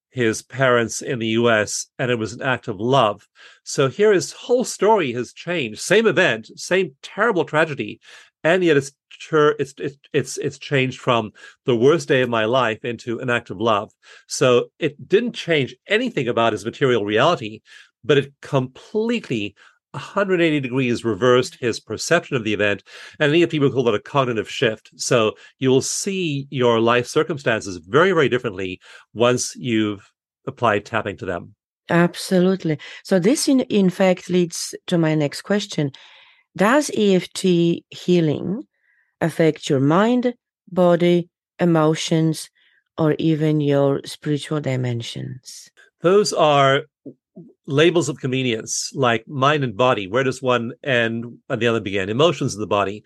his 0.10 0.42
parents 0.42 1.02
in 1.02 1.20
the 1.20 1.28
US 1.28 1.88
and 2.00 2.10
it 2.10 2.18
was 2.18 2.32
an 2.32 2.42
act 2.42 2.70
of 2.70 2.80
love. 2.80 3.28
So 3.64 3.90
here 3.90 4.14
his 4.14 4.32
whole 4.32 4.64
story 4.64 5.12
has 5.12 5.34
changed. 5.34 5.82
Same 5.82 6.08
event, 6.08 6.50
same 6.56 6.96
terrible 7.02 7.44
tragedy, 7.44 8.00
and 8.42 8.64
yet 8.64 8.78
it's 8.78 8.94
it's 9.32 9.74
it's 10.14 10.38
it's 10.38 10.58
changed 10.58 11.00
from 11.00 11.32
the 11.66 11.76
worst 11.76 12.08
day 12.08 12.22
of 12.22 12.30
my 12.30 12.46
life 12.46 12.86
into 12.86 13.20
an 13.20 13.30
act 13.30 13.50
of 13.50 13.60
love. 13.60 13.92
So 14.28 14.70
it 14.80 15.08
didn't 15.08 15.34
change 15.34 15.76
anything 15.88 16.28
about 16.28 16.54
his 16.54 16.64
material 16.64 17.04
reality, 17.04 17.62
but 18.04 18.18
it 18.18 18.34
completely 18.42 19.56
180 19.96 20.60
degrees 20.60 21.06
reversed 21.06 21.58
his 21.60 21.80
perception 21.80 22.36
of 22.36 22.44
the 22.44 22.54
event. 22.54 22.84
And 23.20 23.32
many 23.32 23.46
people 23.48 23.72
call 23.72 23.84
that 23.84 23.96
a 23.96 24.00
cognitive 24.00 24.50
shift. 24.50 24.92
So 24.98 25.36
you 25.60 25.70
will 25.70 25.82
see 25.82 26.48
your 26.50 26.80
life 26.80 27.08
circumstances 27.08 27.78
very, 27.78 28.12
very 28.12 28.30
differently 28.30 28.80
once 29.14 29.56
you've 29.56 30.12
applied 30.46 30.86
tapping 30.86 31.18
to 31.18 31.26
them. 31.26 31.56
Absolutely. 31.90 32.78
So 33.04 33.20
this, 33.20 33.48
in, 33.48 33.62
in 33.62 33.90
fact, 33.90 34.30
leads 34.30 34.76
to 34.88 34.98
my 34.98 35.16
next 35.16 35.44
question. 35.44 35.92
Does 36.58 36.92
EFT 36.96 37.84
healing 37.90 38.64
affect 39.22 39.70
your 39.70 39.80
mind, 39.80 40.34
body, 40.72 41.30
emotions, 41.60 42.50
or 42.98 43.16
even 43.18 43.62
your 43.62 44.02
spiritual 44.06 44.62
dimensions? 44.62 45.70
Those 46.02 46.34
are 46.34 46.84
labels 47.68 48.10
of 48.10 48.20
convenience 48.20 48.92
like 48.94 49.28
mind 49.28 49.64
and 49.64 49.76
body 49.76 50.08
where 50.08 50.24
does 50.24 50.42
one 50.42 50.72
end 50.84 51.26
and 51.50 51.62
the 51.62 51.68
other 51.68 51.82
begin? 51.82 52.10
Emotions 52.10 52.54
in 52.54 52.62
the 52.62 52.68
body. 52.68 53.04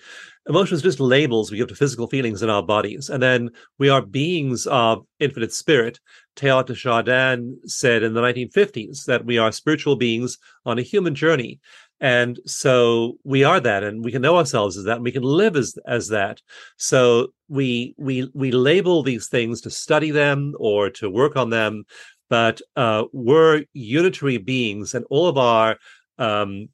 Emotions 0.47 0.81
just 0.81 0.99
labels 0.99 1.51
we 1.51 1.57
give 1.57 1.67
to 1.67 1.75
physical 1.75 2.07
feelings 2.07 2.41
in 2.41 2.49
our 2.49 2.63
bodies. 2.63 3.09
And 3.09 3.21
then 3.21 3.49
we 3.77 3.89
are 3.89 4.01
beings 4.01 4.67
of 4.67 5.05
infinite 5.19 5.53
spirit. 5.53 5.99
Teilhard 6.35 6.67
de 6.67 6.75
chardin 6.75 7.59
said 7.65 8.03
in 8.03 8.13
the 8.13 8.21
1950s 8.21 9.05
that 9.05 9.25
we 9.25 9.37
are 9.37 9.51
spiritual 9.51 9.95
beings 9.95 10.37
on 10.65 10.79
a 10.79 10.83
human 10.83 11.15
journey. 11.15 11.59
And 12.01 12.39
so 12.45 13.17
we 13.23 13.43
are 13.43 13.59
that 13.59 13.83
and 13.83 14.05
we 14.05 14.11
can 14.11 14.21
know 14.21 14.37
ourselves 14.37 14.77
as 14.77 14.85
that 14.85 14.97
and 14.97 15.03
we 15.03 15.11
can 15.11 15.23
live 15.23 15.55
as 15.55 15.77
as 15.85 16.07
that. 16.09 16.41
So 16.77 17.33
we 17.49 17.93
we 17.97 18.29
we 18.33 18.51
label 18.51 19.03
these 19.03 19.27
things 19.27 19.59
to 19.61 19.69
study 19.69 20.11
them 20.11 20.53
or 20.59 20.89
to 20.91 21.09
work 21.09 21.35
on 21.35 21.49
them 21.49 21.83
but 22.29 22.61
uh, 22.75 23.03
we're 23.11 23.65
unitary 23.73 24.37
beings, 24.37 24.93
and 24.93 25.05
all 25.09 25.27
of 25.27 25.37
our 25.37 25.77
um, 26.17 26.69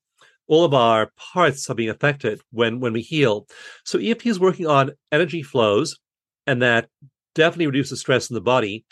all 0.48 0.66
of 0.66 0.74
our 0.74 1.12
parts 1.18 1.70
are 1.70 1.76
being 1.76 1.90
affected 1.90 2.42
when 2.52 2.80
when 2.80 2.94
we 2.94 3.02
heal. 3.02 3.48
So 3.84 4.00
EFT 4.00 4.28
is 4.28 4.40
working 4.40 4.68
on 4.68 4.92
energy 5.12 5.44
flows, 5.44 5.98
and 6.46 6.62
that 6.62 6.90
definitely 7.34 7.68
reduces 7.68 8.00
stress 8.00 8.30
in 8.30 8.36
the 8.36 8.42
body. 8.42 8.86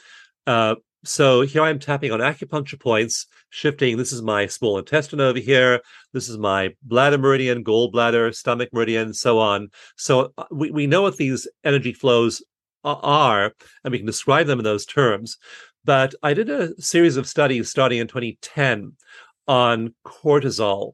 Uh, 0.47 0.75
so 1.05 1.41
here 1.41 1.61
I 1.61 1.69
am 1.69 1.79
tapping 1.79 2.11
on 2.11 2.21
acupuncture 2.21 2.79
points, 2.79 3.27
shifting. 3.49 3.97
This 3.97 4.13
is 4.13 4.21
my 4.21 4.45
small 4.45 4.77
intestine 4.77 5.19
over 5.19 5.39
here. 5.39 5.81
This 6.13 6.29
is 6.29 6.37
my 6.37 6.73
bladder 6.81 7.17
meridian, 7.17 7.63
gallbladder, 7.63 8.33
stomach 8.33 8.69
meridian, 8.71 9.13
so 9.13 9.39
on. 9.39 9.69
So 9.97 10.31
uh, 10.37 10.45
we, 10.49 10.71
we 10.71 10.87
know 10.87 11.01
what 11.01 11.17
these 11.17 11.47
energy 11.65 11.91
flows 11.91 12.41
are, 12.85 13.53
and 13.83 13.91
we 13.91 13.97
can 13.97 14.07
describe 14.07 14.47
them 14.47 14.59
in 14.59 14.63
those 14.63 14.85
terms. 14.85 15.37
But 15.85 16.15
I 16.23 16.33
did 16.33 16.49
a 16.49 16.79
series 16.81 17.17
of 17.17 17.27
studies 17.27 17.69
starting 17.69 17.99
in 17.99 18.07
2010 18.07 18.93
on 19.47 19.93
cortisol. 20.05 20.93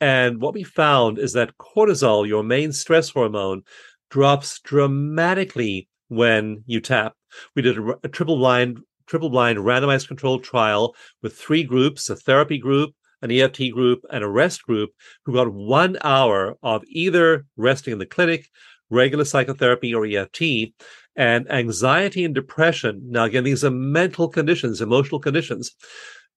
And 0.00 0.40
what 0.40 0.54
we 0.54 0.64
found 0.64 1.18
is 1.18 1.32
that 1.34 1.56
cortisol, 1.58 2.26
your 2.26 2.42
main 2.42 2.72
stress 2.72 3.10
hormone, 3.10 3.62
drops 4.10 4.60
dramatically 4.60 5.88
when 6.08 6.62
you 6.66 6.80
tap. 6.80 7.14
We 7.54 7.62
did 7.62 7.78
a, 7.78 7.94
a 8.02 8.08
triple 8.08 8.36
blind 8.36 8.80
triple 9.06 9.30
blind 9.30 9.58
randomized 9.58 10.08
controlled 10.08 10.42
trial 10.42 10.94
with 11.22 11.36
three 11.36 11.62
groups, 11.62 12.08
a 12.08 12.16
therapy 12.16 12.58
group, 12.58 12.94
an 13.22 13.30
EFT 13.30 13.70
group, 13.72 14.00
and 14.10 14.24
a 14.24 14.28
rest 14.28 14.62
group 14.62 14.90
who 15.24 15.34
got 15.34 15.52
one 15.52 15.98
hour 16.02 16.56
of 16.62 16.82
either 16.86 17.44
resting 17.56 17.92
in 17.92 17.98
the 17.98 18.06
clinic, 18.06 18.48
regular 18.90 19.24
psychotherapy 19.24 19.94
or 19.94 20.06
EFT. 20.06 20.72
And 21.16 21.50
anxiety 21.50 22.24
and 22.24 22.34
depression, 22.34 23.02
now 23.06 23.24
again, 23.24 23.44
these 23.44 23.64
are 23.64 23.70
mental 23.70 24.28
conditions, 24.28 24.80
emotional 24.80 25.20
conditions. 25.20 25.70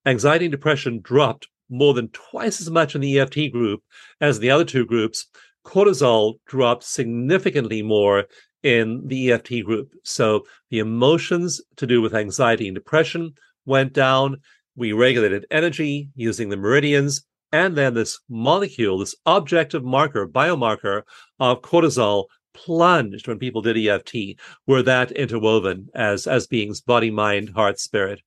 Anxiety 0.05 0.45
and 0.45 0.51
depression 0.51 0.99
dropped 1.01 1.47
more 1.69 1.93
than 1.93 2.09
twice 2.09 2.61
as 2.61 2.69
much 2.69 2.95
in 2.95 3.01
the 3.01 3.19
EFT 3.19 3.51
group 3.51 3.81
as 4.21 4.39
the 4.39 4.51
other 4.51 4.65
two 4.65 4.85
groups. 4.85 5.25
Cortisol 5.65 6.35
dropped 6.45 6.83
significantly 6.83 7.81
more 7.81 8.25
in 8.63 9.07
the 9.07 9.31
EFT 9.31 9.63
group. 9.65 9.91
So 10.03 10.45
the 10.69 10.79
emotions 10.79 11.61
to 11.77 11.87
do 11.87 12.01
with 12.01 12.15
anxiety 12.15 12.67
and 12.67 12.75
depression 12.75 13.33
went 13.65 13.93
down. 13.93 14.37
We 14.75 14.93
regulated 14.93 15.45
energy 15.51 16.09
using 16.15 16.49
the 16.49 16.57
meridians. 16.57 17.23
And 17.51 17.77
then 17.77 17.93
this 17.93 18.19
molecule, 18.29 18.99
this 18.99 19.15
objective 19.25 19.83
marker, 19.83 20.27
biomarker 20.27 21.03
of 21.39 21.61
cortisol 21.61 22.25
plunged 22.57 23.27
when 23.27 23.37
people 23.39 23.61
did 23.61 23.77
EFT. 23.77 24.39
Were 24.65 24.81
that 24.83 25.11
interwoven 25.11 25.89
as, 25.93 26.27
as 26.27 26.47
beings, 26.47 26.81
body, 26.81 27.11
mind, 27.11 27.49
heart, 27.49 27.79
spirit. 27.79 28.21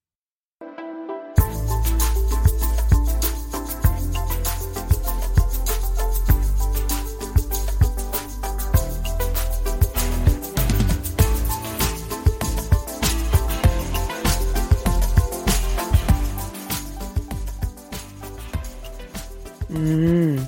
Mm, 19.69 20.47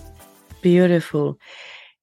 beautiful. 0.61 1.38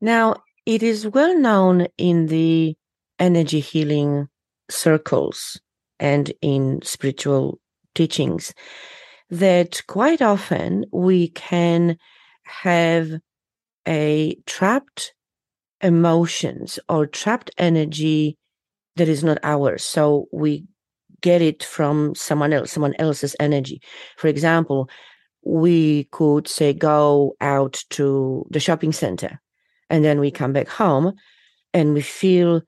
Now, 0.01 0.37
it 0.67 0.83
is 0.83 1.07
well 1.07 1.37
known 1.39 1.87
in 1.99 2.27
the 2.27 2.77
energy 3.19 3.61
healing 3.61 4.29
circles 4.71 5.61
and 5.99 6.33
in 6.41 6.81
spiritual 6.83 7.59
teachings 7.95 8.55
that 9.31 9.83
quite 9.87 10.23
often 10.23 10.85
we 10.93 11.29
can 11.29 11.97
have 12.45 13.11
a 13.87 14.37
trapped 14.47 15.15
emotions 15.81 16.79
or 16.89 17.07
trapped 17.07 17.51
energy 17.59 18.37
that 18.97 19.09
is 19.09 19.25
not 19.25 19.39
ours. 19.43 19.85
So 19.85 20.27
we 20.33 20.65
get 21.21 21.43
it 21.43 21.63
from 21.63 22.15
someone 22.15 22.53
else, 22.53 22.73
someone 22.73 22.95
else's 22.99 23.37
energy. 23.41 23.81
For 24.17 24.29
example, 24.29 24.89
we 25.45 26.05
could 26.13 26.49
say 26.49 26.73
go 26.73 27.35
out 27.41 27.83
to 27.91 28.47
the 28.51 28.61
shopping 28.61 28.93
center 28.93 29.41
and 29.91 30.05
then 30.05 30.21
we 30.21 30.31
come 30.31 30.53
back 30.53 30.69
home 30.69 31.13
and 31.75 31.95
we 31.95 32.01
feel 32.01 32.63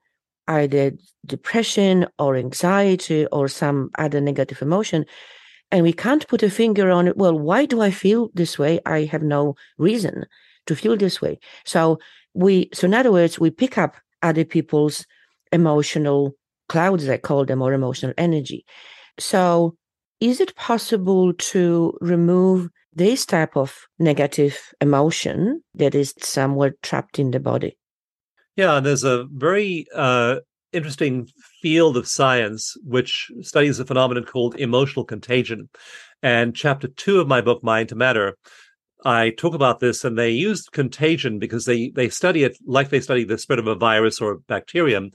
either 0.47 0.91
depression 1.25 2.05
or 2.19 2.35
anxiety 2.35 3.25
or 3.27 3.47
some 3.47 3.89
other 3.97 4.19
negative 4.19 4.61
emotion 4.61 5.05
and 5.71 5.81
we 5.81 5.93
can't 5.93 6.27
put 6.27 6.43
a 6.43 6.49
finger 6.49 6.91
on 6.91 7.07
it 7.07 7.17
well 7.17 7.37
why 7.37 7.65
do 7.65 7.81
i 7.81 7.89
feel 7.89 8.29
this 8.33 8.59
way? 8.59 8.79
I 8.85 9.05
have 9.05 9.23
no 9.23 9.55
reason 9.77 10.25
to 10.67 10.75
feel 10.75 10.95
this 10.95 11.21
way. 11.21 11.39
So 11.65 11.99
we 12.33 12.69
so 12.73 12.85
in 12.85 12.93
other 12.93 13.11
words 13.11 13.39
we 13.39 13.49
pick 13.49 13.77
up 13.77 13.95
other 14.21 14.45
people's 14.45 15.05
emotional 15.51 16.35
clouds 16.69 17.09
i 17.09 17.17
call 17.17 17.45
them 17.45 17.61
or 17.61 17.73
emotional 17.73 18.13
energy. 18.17 18.65
So 19.19 19.75
is 20.19 20.39
it 20.39 20.55
possible 20.55 21.33
to 21.33 21.97
remove 22.01 22.69
this 22.95 23.25
type 23.25 23.55
of 23.55 23.87
negative 23.99 24.57
emotion 24.81 25.63
that 25.75 25.95
is 25.95 26.13
somewhere 26.19 26.73
trapped 26.81 27.19
in 27.19 27.31
the 27.31 27.39
body? 27.39 27.77
Yeah, 28.55 28.79
there's 28.79 29.03
a 29.03 29.25
very 29.31 29.87
uh, 29.95 30.37
interesting 30.71 31.27
field 31.61 31.97
of 31.97 32.07
science 32.07 32.75
which 32.83 33.31
studies 33.41 33.79
a 33.79 33.85
phenomenon 33.85 34.25
called 34.25 34.55
emotional 34.55 35.05
contagion. 35.05 35.69
And 36.21 36.55
chapter 36.55 36.87
two 36.87 37.19
of 37.19 37.27
my 37.27 37.41
book, 37.41 37.63
Mind 37.63 37.89
to 37.89 37.95
Matter, 37.95 38.37
I 39.05 39.31
talk 39.31 39.53
about 39.53 39.79
this, 39.79 40.05
and 40.05 40.17
they 40.17 40.29
use 40.29 40.69
contagion 40.69 41.37
because 41.37 41.65
they 41.65 41.89
they 41.89 42.09
study 42.09 42.43
it 42.43 42.57
like 42.65 42.89
they 42.89 43.01
study 43.01 43.25
the 43.25 43.37
spread 43.37 43.59
of 43.59 43.67
a 43.67 43.75
virus 43.75 44.21
or 44.21 44.31
a 44.31 44.39
bacterium 44.39 45.11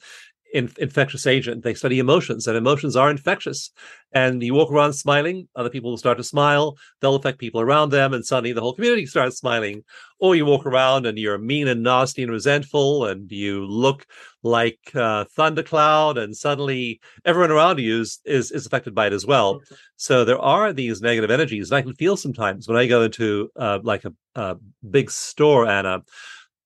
in, 0.53 0.70
infectious 0.78 1.26
agent. 1.26 1.62
They 1.62 1.74
study 1.74 1.99
emotions, 1.99 2.46
and 2.46 2.57
emotions 2.57 2.96
are 2.96 3.11
infectious. 3.11 3.70
And 4.12 4.42
you 4.42 4.55
walk 4.55 4.72
around 4.72 4.94
smiling, 4.94 5.49
other 5.55 5.68
people 5.68 5.90
will 5.90 5.99
start 5.99 6.16
to 6.16 6.24
smile. 6.24 6.76
They'll 7.01 7.14
affect 7.16 7.38
people 7.38 7.61
around 7.61 7.90
them, 7.90 8.14
and 8.14 8.24
suddenly 8.24 8.53
the 8.53 8.61
whole 8.61 8.74
community 8.74 9.07
starts 9.07 9.36
smiling. 9.36 9.84
Or 10.18 10.34
you 10.34 10.46
walk 10.46 10.66
around 10.66 11.07
and 11.07 11.18
you're 11.18 11.38
mean 11.38 11.68
and 11.68 11.82
nasty 11.82 12.22
and 12.22 12.32
resentful, 12.32 13.07
and 13.07 13.30
you 13.30 13.64
look 13.66 14.07
like 14.42 14.78
uh, 14.94 15.24
thundercloud, 15.36 16.16
and 16.18 16.36
suddenly 16.36 17.01
everyone 17.24 17.51
around 17.51 17.78
you 17.78 18.01
is, 18.01 18.20
is 18.24 18.51
is 18.51 18.66
affected 18.66 18.94
by 18.94 19.09
it 19.09 19.12
as 19.12 19.26
well. 19.26 19.61
So 19.96 20.24
there 20.24 20.38
are 20.38 20.72
these 20.72 21.01
negative 21.01 21.30
energies, 21.30 21.70
and 21.70 21.76
I 21.76 21.82
can 21.82 21.94
feel 21.94 22.16
sometimes 22.16 22.66
when 22.66 22.76
I 22.76 22.86
go 22.86 23.03
into 23.03 23.51
uh, 23.57 23.80
like 23.82 24.05
a, 24.05 24.12
a 24.34 24.57
big 24.88 25.11
store, 25.11 25.66
Anna 25.66 26.03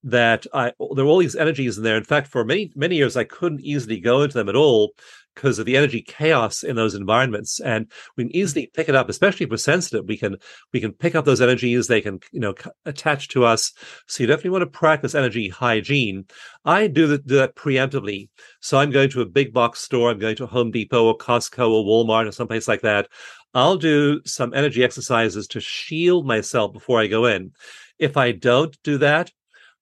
that 0.04 0.46
I 0.52 0.72
there 0.94 1.04
were 1.04 1.10
all 1.10 1.18
these 1.18 1.36
energies 1.36 1.78
in 1.78 1.84
there. 1.84 1.96
In 1.96 2.04
fact, 2.04 2.28
for 2.28 2.44
many 2.44 2.72
many 2.74 2.96
years, 2.96 3.16
I 3.16 3.24
couldn't 3.24 3.60
easily 3.60 4.00
go 4.00 4.22
into 4.22 4.38
them 4.38 4.48
at 4.48 4.56
all 4.56 4.92
because 5.34 5.58
of 5.58 5.66
the 5.66 5.76
energy 5.76 6.02
chaos 6.02 6.62
in 6.62 6.76
those 6.76 6.94
environments. 6.94 7.60
And 7.60 7.90
we 8.16 8.24
can 8.24 8.36
easily 8.36 8.70
pick 8.74 8.88
it 8.88 8.94
up, 8.94 9.08
especially 9.08 9.44
if 9.44 9.50
we're 9.50 9.56
sensitive. 9.56 10.04
We 10.06 10.16
can 10.16 10.36
we 10.72 10.80
can 10.80 10.92
pick 10.92 11.14
up 11.14 11.24
those 11.24 11.40
energies. 11.40 11.86
They 11.86 12.00
can 12.00 12.20
you 12.32 12.40
know 12.40 12.54
attach 12.84 13.28
to 13.28 13.44
us. 13.44 13.72
So 14.06 14.22
you 14.22 14.26
definitely 14.26 14.50
want 14.50 14.62
to 14.62 14.78
practice 14.78 15.14
energy 15.14 15.48
hygiene. 15.48 16.26
I 16.64 16.86
do 16.86 17.06
that, 17.08 17.26
do 17.26 17.36
that 17.36 17.56
preemptively. 17.56 18.28
So 18.60 18.78
I'm 18.78 18.90
going 18.90 19.10
to 19.10 19.22
a 19.22 19.26
big 19.26 19.52
box 19.52 19.80
store. 19.80 20.10
I'm 20.10 20.18
going 20.18 20.36
to 20.36 20.46
Home 20.46 20.70
Depot 20.70 21.06
or 21.06 21.16
Costco 21.16 21.70
or 21.70 21.84
Walmart 21.84 22.28
or 22.28 22.32
someplace 22.32 22.68
like 22.68 22.82
that. 22.82 23.08
I'll 23.54 23.76
do 23.76 24.22
some 24.24 24.54
energy 24.54 24.82
exercises 24.82 25.46
to 25.48 25.60
shield 25.60 26.26
myself 26.26 26.72
before 26.72 27.00
I 27.00 27.06
go 27.06 27.26
in. 27.26 27.52
If 27.98 28.16
I 28.16 28.32
don't 28.32 28.76
do 28.82 28.98
that, 28.98 29.30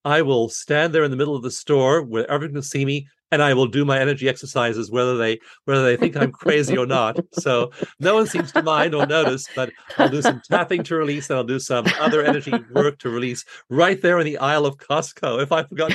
I 0.05 0.23
will 0.23 0.49
stand 0.49 0.95
there 0.95 1.05
in 1.05 1.11
the 1.11 1.17
middle 1.17 1.37
of 1.37 1.43
the 1.43 1.51
store 1.51 2.03
where 2.03 2.31
everyone 2.31 2.55
can 2.55 2.63
see 2.63 2.85
me 2.85 3.09
and 3.33 3.43
I 3.43 3.55
will 3.55 3.67
do 3.67 3.85
my 3.85 3.99
energy 4.01 4.29
exercises 4.29 4.91
whether 4.91 5.17
they 5.17 5.39
whether 5.65 5.85
they 5.85 5.97
think 5.97 6.17
I'm 6.17 6.33
crazy 6.33 6.77
or 6.77 6.87
not. 6.87 7.19
So 7.33 7.71
no 8.01 8.15
one 8.15 8.27
seems 8.27 8.53
to 8.53 8.63
mind 8.63 8.95
or 8.95 9.07
notice, 9.07 9.47
but 9.55 9.71
I'll 9.99 10.09
do 10.09 10.23
some 10.23 10.43
tapping 10.51 10.83
to 10.85 10.97
release 10.97 11.31
and 11.31 11.37
I'll 11.37 11.45
do 11.45 11.61
some 11.61 11.87
other 12.01 12.23
energy 12.23 12.53
work 12.73 12.99
to 13.01 13.11
release 13.11 13.45
right 13.69 14.01
there 14.01 14.19
in 14.19 14.25
the 14.25 14.39
aisle 14.39 14.67
of 14.67 14.79
Costco 14.79 15.43
if 15.43 15.53
I 15.53 15.63
forgot 15.65 15.93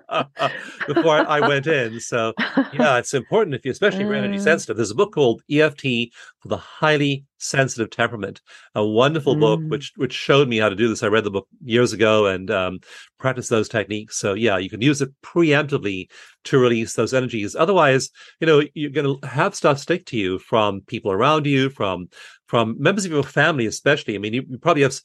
before 0.86 1.28
I 1.28 1.40
went 1.40 1.66
in. 1.66 2.00
So 2.00 2.32
yeah, 2.72 2.98
it's 2.98 3.14
important 3.14 3.54
if 3.54 3.64
you 3.64 3.70
especially 3.70 4.00
if 4.00 4.06
you're 4.06 4.14
energy 4.14 4.38
mm. 4.38 4.44
sensitive. 4.44 4.76
There's 4.76 4.90
a 4.90 4.94
book 4.94 5.12
called 5.12 5.42
EFT 5.50 5.82
for 6.40 6.48
the 6.48 6.56
highly 6.56 7.24
sensitive 7.38 7.90
temperament 7.90 8.40
a 8.74 8.84
wonderful 8.84 9.36
mm. 9.36 9.40
book 9.40 9.60
which 9.68 9.92
which 9.96 10.12
showed 10.12 10.48
me 10.48 10.56
how 10.56 10.68
to 10.70 10.74
do 10.74 10.88
this 10.88 11.02
i 11.02 11.06
read 11.06 11.24
the 11.24 11.30
book 11.30 11.46
years 11.62 11.92
ago 11.92 12.26
and 12.26 12.50
um, 12.50 12.78
practiced 13.18 13.50
those 13.50 13.68
techniques 13.68 14.16
so 14.16 14.32
yeah 14.32 14.56
you 14.56 14.70
can 14.70 14.80
use 14.80 15.02
it 15.02 15.10
preemptively 15.22 16.08
to 16.46 16.58
release 16.58 16.94
those 16.94 17.12
energies 17.12 17.54
otherwise 17.54 18.10
you 18.40 18.46
know 18.46 18.62
you're 18.74 18.90
going 18.90 19.20
to 19.20 19.26
have 19.26 19.54
stuff 19.54 19.78
stick 19.78 20.06
to 20.06 20.16
you 20.16 20.38
from 20.38 20.80
people 20.82 21.12
around 21.12 21.46
you 21.46 21.68
from 21.68 22.08
from 22.46 22.76
members 22.78 23.04
of 23.04 23.10
your 23.10 23.22
family, 23.22 23.66
especially. 23.66 24.14
I 24.14 24.18
mean, 24.18 24.32
you, 24.32 24.44
you, 24.48 24.58
probably 24.58 24.82
have 24.82 24.98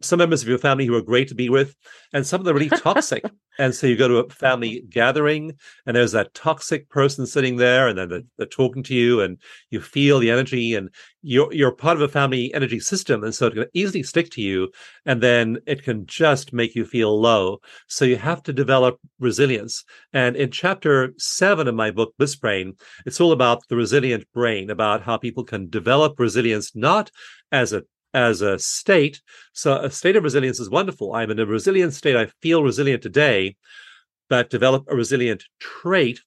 some 0.00 0.18
members 0.18 0.42
of 0.42 0.48
your 0.48 0.58
family 0.58 0.86
who 0.86 0.94
are 0.94 1.02
great 1.02 1.28
to 1.28 1.34
be 1.34 1.48
with, 1.48 1.74
and 2.12 2.26
some 2.26 2.40
of 2.40 2.44
them 2.44 2.54
are 2.54 2.58
really 2.58 2.70
toxic. 2.70 3.24
and 3.58 3.74
so 3.74 3.86
you 3.86 3.96
go 3.96 4.08
to 4.08 4.18
a 4.18 4.30
family 4.30 4.84
gathering, 4.88 5.56
and 5.86 5.96
there's 5.96 6.12
that 6.12 6.32
toxic 6.32 6.88
person 6.88 7.26
sitting 7.26 7.56
there, 7.56 7.88
and 7.88 7.98
then 7.98 8.08
they're, 8.08 8.22
they're, 8.38 8.46
talking 8.46 8.82
to 8.84 8.94
you, 8.94 9.20
and 9.20 9.38
you 9.70 9.80
feel 9.80 10.18
the 10.18 10.30
energy, 10.30 10.74
and 10.74 10.90
you're 11.22 11.52
you're 11.52 11.72
part 11.72 11.96
of 11.96 12.02
a 12.02 12.08
family 12.08 12.52
energy 12.54 12.80
system, 12.80 13.24
and 13.24 13.34
so 13.34 13.46
it 13.46 13.54
can 13.54 13.66
easily 13.74 14.02
stick 14.02 14.30
to 14.30 14.40
you, 14.40 14.70
and 15.04 15.22
then 15.22 15.58
it 15.66 15.82
can 15.82 16.06
just 16.06 16.52
make 16.52 16.74
you 16.74 16.84
feel 16.84 17.20
low. 17.20 17.60
So 17.88 18.04
you 18.04 18.16
have 18.16 18.42
to 18.44 18.52
develop 18.52 18.98
resilience. 19.18 19.84
And 20.12 20.36
in 20.36 20.50
chapter 20.50 21.12
seven 21.18 21.68
of 21.68 21.74
my 21.74 21.90
book, 21.90 22.14
Bliss 22.18 22.36
Brain, 22.36 22.74
it's 23.06 23.20
all 23.20 23.32
about 23.32 23.66
the 23.68 23.76
resilient 23.76 24.24
brain, 24.32 24.70
about 24.70 25.02
how 25.02 25.16
people 25.16 25.44
can 25.44 25.68
develop 25.68 26.18
resilience 26.18 26.74
not 26.74 27.10
as 27.52 27.72
a 27.72 27.82
as 28.14 28.40
a 28.40 28.58
state. 28.58 29.20
So 29.52 29.76
a 29.76 29.90
state 29.90 30.16
of 30.16 30.24
resilience 30.24 30.58
is 30.58 30.70
wonderful. 30.70 31.14
I'm 31.14 31.30
in 31.30 31.38
a 31.38 31.46
resilient 31.46 31.92
state. 31.94 32.16
I 32.16 32.26
feel 32.40 32.62
resilient 32.62 33.02
today, 33.02 33.56
but 34.28 34.50
develop 34.50 34.84
a 34.88 34.96
resilient 34.96 35.44
trait 35.58 36.20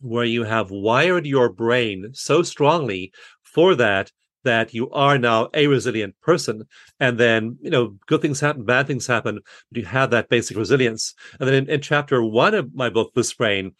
where 0.00 0.24
you 0.24 0.44
have 0.44 0.70
wired 0.70 1.26
your 1.26 1.48
brain 1.48 2.10
so 2.12 2.42
strongly 2.42 3.12
for 3.58 3.74
that 3.74 4.12
that 4.44 4.72
you 4.72 4.88
are 4.90 5.18
now 5.18 5.48
a 5.52 5.66
resilient 5.66 6.14
person. 6.20 6.62
And 7.00 7.18
then 7.18 7.58
you 7.60 7.70
know 7.70 7.96
good 8.06 8.22
things 8.22 8.38
happen 8.38 8.64
bad 8.64 8.86
things 8.86 9.04
happen 9.04 9.40
but 9.68 9.78
you 9.80 9.84
have 9.84 10.10
that 10.10 10.28
basic 10.28 10.56
resilience. 10.56 11.12
And 11.40 11.48
then 11.48 11.56
in, 11.62 11.68
in 11.68 11.80
chapter 11.80 12.22
one 12.22 12.54
of 12.54 12.72
my 12.72 12.88
book 12.88 13.10
the 13.14 13.34
brain 13.36 13.72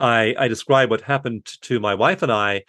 i 0.00 0.34
i 0.38 0.48
describe 0.48 0.88
what 0.90 1.02
happened 1.12 1.44
to 1.68 1.74
my 1.80 1.94
wife 1.94 2.22
and 2.22 2.32
i 2.32 2.62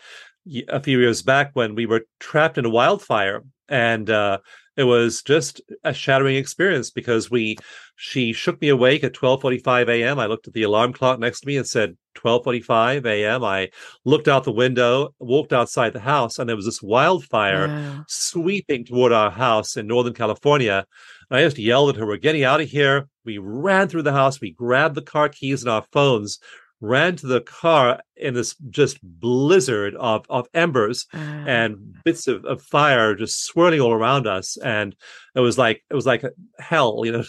a 0.67 0.81
few 0.87 0.97
years 0.99 1.21
back 1.21 1.51
when 1.53 1.75
we 1.75 1.85
were 1.85 2.03
trapped 2.19 2.57
in 2.57 2.65
a 2.65 2.75
wildfire. 2.79 3.43
And 3.69 4.09
uh 4.09 4.39
it 4.77 4.83
was 4.83 5.23
just 5.23 5.59
a 5.83 5.91
shattering 5.91 6.35
experience 6.35 6.91
because 6.91 7.31
we 7.31 7.57
she 7.95 8.31
shook 8.31 8.61
me 8.61 8.69
awake 8.69 9.03
at 9.03 9.13
12:45 9.13 9.89
a.m. 9.89 10.19
I 10.19 10.27
looked 10.27 10.47
at 10.47 10.53
the 10.53 10.63
alarm 10.63 10.93
clock 10.93 11.19
next 11.19 11.41
to 11.41 11.47
me 11.47 11.57
and 11.57 11.67
said 11.67 11.97
12:45 12.15 13.05
a.m. 13.07 13.43
I 13.43 13.69
looked 14.05 14.27
out 14.27 14.43
the 14.43 14.51
window, 14.51 15.15
walked 15.19 15.51
outside 15.51 15.93
the 15.93 15.99
house 15.99 16.37
and 16.37 16.47
there 16.47 16.55
was 16.55 16.65
this 16.65 16.81
wildfire 16.81 17.67
wow. 17.67 18.05
sweeping 18.07 18.85
toward 18.85 19.11
our 19.11 19.31
house 19.31 19.75
in 19.75 19.87
northern 19.87 20.13
California. 20.13 20.85
And 21.29 21.39
I 21.39 21.43
just 21.43 21.57
yelled 21.57 21.89
at 21.89 21.95
her, 21.95 22.05
"We're 22.05 22.17
getting 22.17 22.43
out 22.43 22.61
of 22.61 22.69
here." 22.69 23.09
We 23.25 23.39
ran 23.39 23.89
through 23.89 24.03
the 24.03 24.13
house, 24.13 24.39
we 24.39 24.51
grabbed 24.51 24.95
the 24.95 25.01
car 25.01 25.27
keys 25.27 25.61
and 25.61 25.69
our 25.69 25.83
phones, 25.91 26.39
ran 26.79 27.15
to 27.15 27.27
the 27.27 27.41
car 27.41 27.99
in 28.15 28.33
this 28.33 28.55
just 28.69 28.99
blizzard 29.01 29.95
of, 29.95 30.25
of 30.29 30.47
embers 30.53 31.05
uh. 31.13 31.17
and 31.17 31.95
bits 32.03 32.27
of, 32.27 32.45
of 32.45 32.61
fire 32.61 33.15
just 33.15 33.45
swirling 33.45 33.81
all 33.81 33.93
around 33.93 34.27
us. 34.27 34.57
And 34.57 34.95
it 35.35 35.39
was 35.39 35.57
like 35.57 35.83
it 35.89 35.95
was 35.95 36.05
like 36.05 36.23
hell, 36.59 37.01
you 37.03 37.11
know, 37.11 37.23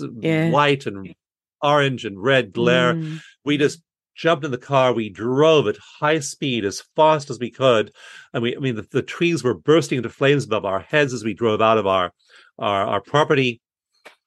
yeah. 0.20 0.50
white 0.50 0.86
and 0.86 1.14
orange 1.62 2.04
and 2.04 2.22
red 2.22 2.52
glare. 2.52 2.94
Mm. 2.94 3.20
We 3.44 3.58
just 3.58 3.82
jumped 4.14 4.44
in 4.44 4.50
the 4.50 4.58
car. 4.58 4.92
We 4.92 5.08
drove 5.08 5.66
at 5.66 5.76
high 5.76 6.20
speed 6.20 6.64
as 6.64 6.82
fast 6.94 7.30
as 7.30 7.38
we 7.38 7.50
could. 7.50 7.92
And 8.32 8.42
we, 8.42 8.56
I 8.56 8.60
mean, 8.60 8.76
the, 8.76 8.86
the 8.90 9.02
trees 9.02 9.42
were 9.42 9.54
bursting 9.54 9.98
into 9.98 10.08
flames 10.08 10.44
above 10.44 10.64
our 10.64 10.80
heads 10.80 11.12
as 11.12 11.24
we 11.24 11.34
drove 11.34 11.60
out 11.60 11.78
of 11.78 11.86
our, 11.86 12.12
our, 12.58 12.86
our 12.86 13.00
property. 13.00 13.60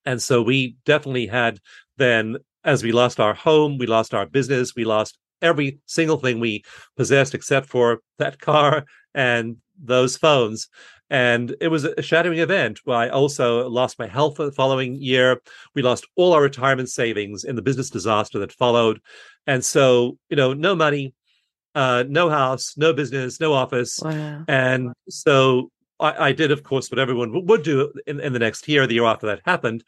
And 0.06 0.22
so 0.22 0.42
we 0.42 0.78
definitely 0.86 1.28
had 1.28 1.60
then 1.98 2.38
as 2.68 2.84
we 2.84 2.92
lost 2.92 3.20
our 3.20 3.34
home, 3.34 3.78
we 3.80 3.88
lost 3.88 4.14
our 4.14 4.28
business, 4.28 4.76
we 4.76 4.84
lost 4.84 5.18
every 5.42 5.80
single 5.86 6.18
thing 6.18 6.40
we 6.40 6.64
possessed 6.98 7.34
except 7.34 7.68
for 7.68 8.02
that 8.20 8.40
car 8.42 8.86
and 9.16 9.58
those 9.82 10.18
phones. 10.18 10.68
And 11.10 11.56
it 11.62 11.70
was 11.70 11.86
a 11.86 12.02
shattering 12.02 12.40
event. 12.40 12.82
I 12.86 13.08
also 13.08 13.70
lost 13.70 13.98
my 13.98 14.08
health 14.08 14.36
the 14.36 14.52
following 14.52 14.96
year. 14.96 15.42
We 15.74 15.82
lost 15.82 16.06
all 16.18 16.34
our 16.34 16.42
retirement 16.42 16.90
savings 16.90 17.46
in 17.46 17.56
the 17.56 17.62
business 17.62 17.90
disaster 17.90 18.40
that 18.40 18.52
followed. 18.52 19.00
And 19.48 19.64
so, 19.64 20.18
you 20.30 20.36
know, 20.36 20.54
no 20.54 20.76
money, 20.76 21.14
uh, 21.76 22.04
no 22.10 22.30
house, 22.30 22.74
no 22.76 22.92
business, 22.92 23.40
no 23.40 23.54
office. 23.54 24.02
Wow. 24.04 24.44
And 24.50 24.92
so 25.08 25.72
I, 25.98 26.28
I, 26.28 26.32
did, 26.34 26.52
of 26.52 26.64
course, 26.64 26.92
what 26.92 27.00
everyone 27.00 27.46
would 27.46 27.64
do 27.64 27.94
in, 28.06 28.20
in 28.20 28.34
the 28.34 28.40
next 28.40 28.68
year, 28.68 28.86
the 28.86 28.96
year 28.96 29.06
after 29.06 29.28
that 29.28 29.40
happened. 29.46 29.86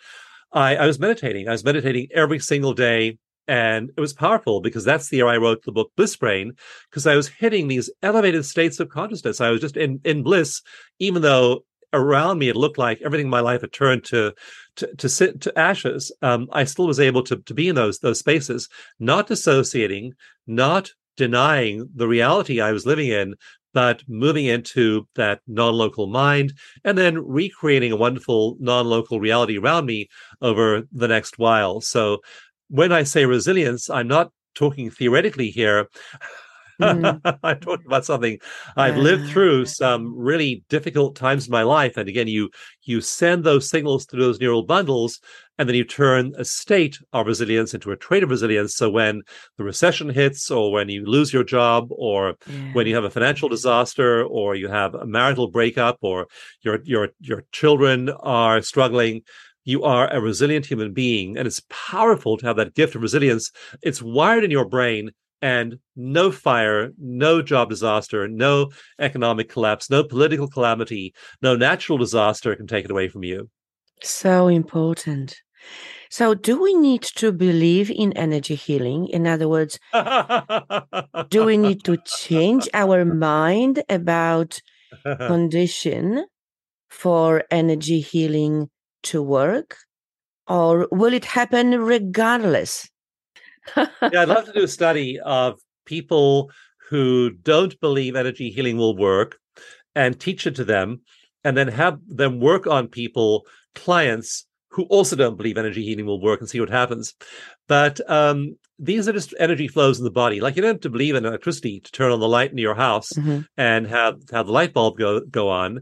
I, 0.52 0.76
I 0.76 0.86
was 0.88 1.00
meditating. 1.00 1.48
I 1.48 1.52
was 1.52 1.64
meditating 1.64 2.08
every 2.14 2.40
single 2.40 2.74
day. 2.74 3.18
And 3.48 3.90
it 3.98 4.00
was 4.00 4.14
powerful 4.14 4.62
because 4.62 4.86
that's 4.86 5.10
the 5.10 5.18
year 5.18 5.28
I 5.28 5.38
wrote 5.38 5.64
the 5.64 5.72
book 5.72 5.92
Bliss 5.96 6.16
Brain, 6.16 6.54
because 6.92 7.08
I 7.08 7.16
was 7.16 7.28
hitting 7.28 7.68
these 7.68 7.90
elevated 8.04 8.46
states 8.46 8.80
of 8.80 8.90
consciousness. 8.90 9.42
I 9.42 9.50
was 9.50 9.60
just 9.60 9.76
in, 9.76 10.00
in 10.04 10.22
bliss, 10.22 10.62
even 11.00 11.24
though 11.24 11.64
around 11.92 12.38
me 12.38 12.50
it 12.50 12.56
looked 12.56 12.78
like 12.78 13.02
everything 13.04 13.26
in 13.26 13.32
my 13.32 13.40
life 13.40 13.62
had 13.62 13.74
turned 13.74 14.04
to 14.06 14.34
to 14.76 14.96
to, 14.98 15.10
sit, 15.10 15.42
to 15.42 15.58
ashes. 15.58 16.12
Um, 16.22 16.48
I 16.52 16.64
still 16.66 16.86
was 16.86 17.00
able 17.00 17.24
to 17.24 17.38
to 17.38 17.54
be 17.56 17.68
in 17.68 17.76
those 17.76 17.98
those 17.98 18.20
spaces, 18.20 18.70
not 19.00 19.26
dissociating, 19.26 20.14
not 20.46 20.92
denying 21.18 21.90
the 21.96 22.08
reality 22.08 22.62
I 22.62 22.72
was 22.72 22.86
living 22.86 23.10
in, 23.10 23.34
but 23.74 24.04
moving 24.08 24.46
into 24.46 25.08
that 25.16 25.42
non-local 25.48 26.08
mind 26.08 26.54
and 26.84 26.98
then 26.98 27.20
recreating 27.26 27.92
a 27.92 27.96
wonderful 27.98 28.58
non-local 28.60 29.20
reality 29.20 29.58
around 29.58 29.86
me 29.86 30.08
over 30.42 30.84
the 30.92 31.08
next 31.08 31.38
while. 31.38 31.82
So 31.82 32.20
when 32.70 32.92
i 32.92 33.04
say 33.04 33.26
resilience 33.26 33.90
i'm 33.90 34.08
not 34.08 34.32
talking 34.56 34.90
theoretically 34.90 35.50
here 35.50 35.88
Mm-hmm. 36.80 37.28
I'm 37.44 37.60
talking 37.60 37.86
about 37.86 38.06
something 38.06 38.40
I've 38.76 38.98
lived 38.98 39.30
through 39.30 39.66
some 39.66 40.18
really 40.18 40.64
difficult 40.70 41.16
times 41.16 41.48
in 41.48 41.52
my 41.52 41.64
life. 41.64 41.98
And 41.98 42.08
again, 42.10 42.28
you 42.28 42.50
you 42.84 43.02
send 43.02 43.44
those 43.44 43.70
signals 43.70 44.06
to 44.08 44.18
those 44.18 44.40
neural 44.40 44.64
bundles, 44.64 45.20
and 45.58 45.68
then 45.68 45.76
you 45.76 45.84
turn 45.84 46.34
a 46.38 46.46
state 46.46 46.98
of 47.14 47.28
resilience 47.28 47.74
into 47.74 47.92
a 47.92 47.98
trait 47.98 48.24
of 48.24 48.30
resilience. 48.30 48.76
So 48.76 48.90
when 48.90 49.22
the 49.58 49.64
recession 49.64 50.10
hits, 50.10 50.50
or 50.50 50.72
when 50.72 50.90
you 50.90 51.06
lose 51.06 51.34
your 51.34 51.44
job, 51.44 51.88
or 51.92 52.36
yeah. 52.48 52.74
when 52.74 52.88
you 52.88 52.96
have 52.96 53.04
a 53.04 53.10
financial 53.10 53.50
disaster, 53.50 54.24
or 54.24 54.56
you 54.56 54.70
have 54.70 54.96
a 54.96 55.06
marital 55.06 55.50
breakup, 55.50 55.98
or 56.02 56.28
your 56.62 56.80
your 56.84 57.10
your 57.20 57.44
children 57.52 58.10
are 58.22 58.62
struggling, 58.62 59.24
you 59.66 59.84
are 59.84 60.12
a 60.12 60.22
resilient 60.22 60.66
human 60.66 60.94
being 60.94 61.38
and 61.38 61.46
it's 61.46 61.62
powerful 61.70 62.38
to 62.38 62.46
have 62.46 62.56
that 62.56 62.74
gift 62.74 62.96
of 62.96 63.02
resilience 63.02 63.52
it's 63.84 64.02
wired 64.02 64.44
in 64.44 64.50
your 64.50 64.66
brain 64.66 65.12
and 65.42 65.80
no 65.96 66.32
fire, 66.32 66.92
no 66.98 67.42
job 67.42 67.70
disaster, 67.70 68.28
no 68.28 68.72
economic 69.00 69.50
collapse, 69.50 69.90
no 69.90 70.04
political 70.04 70.48
calamity, 70.48 71.14
no 71.42 71.56
natural 71.56 71.98
disaster 71.98 72.56
can 72.56 72.68
take 72.68 72.86
it 72.86 72.92
away 72.92 73.08
from 73.08 73.24
you. 73.24 73.50
So 74.02 74.48
important. 74.48 75.36
So, 76.10 76.34
do 76.34 76.62
we 76.62 76.74
need 76.74 77.04
to 77.18 77.32
believe 77.32 77.92
in 77.92 78.14
energy 78.14 78.56
healing? 78.56 79.08
In 79.10 79.28
other 79.28 79.48
words, 79.48 79.80
do 81.30 81.46
we 81.46 81.58
need 81.58 81.84
to 81.84 81.98
change 82.06 82.68
our 82.74 83.06
mind 83.06 83.84
about 83.90 84.60
condition 85.06 86.26
for 86.90 87.44
energy 87.52 88.00
healing 88.00 88.70
to 89.04 89.22
work? 89.22 89.78
Or 90.48 90.88
will 90.92 91.14
it 91.14 91.26
happen 91.26 91.80
regardless? 91.80 92.90
Yeah, 93.78 94.22
I'd 94.22 94.28
love 94.28 94.46
to 94.46 94.54
do 94.54 94.64
a 94.64 94.68
study 94.68 95.20
of 95.20 95.60
people 95.86 96.52
who 96.90 97.30
don't 97.30 97.80
believe 97.80 98.16
energy 98.16 98.50
healing 98.50 98.78
will 98.78 98.98
work 98.98 99.38
and 99.96 100.20
teach 100.20 100.48
it 100.48 100.56
to 100.56 100.64
them, 100.64 101.02
and 101.44 101.58
then 101.58 101.68
have 101.68 102.00
them 102.08 102.40
work 102.40 102.68
on 102.68 102.88
people, 102.88 103.46
clients 103.76 104.46
who 104.72 104.84
also 104.84 105.16
don't 105.16 105.38
believe 105.38 105.58
energy 105.58 105.84
healing 105.84 106.06
will 106.06 106.22
work 106.22 106.40
and 106.40 106.50
see 106.50 106.60
what 106.60 106.70
happens. 106.70 107.16
But 107.68 108.00
um, 108.10 108.56
these 108.78 109.08
are 109.08 109.14
just 109.14 109.34
energy 109.40 109.68
flows 109.68 109.98
in 109.98 110.04
the 110.04 110.12
body. 110.12 110.40
Like 110.40 110.56
you 110.56 110.62
don't 110.62 110.76
have 110.76 110.82
to 110.82 110.90
believe 110.90 111.16
in 111.16 111.26
electricity 111.26 111.80
to 111.80 111.92
turn 111.92 112.12
on 112.12 112.20
the 112.20 112.28
light 112.28 112.52
in 112.52 112.58
your 112.58 112.76
house 112.76 113.10
mm-hmm. 113.14 113.42
and 113.58 113.88
have 113.88 114.22
have 114.32 114.48
the 114.48 114.54
light 114.54 114.74
bulb 114.74 114.98
go 114.98 115.22
go 115.22 115.50
on. 115.50 115.82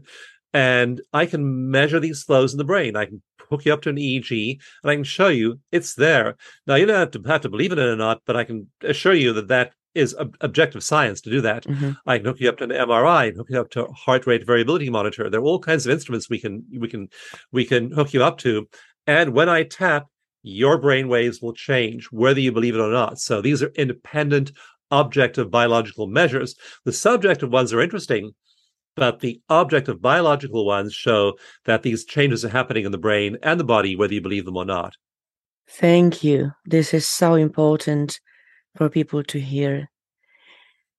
And 0.54 1.00
I 1.12 1.26
can 1.26 1.70
measure 1.70 2.00
these 2.00 2.22
flows 2.22 2.52
in 2.52 2.58
the 2.58 2.64
brain. 2.64 2.96
I 2.96 3.04
can 3.04 3.22
hook 3.50 3.64
you 3.64 3.72
up 3.72 3.82
to 3.82 3.90
an 3.90 3.96
EEG, 3.96 4.58
and 4.82 4.90
I 4.90 4.94
can 4.94 5.04
show 5.04 5.28
you 5.28 5.60
it's 5.72 5.94
there. 5.94 6.36
Now 6.66 6.76
you 6.76 6.86
don't 6.86 6.98
have 6.98 7.10
to 7.12 7.22
have 7.28 7.42
to 7.42 7.48
believe 7.48 7.72
in 7.72 7.78
it 7.78 7.82
or 7.82 7.96
not, 7.96 8.22
but 8.26 8.36
I 8.36 8.44
can 8.44 8.68
assure 8.82 9.14
you 9.14 9.32
that 9.34 9.48
that 9.48 9.72
is 9.94 10.14
ob- 10.14 10.36
objective 10.40 10.82
science 10.82 11.20
to 11.22 11.30
do 11.30 11.40
that. 11.40 11.64
Mm-hmm. 11.64 11.92
I 12.06 12.18
can 12.18 12.26
hook 12.26 12.40
you 12.40 12.48
up 12.48 12.58
to 12.58 12.64
an 12.64 12.70
MRI, 12.70 13.34
hook 13.34 13.48
you 13.50 13.60
up 13.60 13.70
to 13.70 13.86
a 13.86 13.92
heart 13.92 14.26
rate 14.26 14.46
variability 14.46 14.90
monitor. 14.90 15.28
There 15.28 15.40
are 15.40 15.44
all 15.44 15.58
kinds 15.58 15.86
of 15.86 15.92
instruments 15.92 16.30
we 16.30 16.38
can 16.38 16.64
we 16.78 16.88
can 16.88 17.08
we 17.52 17.64
can 17.64 17.90
hook 17.90 18.12
you 18.12 18.22
up 18.22 18.38
to. 18.38 18.68
And 19.06 19.32
when 19.32 19.48
I 19.48 19.64
tap, 19.64 20.06
your 20.42 20.78
brain 20.78 21.08
waves 21.08 21.40
will 21.42 21.52
change, 21.52 22.06
whether 22.06 22.40
you 22.40 22.52
believe 22.52 22.74
it 22.74 22.80
or 22.80 22.92
not. 22.92 23.18
So 23.18 23.40
these 23.40 23.62
are 23.62 23.72
independent, 23.74 24.52
objective 24.90 25.50
biological 25.50 26.06
measures. 26.06 26.54
The 26.84 26.92
subjective 26.92 27.50
ones 27.50 27.72
are 27.72 27.80
interesting 27.80 28.32
but 28.98 29.20
the 29.20 29.40
objective 29.48 30.00
biological 30.02 30.66
ones 30.66 30.92
show 30.94 31.38
that 31.64 31.82
these 31.82 32.04
changes 32.04 32.44
are 32.44 32.50
happening 32.50 32.84
in 32.84 32.92
the 32.92 32.98
brain 32.98 33.36
and 33.42 33.58
the 33.58 33.64
body, 33.64 33.96
whether 33.96 34.14
you 34.14 34.20
believe 34.20 34.44
them 34.44 34.56
or 34.56 34.64
not. 34.64 34.94
Thank 35.68 36.24
you. 36.24 36.52
This 36.64 36.94
is 36.94 37.06
so 37.06 37.34
important 37.34 38.20
for 38.76 38.88
people 38.88 39.22
to 39.24 39.40
hear. 39.40 39.90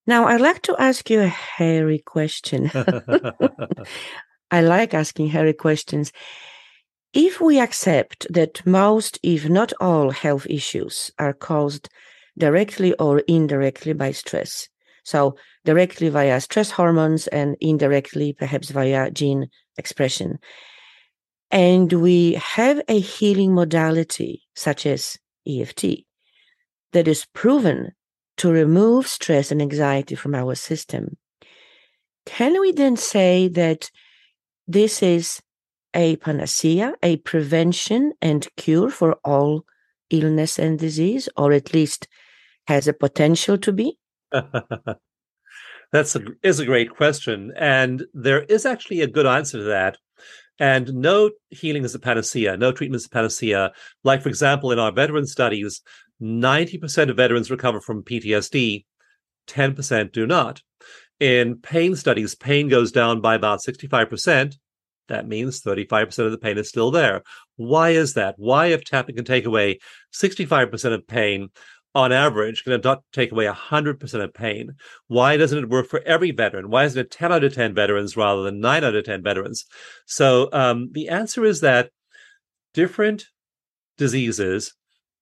Now, 0.06 0.26
I'd 0.26 0.42
like 0.42 0.62
to 0.64 0.76
ask 0.80 1.10
you 1.10 1.22
a 1.22 1.28
hairy 1.28 2.00
question. 2.00 2.72
I 4.52 4.62
like 4.62 4.94
asking 4.94 5.28
hairy 5.28 5.54
questions. 5.54 6.12
If 7.14 7.42
we 7.42 7.60
accept 7.60 8.28
that 8.32 8.66
most, 8.66 9.20
if 9.24 9.50
not 9.50 9.74
all, 9.80 10.12
health 10.12 10.46
issues 10.50 11.12
are 11.18 11.34
caused 11.34 11.90
directly 12.38 12.94
or 12.94 13.20
indirectly 13.28 13.94
by 13.94 14.12
stress, 14.12 14.70
so 15.10 15.36
directly 15.66 16.10
via 16.10 16.40
stress 16.40 16.70
hormones 16.70 17.26
and 17.28 17.58
indirectly 17.60 18.32
perhaps 18.32 18.70
via 18.70 19.10
gene 19.10 19.48
expression. 19.78 20.38
And 21.50 21.92
we 21.92 22.34
have 22.34 22.80
a 22.88 23.00
healing 23.00 23.56
modality 23.56 24.44
such 24.56 24.86
as 24.86 25.18
EFT 25.48 26.06
that 26.94 27.08
is 27.08 27.26
proven 27.34 27.92
to 28.38 28.52
remove 28.52 29.08
stress 29.08 29.52
and 29.52 29.62
anxiety 29.62 30.14
from 30.14 30.36
our 30.36 30.54
system. 30.54 31.18
Can 32.28 32.62
we 32.62 32.72
then 32.72 32.96
say 32.96 33.48
that 33.48 33.90
this 34.68 35.02
is 35.02 35.42
a 35.96 36.18
panacea, 36.18 36.94
a 37.02 37.18
prevention 37.18 38.14
and 38.22 38.48
cure 38.58 38.92
for 38.92 39.14
all 39.26 39.66
illness 40.12 40.60
and 40.60 40.78
disease, 40.78 41.28
or 41.36 41.52
at 41.52 41.74
least 41.74 42.08
has 42.68 42.88
a 42.88 42.94
potential 42.94 43.58
to 43.58 43.72
be? 43.72 43.98
That's 45.92 46.16
a, 46.16 46.22
is 46.44 46.60
a 46.60 46.66
great 46.66 46.92
question, 46.92 47.52
and 47.58 48.06
there 48.14 48.44
is 48.44 48.66
actually 48.66 49.02
a 49.02 49.08
good 49.08 49.26
answer 49.26 49.58
to 49.58 49.64
that. 49.66 49.98
And 50.60 50.94
no 50.94 51.32
healing 51.50 51.84
is 51.84 51.96
a 51.96 52.00
panacea. 52.00 52.58
No 52.58 52.72
treatment 52.72 53.02
is 53.02 53.06
a 53.06 53.10
panacea. 53.10 53.72
Like, 54.04 54.22
for 54.22 54.30
example, 54.30 54.72
in 54.72 54.80
our 54.80 54.92
veteran 54.92 55.26
studies, 55.26 55.82
90% 56.22 57.10
of 57.10 57.16
veterans 57.16 57.50
recover 57.50 57.80
from 57.80 58.04
PTSD, 58.04 58.86
10% 59.48 60.12
do 60.12 60.28
not. 60.28 60.62
In 61.20 61.56
pain 61.58 61.96
studies, 61.96 62.36
pain 62.36 62.68
goes 62.68 62.92
down 62.92 63.22
by 63.22 63.36
about 63.36 63.62
65%, 63.62 64.56
that 65.10 65.28
means 65.28 65.62
35% 65.62 66.26
of 66.26 66.32
the 66.32 66.38
pain 66.38 66.58
is 66.58 66.70
still 66.70 66.92
there. 66.92 67.24
Why 67.58 67.90
is 67.90 68.14
that? 68.14 68.36
Why, 68.38 68.68
if 68.68 68.86
tapping 68.86 69.16
can 69.16 69.26
take 69.26 69.46
away 69.46 69.80
65% 70.14 70.94
of 70.94 71.08
pain, 71.08 71.50
on 71.96 72.12
average, 72.12 72.64
it 72.68 72.84
not 72.84 73.04
take 73.12 73.32
away 73.32 73.46
100% 73.46 74.24
of 74.24 74.34
pain? 74.34 74.76
Why 75.08 75.38
doesn't 75.38 75.58
it 75.58 75.70
work 75.70 75.88
for 75.88 76.02
every 76.06 76.32
veteran? 76.32 76.70
Why 76.70 76.86
isn't 76.86 77.00
it 77.00 77.12
10 77.12 77.32
out 77.32 77.44
of 77.44 77.54
10 77.54 77.74
veterans 77.74 78.16
rather 78.16 78.44
than 78.44 78.60
9 78.60 78.84
out 78.84 78.96
of 78.96 79.04
10 79.04 79.24
veterans? 79.24 79.66
So 80.06 80.50
um, 80.54 80.90
the 80.92 81.10
answer 81.10 81.44
is 81.44 81.62
that 81.62 81.90
different 82.74 83.26
diseases 83.98 84.74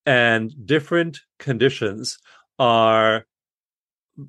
and 0.05 0.53
different 0.65 1.20
conditions 1.39 2.18
are 2.59 3.26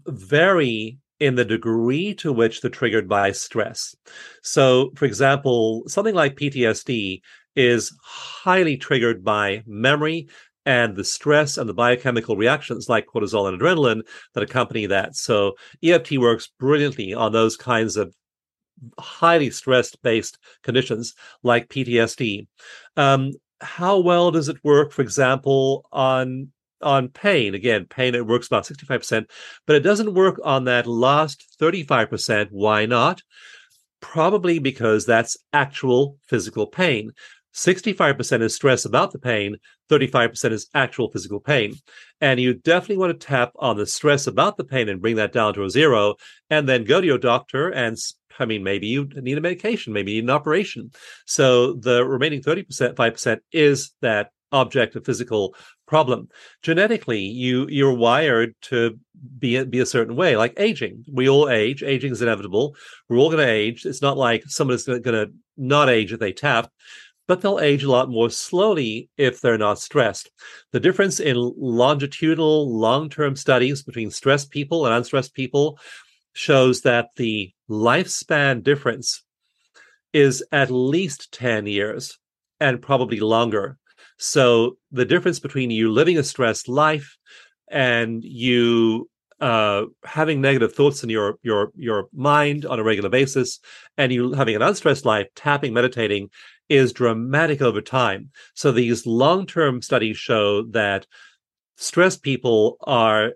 vary 0.06 0.98
in 1.20 1.34
the 1.34 1.44
degree 1.44 2.14
to 2.14 2.32
which 2.32 2.60
they're 2.60 2.70
triggered 2.70 3.08
by 3.08 3.32
stress. 3.32 3.94
So, 4.42 4.90
for 4.94 5.04
example, 5.04 5.82
something 5.88 6.14
like 6.14 6.36
PTSD 6.36 7.20
is 7.56 7.96
highly 8.02 8.76
triggered 8.76 9.24
by 9.24 9.64
memory 9.66 10.28
and 10.68 10.96
the 10.96 11.02
stress 11.02 11.56
and 11.56 11.66
the 11.66 11.72
biochemical 11.72 12.36
reactions 12.36 12.90
like 12.90 13.06
cortisol 13.06 13.48
and 13.48 13.58
adrenaline 13.58 14.02
that 14.34 14.42
accompany 14.42 14.84
that. 14.84 15.16
So, 15.16 15.54
EFT 15.82 16.18
works 16.18 16.50
brilliantly 16.60 17.14
on 17.14 17.32
those 17.32 17.56
kinds 17.56 17.96
of 17.96 18.14
highly 18.98 19.48
stressed 19.48 20.02
based 20.02 20.36
conditions 20.62 21.14
like 21.42 21.70
PTSD. 21.70 22.46
Um, 22.98 23.32
how 23.62 23.98
well 23.98 24.30
does 24.30 24.50
it 24.50 24.62
work, 24.62 24.92
for 24.92 25.00
example, 25.00 25.86
on 25.90 26.52
on 26.80 27.08
pain. 27.08 27.54
Again, 27.54 27.86
pain 27.86 28.14
it 28.14 28.26
works 28.26 28.46
about 28.46 28.62
65%, 28.62 29.24
but 29.66 29.74
it 29.74 29.80
doesn't 29.80 30.14
work 30.14 30.38
on 30.44 30.64
that 30.64 30.86
last 30.86 31.56
35%. 31.60 32.48
Why 32.50 32.86
not? 32.86 33.20
Probably 34.00 34.60
because 34.60 35.04
that's 35.04 35.36
actual 35.52 36.18
physical 36.28 36.68
pain. 36.68 37.10
65% 37.52 38.42
is 38.42 38.54
stress 38.54 38.84
about 38.84 39.10
the 39.10 39.18
pain, 39.18 39.56
35% 39.88 40.52
is 40.52 40.68
actual 40.74 41.10
physical 41.10 41.40
pain. 41.40 41.74
And 42.20 42.40
you 42.40 42.54
definitely 42.54 42.98
want 42.98 43.18
to 43.18 43.26
tap 43.26 43.52
on 43.56 43.76
the 43.76 43.86
stress 43.86 44.26
about 44.26 44.56
the 44.56 44.64
pain 44.64 44.88
and 44.88 45.00
bring 45.00 45.16
that 45.16 45.32
down 45.32 45.54
to 45.54 45.64
a 45.64 45.70
zero, 45.70 46.16
and 46.50 46.68
then 46.68 46.84
go 46.84 47.00
to 47.00 47.06
your 47.06 47.18
doctor 47.18 47.68
and 47.68 47.96
I 48.40 48.44
mean, 48.44 48.62
maybe 48.62 48.86
you 48.86 49.08
need 49.16 49.36
a 49.36 49.40
medication, 49.40 49.92
maybe 49.92 50.12
you 50.12 50.18
need 50.22 50.30
an 50.30 50.34
operation. 50.34 50.92
So 51.26 51.72
the 51.72 52.04
remaining 52.04 52.40
30%, 52.40 52.94
5% 52.94 53.38
is 53.52 53.92
that 54.00 54.30
object 54.52 54.96
of 54.96 55.04
physical 55.04 55.54
problem. 55.86 56.28
Genetically, 56.62 57.20
you 57.20 57.66
you're 57.68 57.92
wired 57.92 58.54
to 58.62 58.98
be 59.38 59.62
be 59.64 59.80
a 59.80 59.86
certain 59.86 60.16
way, 60.16 60.36
like 60.36 60.54
aging. 60.58 61.04
We 61.12 61.28
all 61.28 61.48
age. 61.48 61.82
Aging 61.82 62.12
is 62.12 62.22
inevitable. 62.22 62.76
We're 63.08 63.18
all 63.18 63.30
going 63.30 63.46
to 63.46 63.52
age. 63.52 63.84
It's 63.84 64.02
not 64.02 64.16
like 64.16 64.44
somebody's 64.46 64.84
going 64.84 65.02
to 65.02 65.32
not 65.56 65.88
age 65.88 66.12
if 66.12 66.20
they 66.20 66.32
tap, 66.32 66.70
but 67.28 67.40
they'll 67.40 67.60
age 67.60 67.84
a 67.84 67.90
lot 67.90 68.10
more 68.10 68.30
slowly 68.30 69.08
if 69.16 69.40
they're 69.40 69.58
not 69.58 69.78
stressed. 69.78 70.30
The 70.72 70.80
difference 70.80 71.20
in 71.20 71.36
longitudinal, 71.36 72.76
long-term 72.76 73.36
studies 73.36 73.82
between 73.82 74.10
stressed 74.10 74.50
people 74.50 74.86
and 74.86 74.94
unstressed 74.94 75.34
people 75.34 75.78
shows 76.32 76.80
that 76.82 77.10
the 77.16 77.52
lifespan 77.70 78.64
difference 78.64 79.22
is 80.12 80.42
at 80.50 80.70
least 80.70 81.30
10 81.32 81.66
years 81.66 82.18
and 82.58 82.82
probably 82.82 83.20
longer 83.20 83.78
so 84.18 84.76
the 84.90 85.04
difference 85.04 85.38
between 85.38 85.70
you 85.70 85.92
living 85.92 86.18
a 86.18 86.24
stressed 86.24 86.68
life 86.68 87.16
and 87.70 88.22
you 88.24 89.08
uh, 89.40 89.84
having 90.04 90.40
negative 90.40 90.74
thoughts 90.74 91.04
in 91.04 91.10
your 91.10 91.38
your 91.42 91.70
your 91.76 92.08
mind 92.12 92.66
on 92.66 92.80
a 92.80 92.82
regular 92.82 93.08
basis, 93.08 93.60
and 93.96 94.12
you 94.12 94.32
having 94.32 94.56
an 94.56 94.62
unstressed 94.62 95.04
life, 95.04 95.28
tapping, 95.36 95.72
meditating, 95.72 96.28
is 96.68 96.92
dramatic 96.92 97.62
over 97.62 97.80
time. 97.80 98.30
So 98.54 98.72
these 98.72 99.06
long 99.06 99.46
term 99.46 99.82
studies 99.82 100.16
show 100.16 100.62
that 100.70 101.06
stressed 101.76 102.22
people 102.22 102.76
are 102.82 103.32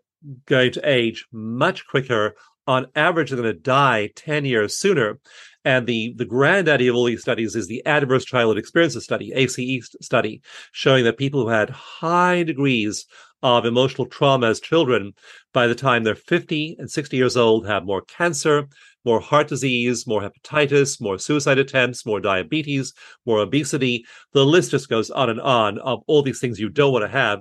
going 0.46 0.72
to 0.72 0.88
age 0.88 1.26
much 1.32 1.86
quicker. 1.86 2.34
On 2.66 2.86
average, 2.94 3.30
they're 3.30 3.42
going 3.42 3.54
to 3.54 3.60
die 3.60 4.10
10 4.14 4.44
years 4.44 4.76
sooner. 4.76 5.18
And 5.64 5.86
the, 5.86 6.12
the 6.16 6.24
granddaddy 6.24 6.88
of 6.88 6.96
all 6.96 7.04
these 7.04 7.20
studies 7.20 7.54
is 7.54 7.68
the 7.68 7.84
Adverse 7.86 8.24
Childhood 8.24 8.58
Experiences 8.58 9.04
Study, 9.04 9.32
ACE 9.34 9.94
study, 10.00 10.42
showing 10.72 11.04
that 11.04 11.18
people 11.18 11.42
who 11.42 11.48
had 11.48 11.70
high 11.70 12.42
degrees 12.42 13.06
of 13.42 13.64
emotional 13.64 14.06
trauma 14.06 14.48
as 14.48 14.60
children, 14.60 15.12
by 15.52 15.66
the 15.66 15.74
time 15.74 16.02
they're 16.02 16.14
50 16.14 16.76
and 16.78 16.90
60 16.90 17.16
years 17.16 17.36
old, 17.36 17.66
have 17.66 17.84
more 17.84 18.02
cancer, 18.02 18.68
more 19.04 19.20
heart 19.20 19.48
disease, 19.48 20.06
more 20.06 20.22
hepatitis, 20.22 21.00
more 21.00 21.18
suicide 21.18 21.58
attempts, 21.58 22.06
more 22.06 22.20
diabetes, 22.20 22.92
more 23.26 23.40
obesity. 23.40 24.04
The 24.32 24.46
list 24.46 24.70
just 24.70 24.88
goes 24.88 25.10
on 25.10 25.30
and 25.30 25.40
on 25.40 25.78
of 25.78 26.02
all 26.06 26.22
these 26.22 26.40
things 26.40 26.60
you 26.60 26.68
don't 26.68 26.92
want 26.92 27.04
to 27.04 27.08
have. 27.08 27.40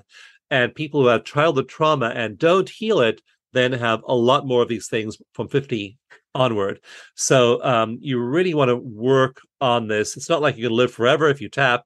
And 0.49 0.75
people 0.75 1.01
who 1.01 1.07
have 1.07 1.23
childhood 1.23 1.69
trauma 1.69 2.07
and 2.07 2.37
don't 2.37 2.69
heal 2.69 2.99
it 2.99 3.21
then 3.53 3.73
have 3.73 4.01
a 4.07 4.15
lot 4.15 4.47
more 4.47 4.61
of 4.61 4.69
these 4.69 4.87
things 4.87 5.17
from 5.33 5.47
50 5.47 5.97
onward. 6.35 6.79
So 7.15 7.63
um, 7.63 7.97
you 8.01 8.19
really 8.19 8.53
want 8.53 8.69
to 8.69 8.77
work 8.77 9.41
on 9.59 9.87
this. 9.87 10.17
It's 10.17 10.29
not 10.29 10.41
like 10.41 10.57
you 10.57 10.67
can 10.67 10.75
live 10.75 10.93
forever 10.93 11.29
if 11.29 11.41
you 11.41 11.49
tap, 11.49 11.83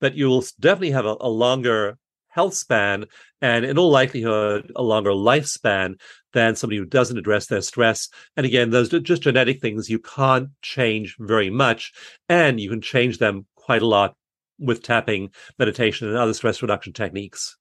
but 0.00 0.14
you 0.14 0.28
will 0.28 0.44
definitely 0.60 0.90
have 0.90 1.06
a, 1.06 1.16
a 1.20 1.28
longer 1.28 1.98
health 2.28 2.54
span 2.54 3.06
and 3.40 3.64
in 3.64 3.78
all 3.78 3.90
likelihood 3.90 4.70
a 4.76 4.82
longer 4.82 5.10
lifespan 5.10 5.94
than 6.34 6.54
somebody 6.54 6.76
who 6.76 6.84
doesn't 6.84 7.16
address 7.16 7.46
their 7.46 7.62
stress 7.62 8.10
and 8.36 8.44
again 8.44 8.68
those 8.68 8.92
are 8.92 9.00
just 9.00 9.22
genetic 9.22 9.58
things 9.58 9.88
you 9.88 9.98
can't 9.98 10.50
change 10.60 11.16
very 11.18 11.48
much 11.48 11.94
and 12.28 12.60
you 12.60 12.68
can 12.68 12.82
change 12.82 13.16
them 13.16 13.46
quite 13.54 13.80
a 13.80 13.86
lot 13.86 14.14
with 14.58 14.82
tapping 14.82 15.30
meditation 15.58 16.08
and 16.08 16.16
other 16.18 16.34
stress 16.34 16.60
reduction 16.60 16.92
techniques 16.92 17.56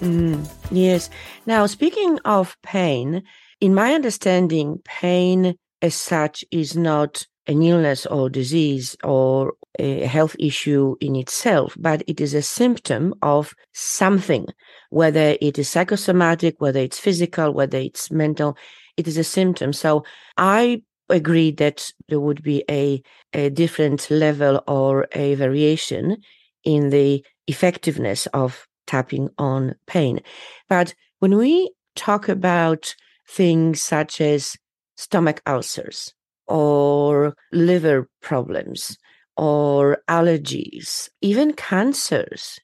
Mm, 0.00 0.48
yes. 0.70 1.10
Now, 1.46 1.66
speaking 1.66 2.18
of 2.24 2.56
pain, 2.62 3.22
in 3.60 3.74
my 3.74 3.92
understanding, 3.92 4.80
pain 4.84 5.56
as 5.82 5.94
such 5.94 6.44
is 6.50 6.74
not 6.74 7.26
an 7.46 7.62
illness 7.62 8.06
or 8.06 8.30
disease 8.30 8.96
or 9.04 9.54
a 9.78 10.06
health 10.06 10.36
issue 10.38 10.96
in 11.00 11.16
itself, 11.16 11.76
but 11.78 12.02
it 12.06 12.20
is 12.20 12.32
a 12.32 12.42
symptom 12.42 13.14
of 13.22 13.54
something, 13.72 14.46
whether 14.90 15.36
it 15.40 15.58
is 15.58 15.68
psychosomatic, 15.68 16.60
whether 16.60 16.80
it's 16.80 16.98
physical, 16.98 17.52
whether 17.52 17.78
it's 17.78 18.10
mental, 18.10 18.56
it 18.96 19.06
is 19.06 19.18
a 19.18 19.24
symptom. 19.24 19.72
So 19.72 20.04
I 20.36 20.82
agree 21.08 21.50
that 21.52 21.90
there 22.08 22.20
would 22.20 22.42
be 22.42 22.64
a, 22.70 23.02
a 23.34 23.50
different 23.50 24.10
level 24.10 24.62
or 24.66 25.08
a 25.12 25.34
variation 25.34 26.18
in 26.64 26.90
the 26.90 27.24
effectiveness 27.46 28.26
of 28.32 28.66
tapping 28.90 29.28
on 29.38 29.74
pain. 29.86 30.20
But 30.68 30.94
when 31.20 31.36
we 31.36 31.72
talk 31.94 32.28
about 32.28 32.94
things 33.28 33.82
such 33.82 34.20
as 34.20 34.56
stomach 34.96 35.40
ulcers 35.46 36.12
or 36.48 37.34
liver 37.52 38.08
problems 38.20 38.98
or 39.36 40.02
allergies, 40.08 41.08
even 41.20 41.52
cancers, 41.52 42.58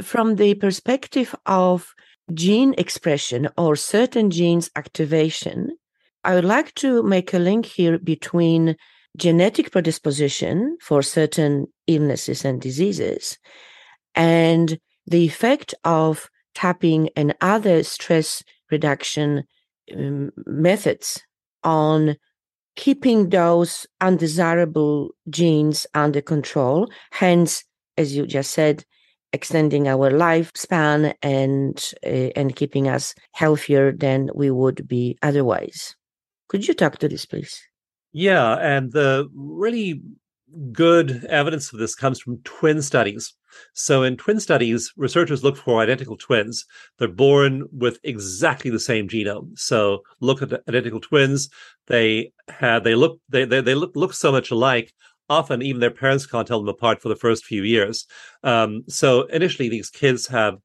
from 0.00 0.36
the 0.36 0.54
perspective 0.54 1.34
of 1.46 1.92
gene 2.32 2.74
expression 2.78 3.48
or 3.58 3.74
certain 3.74 4.30
genes 4.30 4.70
activation, 4.76 5.76
I 6.22 6.34
would 6.36 6.44
like 6.44 6.74
to 6.76 7.02
make 7.02 7.34
a 7.34 7.38
link 7.50 7.66
here 7.66 7.98
between 7.98 8.76
genetic 9.16 9.72
predisposition 9.72 10.78
for 10.80 11.02
certain 11.02 11.66
illnesses 11.86 12.44
and 12.44 12.60
diseases 12.60 13.36
and 14.14 14.78
the 15.06 15.24
effect 15.24 15.74
of 15.84 16.30
tapping 16.54 17.08
and 17.16 17.34
other 17.40 17.82
stress 17.82 18.42
reduction 18.70 19.44
um, 19.96 20.30
methods 20.46 21.22
on 21.64 22.16
keeping 22.76 23.28
those 23.28 23.86
undesirable 24.00 25.10
genes 25.28 25.86
under 25.94 26.20
control, 26.20 26.90
hence, 27.10 27.64
as 27.96 28.16
you 28.16 28.26
just 28.26 28.52
said, 28.52 28.84
extending 29.32 29.88
our 29.88 30.10
lifespan 30.10 31.14
and 31.22 31.92
uh, 32.04 32.30
and 32.36 32.54
keeping 32.56 32.88
us 32.88 33.14
healthier 33.32 33.92
than 33.92 34.28
we 34.34 34.50
would 34.50 34.86
be 34.86 35.16
otherwise. 35.22 35.96
Could 36.48 36.68
you 36.68 36.74
talk 36.74 36.98
to 36.98 37.08
this, 37.08 37.24
please? 37.24 37.62
Yeah, 38.12 38.56
and 38.56 38.92
the 38.92 39.28
really 39.34 40.02
good 40.72 41.24
evidence 41.28 41.72
of 41.72 41.78
this 41.78 41.94
comes 41.94 42.20
from 42.20 42.38
twin 42.44 42.82
studies. 42.82 43.34
So, 43.74 44.02
in 44.02 44.16
twin 44.16 44.40
studies, 44.40 44.92
researchers 44.96 45.44
look 45.44 45.56
for 45.56 45.80
identical 45.80 46.16
twins. 46.16 46.64
They're 46.98 47.08
born 47.08 47.64
with 47.70 47.98
exactly 48.02 48.70
the 48.70 48.80
same 48.80 49.08
genome. 49.08 49.58
So, 49.58 50.02
look 50.20 50.42
at 50.42 50.52
identical 50.68 51.00
twins. 51.00 51.50
They 51.86 52.32
have 52.48 52.84
they 52.84 52.94
look 52.94 53.18
they 53.28 53.44
they, 53.44 53.60
they 53.60 53.74
look 53.74 53.92
look 53.94 54.14
so 54.14 54.32
much 54.32 54.50
alike. 54.50 54.92
Often, 55.28 55.62
even 55.62 55.80
their 55.80 55.90
parents 55.90 56.26
can't 56.26 56.46
tell 56.46 56.60
them 56.60 56.68
apart 56.68 57.00
for 57.00 57.08
the 57.08 57.16
first 57.16 57.44
few 57.44 57.62
years. 57.62 58.06
Um, 58.42 58.84
so, 58.88 59.22
initially, 59.24 59.68
these 59.68 59.90
kids 59.90 60.26
have 60.28 60.56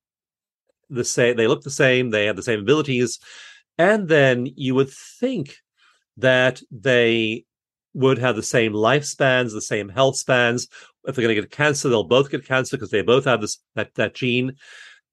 the 0.90 1.04
same. 1.04 1.36
They 1.36 1.48
look 1.48 1.64
the 1.64 1.70
same. 1.70 2.10
They 2.10 2.26
have 2.26 2.36
the 2.36 2.44
same 2.44 2.62
abilities, 2.62 3.20
and 3.78 4.08
then 4.08 4.48
you 4.56 4.76
would 4.76 4.90
think 4.90 5.58
that 6.18 6.62
they 6.72 7.46
would 7.98 8.20
have 8.20 8.36
the 8.36 8.44
same 8.44 8.74
lifespans, 8.74 9.52
the 9.52 9.62
same 9.62 9.90
health 9.90 10.18
spans. 10.18 10.68
If 11.06 11.16
they're 11.16 11.24
going 11.24 11.36
to 11.36 11.42
get 11.42 11.50
cancer, 11.50 11.90
they'll 11.90 12.04
both 12.04 12.30
get 12.30 12.46
cancer 12.46 12.78
because 12.78 12.92
they 12.92 13.02
both 13.02 13.26
have 13.26 13.42
this 13.42 13.60
that, 13.74 13.96
that 13.96 14.14
gene. 14.14 14.54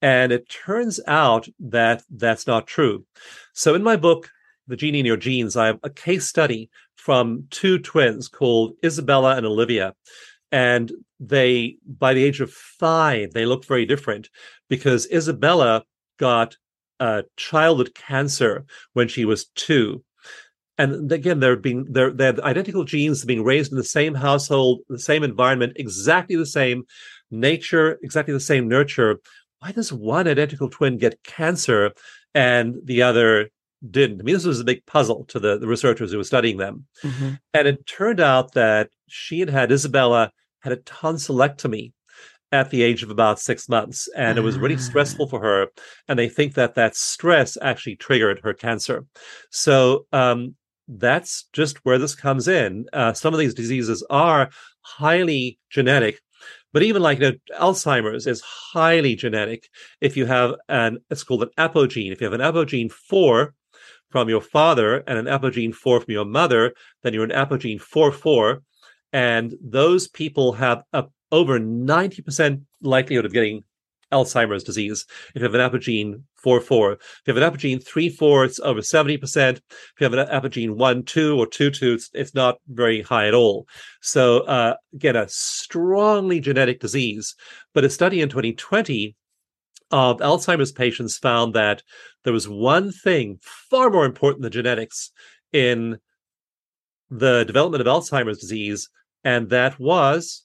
And 0.03 0.33
it 0.33 0.51
turns 0.51 1.01
out 1.07 1.49
that 1.61 2.03
that's 2.11 2.47
not 2.47 2.67
true. 2.67 3.07
So 3.55 3.75
in 3.75 3.83
my 3.83 3.97
book, 3.97 4.29
The 4.69 4.77
Genie 4.77 5.01
in 5.01 5.07
Your 5.07 5.17
Genes, 5.17 5.57
I 5.57 5.67
have 5.67 5.81
a 5.83 5.89
case 5.89 6.27
study 6.27 6.69
from 6.97 7.47
two 7.51 7.79
twins 7.79 8.29
called 8.29 8.75
Isabella 8.85 9.37
and 9.37 9.47
Olivia. 9.47 9.95
And 10.53 10.93
they, 11.19 11.79
by 11.87 12.13
the 12.13 12.23
age 12.23 12.43
of 12.43 12.53
five, 12.53 13.33
they 13.33 13.47
look 13.47 13.65
very 13.65 13.87
different 13.87 14.29
because 14.69 15.11
Isabella 15.11 15.85
got 16.19 16.59
a 17.01 17.25
childhood 17.39 17.95
cancer 17.95 18.67
when 18.93 19.09
she 19.09 19.25
was 19.25 19.47
two 19.55 20.05
and 20.79 21.11
again 21.13 21.41
they're 21.41 21.57
being 21.57 21.87
they're 21.91 22.11
they're 22.11 22.45
identical 22.45 22.85
genes 22.85 23.25
being 23.25 23.45
raised 23.45 23.71
in 23.71 23.79
the 23.79 23.85
same 23.85 24.15
household 24.15 24.81
the 24.89 24.99
same 24.99 25.23
environment 25.23 25.73
exactly 25.77 26.37
the 26.37 26.47
same 26.47 26.85
nature 27.31 27.99
exactly 28.03 28.35
the 28.35 28.41
same 28.41 28.69
nurture. 28.69 29.21
Why 29.61 29.73
does 29.73 29.93
one 29.93 30.29
identical 30.29 30.69
twin 30.69 30.99
get 30.99 31.23
cancer 31.23 31.93
and 32.35 32.77
the 32.85 33.03
other 33.03 33.51
didn't? 33.89 34.21
I 34.21 34.25
mean 34.25 34.35
this 34.35 34.45
was 34.45 34.61
a 34.61 34.65
big 34.65 34.85
puzzle 34.87 35.25
to 35.27 35.39
the, 35.39 35.59
the 35.59 35.67
researchers 35.67 36.13
who 36.13 36.19
were 36.19 36.25
studying 36.25 36.59
them. 36.59 36.87
Mm-hmm. 37.03 37.35
and 37.53 37.69
it 37.69 37.87
turned 37.87 38.21
out 38.21 38.53
that 38.53 38.91
she 39.09 39.41
had 39.41 39.51
had 39.51 39.73
isabella 39.73 40.33
had 40.61 40.73
a 40.73 40.79
tonsillectomy 40.79 41.93
at 42.53 42.71
the 42.71 42.83
age 42.83 43.03
of 43.03 43.11
about 43.11 43.41
six 43.41 43.69
months 43.69 44.09
and 44.17 44.39
it 44.39 44.43
was 44.43 44.59
really 44.59 44.77
stressful 44.77 45.29
for 45.29 45.41
her 45.41 45.67
and 46.09 46.19
they 46.19 46.29
think 46.29 46.55
that 46.55 46.77
that 46.77 46.95
stress 46.95 47.59
actually 47.61 47.97
triggered 47.97 48.41
her 48.45 48.55
cancer. 48.55 49.05
So 49.51 50.07
um, 50.13 50.55
that's 50.89 51.45
just 51.53 51.85
where 51.85 51.99
this 51.99 52.15
comes 52.15 52.49
in. 52.49 52.87
Uh, 52.93 53.13
some 53.13 53.33
of 53.35 53.41
these 53.41 53.55
diseases 53.55 54.05
are 54.11 54.51
highly 54.83 55.59
genetic, 55.71 56.21
but 56.73 56.83
even 56.83 57.03
like 57.03 57.21
you 57.21 57.33
know, 57.33 57.59
Alzheimer's 57.59 58.27
is 58.27 58.41
highly 58.41 59.15
genetic. 59.15 59.69
If 60.01 60.17
you 60.17 60.27
have 60.27 60.55
an, 60.69 60.99
it's 61.11 61.25
called 61.25 61.43
an 61.43 61.51
apogene. 61.59 62.13
If 62.13 62.21
you 62.21 62.25
have 62.31 62.39
an 62.39 62.41
apogene 62.41 62.91
four 62.91 63.55
from 64.11 64.29
your 64.29 64.41
father 64.41 65.03
and 65.07 65.19
an 65.19 65.27
apogene 65.27 65.75
four 65.75 66.01
from 66.01 66.13
your 66.13 66.25
mother, 66.25 66.75
then 67.03 67.15
you're 67.15 67.25
an 67.25 67.31
apogene 67.31 67.81
four 67.81 68.13
four, 68.13 68.63
and 69.13 69.55
those 69.63 70.09
people 70.09 70.53
have 70.53 70.83
a 70.93 71.05
over 71.33 71.59
90% 71.59 72.63
likelihood 72.81 73.25
of 73.25 73.33
getting 73.33 73.65
Alzheimer's 74.15 74.65
disease. 74.65 75.05
If 75.35 75.43
you 75.43 75.43
have 75.43 75.55
an 75.55 75.61
apogene 75.61 76.23
4 76.37 76.61
4, 76.61 76.93
if 76.93 77.01
you 77.27 77.35
have 77.35 77.43
an 77.43 77.43
apogene 77.43 77.85
3 77.85 78.09
4, 78.09 78.45
it's 78.45 78.61
over 78.61 78.81
70%. 78.81 79.57
If 79.57 79.63
you 80.01 80.05
have 80.05 80.15
an 80.15 80.29
apogene 80.29 80.77
1 80.77 81.03
2 81.03 81.39
or 81.39 81.47
2 81.47 81.71
2, 81.71 81.93
it's, 81.93 82.11
it's 82.15 82.35
not 82.35 82.59
very 82.69 83.03
high 83.03 83.27
at 83.27 83.35
all. 83.35 83.67
So, 84.01 84.41
uh, 84.41 84.75
again, 84.95 85.17
a 85.17 85.29
strongly 85.29 86.41
genetic 86.41 86.81
disease. 86.81 87.35
But 87.73 87.85
a 87.85 87.91
study 87.91 88.21
in 88.21 88.29
2020 88.29 89.17
of 89.91 90.19
Alzheimer's 90.19 90.73
patients 90.73 91.19
found 91.19 91.55
that 91.55 91.83
there 92.25 92.33
was 92.33 92.49
one 92.49 92.91
thing 92.91 93.39
far 93.43 93.91
more 93.91 94.07
important 94.07 94.43
than 94.43 94.53
genetics 94.53 95.11
in 95.53 95.99
the 97.11 97.45
development 97.45 97.81
of 97.81 97.87
Alzheimer's 97.87 98.39
disease, 98.39 98.89
and 99.23 99.51
that 99.51 99.79
was 99.79 100.45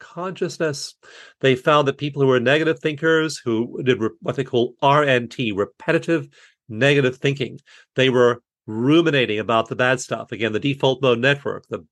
consciousness. 0.00 0.94
They 1.40 1.54
found 1.54 1.86
that 1.86 1.98
people 1.98 2.20
who 2.20 2.28
were 2.28 2.40
negative 2.40 2.80
thinkers, 2.80 3.38
who 3.38 3.80
did 3.84 4.00
what 4.20 4.36
they 4.36 4.44
call 4.44 4.74
RNT, 4.82 5.56
repetitive 5.56 6.28
negative 6.68 7.16
thinking, 7.16 7.60
they 7.94 8.10
were 8.10 8.42
ruminating 8.66 9.38
about 9.38 9.68
the 9.68 9.76
bad 9.76 10.00
stuff. 10.00 10.32
Again, 10.32 10.52
the 10.52 10.60
default 10.60 11.02
mode 11.02 11.18
network, 11.18 11.66
the 11.68 11.84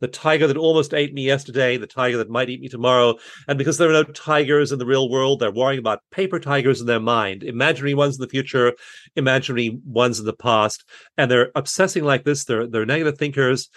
the 0.00 0.08
tiger 0.08 0.46
that 0.46 0.56
almost 0.56 0.94
ate 0.94 1.14
me 1.14 1.24
yesterday, 1.24 1.76
the 1.76 1.86
tiger 1.86 2.18
that 2.18 2.30
might 2.30 2.50
eat 2.50 2.60
me 2.60 2.68
tomorrow. 2.68 3.14
And 3.46 3.58
because 3.58 3.78
there 3.78 3.88
are 3.88 3.92
no 3.92 4.04
tigers 4.04 4.70
in 4.70 4.78
the 4.78 4.86
real 4.86 5.10
world, 5.10 5.40
they're 5.40 5.50
worrying 5.50 5.78
about 5.78 6.02
paper 6.10 6.38
tigers 6.38 6.80
in 6.80 6.86
their 6.86 7.00
mind, 7.00 7.42
imaginary 7.42 7.94
ones 7.94 8.16
in 8.16 8.20
the 8.20 8.28
future, 8.28 8.74
imaginary 9.16 9.78
ones 9.86 10.20
in 10.20 10.26
the 10.26 10.34
past. 10.34 10.84
And 11.16 11.30
they're 11.30 11.50
obsessing 11.54 12.04
like 12.04 12.24
this. 12.24 12.44
They're, 12.44 12.66
they're 12.66 12.86
negative 12.86 13.18
thinkers 13.18 13.70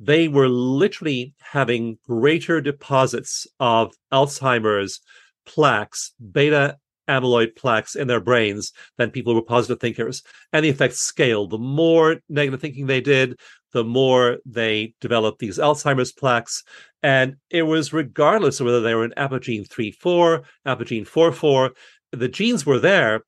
they 0.00 0.28
were 0.28 0.48
literally 0.48 1.34
having 1.40 1.98
greater 2.08 2.60
deposits 2.60 3.46
of 3.60 3.92
Alzheimer's 4.12 5.00
plaques, 5.46 6.12
beta 6.32 6.78
amyloid 7.06 7.54
plaques 7.56 7.96
in 7.96 8.06
their 8.08 8.20
brains 8.20 8.72
than 8.96 9.10
people 9.10 9.32
who 9.32 9.38
were 9.38 9.44
positive 9.44 9.80
thinkers. 9.80 10.22
And 10.52 10.64
the 10.64 10.70
effects 10.70 11.00
scaled. 11.00 11.50
The 11.50 11.58
more 11.58 12.16
negative 12.28 12.60
thinking 12.60 12.86
they 12.86 13.00
did, 13.00 13.38
the 13.72 13.84
more 13.84 14.38
they 14.46 14.94
developed 15.00 15.38
these 15.38 15.58
Alzheimer's 15.58 16.12
plaques. 16.12 16.62
And 17.02 17.36
it 17.50 17.62
was 17.62 17.92
regardless 17.92 18.60
of 18.60 18.66
whether 18.66 18.80
they 18.80 18.94
were 18.94 19.04
an 19.04 19.14
apogene 19.16 19.64
3 19.64 19.90
4, 19.90 20.42
apogene 20.66 21.04
4 21.04 21.32
4, 21.32 21.70
the 22.12 22.28
genes 22.28 22.64
were 22.64 22.78
there, 22.78 23.22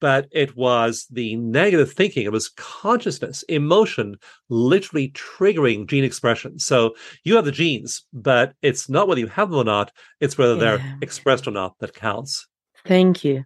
but 0.00 0.26
it 0.30 0.56
was 0.56 1.06
the 1.10 1.36
negative 1.36 1.92
thinking. 1.92 2.24
It 2.24 2.32
was 2.32 2.48
consciousness, 2.48 3.42
emotion, 3.44 4.16
literally 4.48 5.10
triggering 5.10 5.86
gene 5.86 6.04
expression. 6.04 6.58
So 6.58 6.94
you 7.22 7.36
have 7.36 7.44
the 7.44 7.52
genes, 7.52 8.02
but 8.12 8.54
it's 8.62 8.88
not 8.88 9.08
whether 9.08 9.20
you 9.20 9.28
have 9.28 9.50
them 9.50 9.58
or 9.58 9.64
not, 9.64 9.92
it's 10.20 10.38
whether 10.38 10.54
yeah. 10.54 10.60
they're 10.60 10.98
expressed 11.00 11.46
or 11.46 11.52
not 11.52 11.78
that 11.80 11.94
counts. 11.94 12.46
Thank 12.86 13.24
you. 13.24 13.44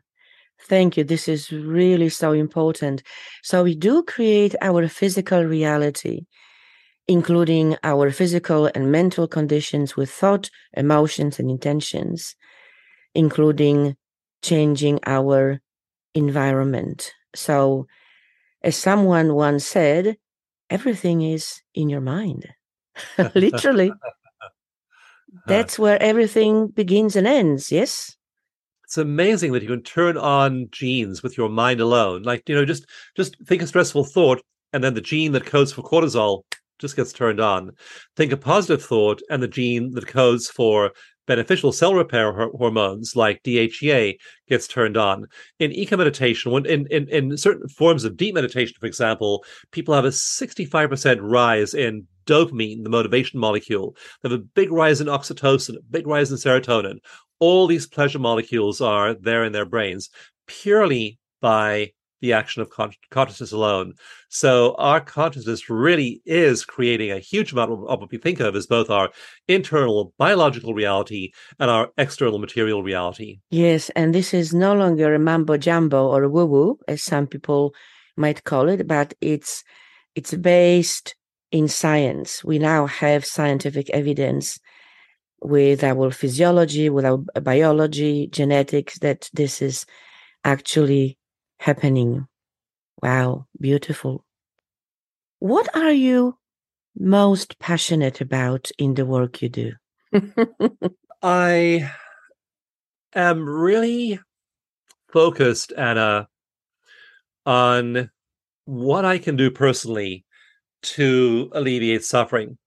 Thank 0.62 0.96
you. 0.96 1.04
This 1.04 1.28
is 1.28 1.52
really 1.52 2.08
so 2.08 2.32
important. 2.32 3.02
So 3.42 3.62
we 3.62 3.74
do 3.74 4.02
create 4.02 4.56
our 4.60 4.88
physical 4.88 5.44
reality, 5.44 6.26
including 7.06 7.76
our 7.84 8.10
physical 8.10 8.70
and 8.74 8.90
mental 8.90 9.28
conditions 9.28 9.96
with 9.96 10.10
thought, 10.10 10.50
emotions, 10.74 11.38
and 11.38 11.50
intentions, 11.50 12.34
including 13.14 13.96
changing 14.42 14.98
our 15.06 15.60
environment. 16.14 17.12
So, 17.34 17.86
as 18.62 18.76
someone 18.76 19.34
once 19.34 19.64
said, 19.64 20.16
everything 20.70 21.22
is 21.22 21.60
in 21.74 21.88
your 21.88 22.00
mind. 22.00 22.48
Literally. 23.34 23.92
That's 25.46 25.78
where 25.78 26.00
everything 26.02 26.68
begins 26.68 27.16
and 27.16 27.26
ends, 27.26 27.70
yes? 27.70 28.16
It's 28.84 28.98
amazing 28.98 29.52
that 29.52 29.62
you 29.62 29.68
can 29.68 29.82
turn 29.82 30.16
on 30.16 30.68
genes 30.70 31.22
with 31.22 31.36
your 31.36 31.50
mind 31.50 31.80
alone. 31.80 32.22
Like, 32.22 32.48
you 32.48 32.54
know, 32.54 32.64
just 32.64 32.86
just 33.16 33.36
think 33.46 33.60
a 33.60 33.66
stressful 33.66 34.04
thought 34.04 34.40
and 34.72 34.82
then 34.82 34.94
the 34.94 35.00
gene 35.00 35.32
that 35.32 35.46
codes 35.46 35.72
for 35.72 35.82
cortisol 35.82 36.42
just 36.78 36.96
gets 36.96 37.12
turned 37.12 37.40
on. 37.40 37.72
Think 38.16 38.32
a 38.32 38.36
positive 38.36 38.82
thought 38.82 39.20
and 39.30 39.42
the 39.42 39.48
gene 39.48 39.90
that 39.92 40.06
codes 40.06 40.48
for 40.48 40.92
beneficial 41.28 41.70
cell 41.70 41.94
repair 41.94 42.32
hormones 42.32 43.14
like 43.14 43.42
DHEA 43.44 44.16
gets 44.48 44.66
turned 44.66 44.96
on. 44.96 45.26
In 45.60 45.70
EcoMeditation, 45.70 46.50
when 46.50 46.66
in, 46.66 46.86
in, 46.90 47.08
in 47.08 47.36
certain 47.36 47.68
forms 47.68 48.02
of 48.02 48.16
deep 48.16 48.34
meditation, 48.34 48.74
for 48.80 48.86
example, 48.86 49.44
people 49.70 49.94
have 49.94 50.06
a 50.06 50.08
65% 50.08 51.18
rise 51.20 51.74
in 51.74 52.08
dopamine, 52.26 52.82
the 52.82 52.90
motivation 52.90 53.38
molecule. 53.38 53.94
They 54.22 54.30
have 54.30 54.40
a 54.40 54.42
big 54.42 54.72
rise 54.72 55.00
in 55.00 55.06
oxytocin, 55.06 55.76
a 55.76 55.82
big 55.90 56.06
rise 56.06 56.32
in 56.32 56.38
serotonin. 56.38 56.98
All 57.38 57.66
these 57.66 57.86
pleasure 57.86 58.18
molecules 58.18 58.80
are 58.80 59.14
there 59.14 59.44
in 59.44 59.52
their 59.52 59.66
brains 59.66 60.10
purely 60.46 61.18
by 61.40 61.92
the 62.20 62.32
action 62.32 62.62
of 62.62 62.70
con- 62.70 62.92
consciousness 63.10 63.52
alone. 63.52 63.94
So 64.28 64.74
our 64.78 65.00
consciousness 65.00 65.70
really 65.70 66.20
is 66.26 66.64
creating 66.64 67.10
a 67.10 67.18
huge 67.18 67.52
amount 67.52 67.72
of, 67.72 67.84
of, 67.88 68.00
what 68.00 68.10
we 68.10 68.18
think 68.18 68.40
of 68.40 68.56
as 68.56 68.66
both 68.66 68.90
our 68.90 69.10
internal 69.46 70.12
biological 70.18 70.74
reality 70.74 71.32
and 71.58 71.70
our 71.70 71.90
external 71.96 72.38
material 72.38 72.82
reality. 72.82 73.38
Yes, 73.50 73.90
and 73.90 74.14
this 74.14 74.34
is 74.34 74.52
no 74.52 74.74
longer 74.74 75.14
a 75.14 75.18
mambo 75.18 75.56
jumbo 75.56 76.08
or 76.08 76.24
a 76.24 76.28
woo 76.28 76.46
woo, 76.46 76.78
as 76.88 77.02
some 77.02 77.26
people 77.26 77.74
might 78.16 78.44
call 78.44 78.68
it, 78.68 78.86
but 78.86 79.14
it's 79.20 79.62
it's 80.14 80.34
based 80.34 81.14
in 81.52 81.68
science. 81.68 82.44
We 82.44 82.58
now 82.58 82.86
have 82.86 83.24
scientific 83.24 83.88
evidence 83.90 84.58
with 85.40 85.84
our 85.84 86.10
physiology, 86.10 86.90
with 86.90 87.04
our 87.04 87.18
biology, 87.18 88.26
genetics 88.26 88.98
that 88.98 89.30
this 89.32 89.62
is 89.62 89.86
actually 90.44 91.17
happening. 91.58 92.26
Wow, 93.02 93.46
beautiful. 93.60 94.24
What 95.38 95.74
are 95.76 95.92
you 95.92 96.36
most 96.98 97.58
passionate 97.58 98.20
about 98.20 98.70
in 98.78 98.94
the 98.94 99.06
work 99.06 99.40
you 99.42 99.48
do? 99.48 99.72
I 101.22 101.90
am 103.14 103.48
really 103.48 104.20
focused, 105.12 105.72
Anna, 105.76 106.28
on 107.46 108.10
what 108.64 109.04
I 109.04 109.18
can 109.18 109.36
do 109.36 109.50
personally 109.50 110.24
to 110.82 111.50
alleviate 111.54 112.04
suffering. 112.04 112.58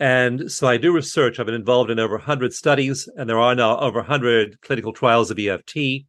And 0.00 0.50
so 0.50 0.66
I 0.66 0.76
do 0.76 0.92
research. 0.92 1.38
I've 1.38 1.46
been 1.46 1.54
involved 1.54 1.90
in 1.90 2.00
over 2.00 2.16
100 2.16 2.52
studies, 2.52 3.08
and 3.16 3.28
there 3.28 3.38
are 3.38 3.54
now 3.54 3.78
over 3.78 4.00
100 4.00 4.60
clinical 4.60 4.92
trials 4.92 5.30
of 5.30 5.38
EFT. 5.38 6.06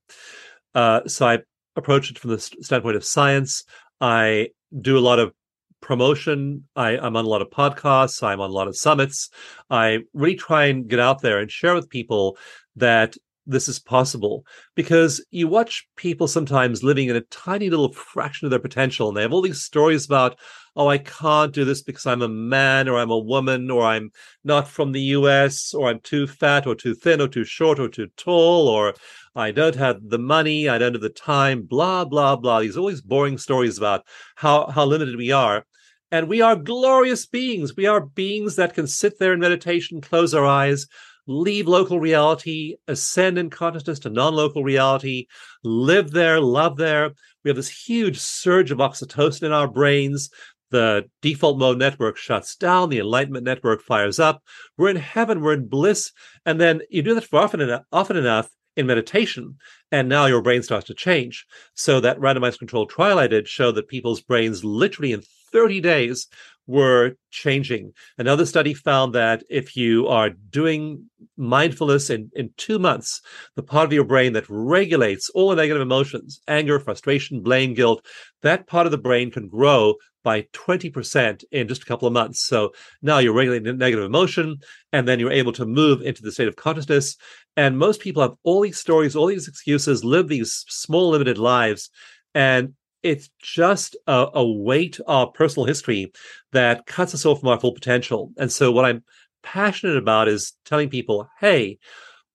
Uh, 0.74 1.02
so 1.08 1.28
I 1.28 1.40
approach 1.76 2.10
it 2.10 2.20
from 2.20 2.32
the 2.32 2.40
standpoint 2.40 2.96
of 2.96 3.06
science. 3.06 3.64
I 4.02 4.50
do 4.82 4.98
a 4.98 5.00
lot 5.00 5.20
of 5.20 5.34
promotion. 5.82 6.68
I, 6.76 6.98
I'm 6.98 7.16
on 7.16 7.26
a 7.26 7.30
lot 7.30 7.42
of 7.42 7.50
podcasts. 7.50 8.24
I'm 8.24 8.42
on 8.42 8.50
a 8.50 8.54
lot 8.54 8.68
of 8.68 8.76
summits. 8.76 9.30
I 9.70 10.00
really 10.14 10.36
try 10.36 10.66
and 10.66 10.88
get 10.88 11.00
out 11.00 11.22
there 11.22 11.40
and 11.40 11.52
share 11.52 11.76
with 11.76 11.90
people 11.90 12.38
that 12.76 13.16
this 13.46 13.68
is 13.68 13.80
possible 13.80 14.46
because 14.76 15.24
you 15.32 15.48
watch 15.48 15.88
people 15.96 16.28
sometimes 16.28 16.84
living 16.84 17.10
in 17.10 17.16
a 17.16 17.22
tiny 17.22 17.70
little 17.70 17.92
fraction 17.94 18.46
of 18.46 18.50
their 18.50 18.60
potential 18.60 19.08
and 19.08 19.18
they 19.18 19.22
have 19.22 19.34
all 19.34 19.42
these 19.42 19.62
stories 19.62 20.06
about 20.06 20.40
oh 20.76 20.88
i 20.88 20.98
can't 20.98 21.54
do 21.54 21.64
this 21.64 21.82
because 21.84 22.06
i'm 22.06 22.22
a 22.22 22.28
man 22.28 22.88
or 22.88 22.98
i'm 22.98 23.12
a 23.12 23.18
woman 23.18 23.70
or 23.70 23.84
i'm 23.84 24.10
not 24.44 24.68
from 24.68 24.92
the 24.92 25.02
us 25.02 25.74
or 25.74 25.90
i'm 25.90 26.00
too 26.00 26.26
fat 26.26 26.66
or 26.66 26.76
too 26.76 26.96
thin 26.96 27.22
or 27.22 27.28
too 27.28 27.44
short 27.44 27.80
or 27.80 27.88
too 27.88 28.08
tall 28.18 28.68
or 28.68 28.94
i 29.36 29.52
don't 29.52 29.76
have 29.76 29.98
the 30.10 30.18
money 30.18 30.68
i 30.68 30.78
don't 30.78 30.94
have 30.94 31.02
the 31.02 31.10
time 31.10 31.62
blah 31.62 32.06
blah 32.06 32.36
blah. 32.36 32.62
These 32.62 32.78
always 32.78 33.02
boring 33.02 33.38
stories 33.38 33.78
about 33.78 34.06
how 34.36 34.68
how 34.68 34.86
limited 34.86 35.16
we 35.16 35.32
are. 35.32 35.66
And 36.12 36.28
we 36.30 36.42
are 36.42 36.56
glorious 36.56 37.26
beings. 37.26 37.76
We 37.76 37.88
are 37.88 38.06
beings 38.06 38.56
that 38.56 38.74
can 38.74 38.88
sit 38.88 39.20
there 39.20 39.34
in 39.34 39.40
meditation 39.40 40.02
close 40.02 40.34
our 40.34 40.46
eyes 40.46 40.88
leave 41.28 41.68
local 41.68 42.00
reality, 42.00 42.76
ascend 42.88 43.38
in 43.38 43.50
consciousness 43.50 44.00
to 44.00 44.10
non 44.10 44.34
local 44.34 44.64
reality, 44.64 45.28
live 45.64 46.12
there, 46.12 46.40
love 46.40 46.78
there. 46.78 47.12
We 47.44 47.50
have 47.50 47.56
this 47.56 47.88
huge 47.88 48.20
surge 48.20 48.72
of 48.72 48.80
oxytocin 48.80 49.44
in 49.44 49.52
our 49.52 49.68
brains. 49.68 50.30
The 50.72 51.06
default 51.22 51.60
mode 51.60 51.78
network 51.78 52.18
shuts 52.18 52.56
down, 52.56 52.90
the 52.90 53.00
enlightenment 53.00 53.46
network 53.46 53.82
fires 53.82 54.20
up. 54.20 54.42
We're 54.78 54.90
in 54.90 54.96
heaven, 54.96 55.42
we're 55.42 55.54
in 55.54 55.68
bliss. 55.68 56.12
And 56.46 56.60
then 56.60 56.82
you 56.90 57.02
do 57.02 57.14
that 57.16 57.26
for 57.26 57.40
often 57.40 57.62
enough, 57.62 57.84
often 57.92 58.18
enough 58.18 58.50
in 58.76 58.88
meditation, 58.88 59.56
and 59.92 60.10
now 60.10 60.26
your 60.26 60.42
brain 60.42 60.62
starts 60.62 60.88
to 60.88 60.94
change. 60.94 61.46
So 61.76 62.00
that 62.02 62.20
randomized 62.20 62.60
controlled 62.60 62.90
trial 62.90 63.20
I 63.20 63.28
did 63.28 63.48
showed 63.48 63.76
that 63.76 63.88
people's 63.88 64.22
brains 64.22 64.66
literally 64.66 65.14
in 65.14 65.24
30 65.52 65.80
days 65.80 66.28
were 66.68 67.16
changing. 67.32 67.92
Another 68.18 68.46
study 68.46 68.74
found 68.74 69.14
that 69.14 69.44
if 69.50 69.76
you 69.76 70.08
are 70.08 70.30
doing 70.30 71.10
mindfulness 71.38 72.10
in, 72.10 72.32
in 72.36 72.50
two 72.58 72.80
months, 72.80 73.22
the 73.56 73.64
part 73.64 73.86
of 73.86 73.94
your 73.94 74.04
brain 74.04 74.34
that 74.34 74.46
regulates 74.50 75.30
all 75.30 75.50
the 75.50 75.56
negative 75.56 75.82
emotions, 75.82 76.42
anger, 76.48 76.80
frustration, 76.80 77.42
blame, 77.42 77.74
guilt, 77.74 78.06
that 78.42 78.68
part 78.68 78.86
of 78.86 78.92
the 78.92 78.98
brain 78.98 79.32
can 79.32 79.48
grow 79.48 79.96
by 80.24 80.42
20% 80.54 81.44
in 81.52 81.68
just 81.68 81.84
a 81.84 81.86
couple 81.86 82.08
of 82.08 82.14
months. 82.14 82.46
So 82.48 82.74
now 83.02 83.20
you're 83.20 83.32
regulating 83.32 83.66
the 83.66 83.74
negative 83.74 84.06
emotion, 84.06 84.58
and 84.92 85.08
then 85.08 85.20
you're 85.20 85.32
able 85.32 85.54
to 85.54 85.66
move 85.66 86.02
into 86.02 86.24
the 86.24 86.32
state 86.32 86.48
of 86.48 86.56
consciousness. 86.56 87.16
And 87.56 87.78
most 87.78 88.02
people 88.02 88.24
have 88.24 88.34
all 88.44 88.62
these 88.62 88.80
stories, 88.80 89.16
all 89.16 89.28
these 89.28 89.48
excuses, 89.48 90.04
live 90.04 90.28
these 90.28 90.66
small, 90.68 91.12
limited 91.12 91.38
lives. 91.38 91.90
And 92.34 92.74
it's 93.06 93.30
just 93.40 93.96
a, 94.08 94.28
a 94.34 94.46
weight 94.46 95.00
of 95.06 95.34
personal 95.36 95.68
history 95.68 96.12
that 96.52 96.88
cuts 96.88 97.14
us 97.14 97.24
off 97.24 97.40
from 97.40 97.50
our 97.50 97.60
full 97.60 97.74
potential. 97.74 98.32
And 98.38 98.52
so, 98.52 98.72
what 98.72 98.84
I'm 98.84 99.04
passionate 99.44 99.96
about 99.96 100.28
is 100.28 100.54
telling 100.66 100.90
people, 100.90 101.30
hey, 101.40 101.78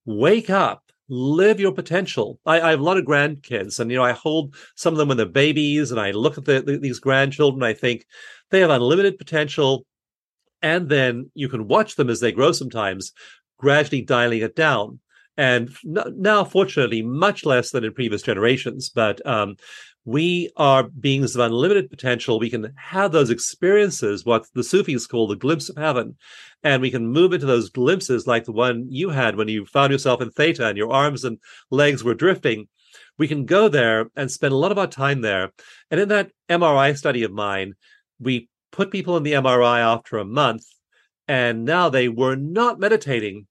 wake 0.05 0.49
up, 0.49 0.83
live 1.09 1.59
your 1.59 1.73
potential. 1.73 2.39
I, 2.45 2.61
I, 2.61 2.69
have 2.71 2.79
a 2.79 2.83
lot 2.83 2.97
of 2.97 3.03
grandkids, 3.03 3.81
and 3.81 3.91
you 3.91 3.97
know, 3.97 4.03
I 4.03 4.13
hold 4.13 4.55
some 4.75 4.93
of 4.93 4.97
them 4.97 5.09
when 5.09 5.17
they're 5.17 5.25
babies, 5.25 5.91
and 5.91 5.99
I 5.99 6.11
look 6.11 6.37
at 6.37 6.45
the, 6.45 6.61
the, 6.61 6.77
these 6.77 6.99
grandchildren. 6.99 7.63
I 7.63 7.73
think 7.73 8.05
they 8.49 8.61
have 8.61 8.69
unlimited 8.69 9.17
potential, 9.17 9.85
and 10.61 10.87
then 10.87 11.29
you 11.35 11.49
can 11.49 11.67
watch 11.67 11.97
them 11.97 12.09
as 12.09 12.21
they 12.21 12.31
grow. 12.31 12.53
Sometimes, 12.53 13.11
gradually 13.57 14.01
dialing 14.01 14.41
it 14.41 14.55
down. 14.55 15.01
And 15.37 15.75
now, 15.83 16.43
fortunately, 16.43 17.01
much 17.01 17.45
less 17.45 17.71
than 17.71 17.83
in 17.83 17.93
previous 17.93 18.21
generations. 18.21 18.89
But 18.89 19.25
um, 19.25 19.55
we 20.03 20.49
are 20.57 20.83
beings 20.83 21.35
of 21.35 21.41
unlimited 21.41 21.89
potential. 21.89 22.39
We 22.39 22.49
can 22.49 22.73
have 22.75 23.11
those 23.11 23.29
experiences, 23.29 24.25
what 24.25 24.45
the 24.53 24.63
Sufis 24.63 25.05
call 25.05 25.27
the 25.27 25.35
glimpse 25.35 25.69
of 25.69 25.77
heaven. 25.77 26.17
And 26.63 26.81
we 26.81 26.91
can 26.91 27.07
move 27.07 27.33
into 27.33 27.45
those 27.45 27.69
glimpses 27.69 28.25
like 28.25 28.45
the 28.45 28.51
one 28.51 28.87
you 28.89 29.09
had 29.09 29.35
when 29.35 29.47
you 29.47 29.65
found 29.65 29.91
yourself 29.91 30.21
in 30.21 30.31
theta 30.31 30.67
and 30.67 30.77
your 30.77 30.91
arms 30.91 31.23
and 31.23 31.37
legs 31.69 32.03
were 32.03 32.15
drifting. 32.15 32.67
We 33.17 33.27
can 33.27 33.45
go 33.45 33.67
there 33.67 34.07
and 34.15 34.31
spend 34.31 34.53
a 34.53 34.57
lot 34.57 34.71
of 34.71 34.79
our 34.79 34.87
time 34.87 35.21
there. 35.21 35.51
And 35.91 35.99
in 35.99 36.09
that 36.09 36.31
MRI 36.49 36.97
study 36.97 37.23
of 37.23 37.31
mine, 37.31 37.73
we 38.19 38.49
put 38.71 38.91
people 38.91 39.17
in 39.17 39.23
the 39.23 39.33
MRI 39.33 39.79
after 39.79 40.17
a 40.17 40.25
month, 40.25 40.65
and 41.27 41.63
now 41.63 41.89
they 41.89 42.07
were 42.07 42.35
not 42.35 42.79
meditating 42.79 43.47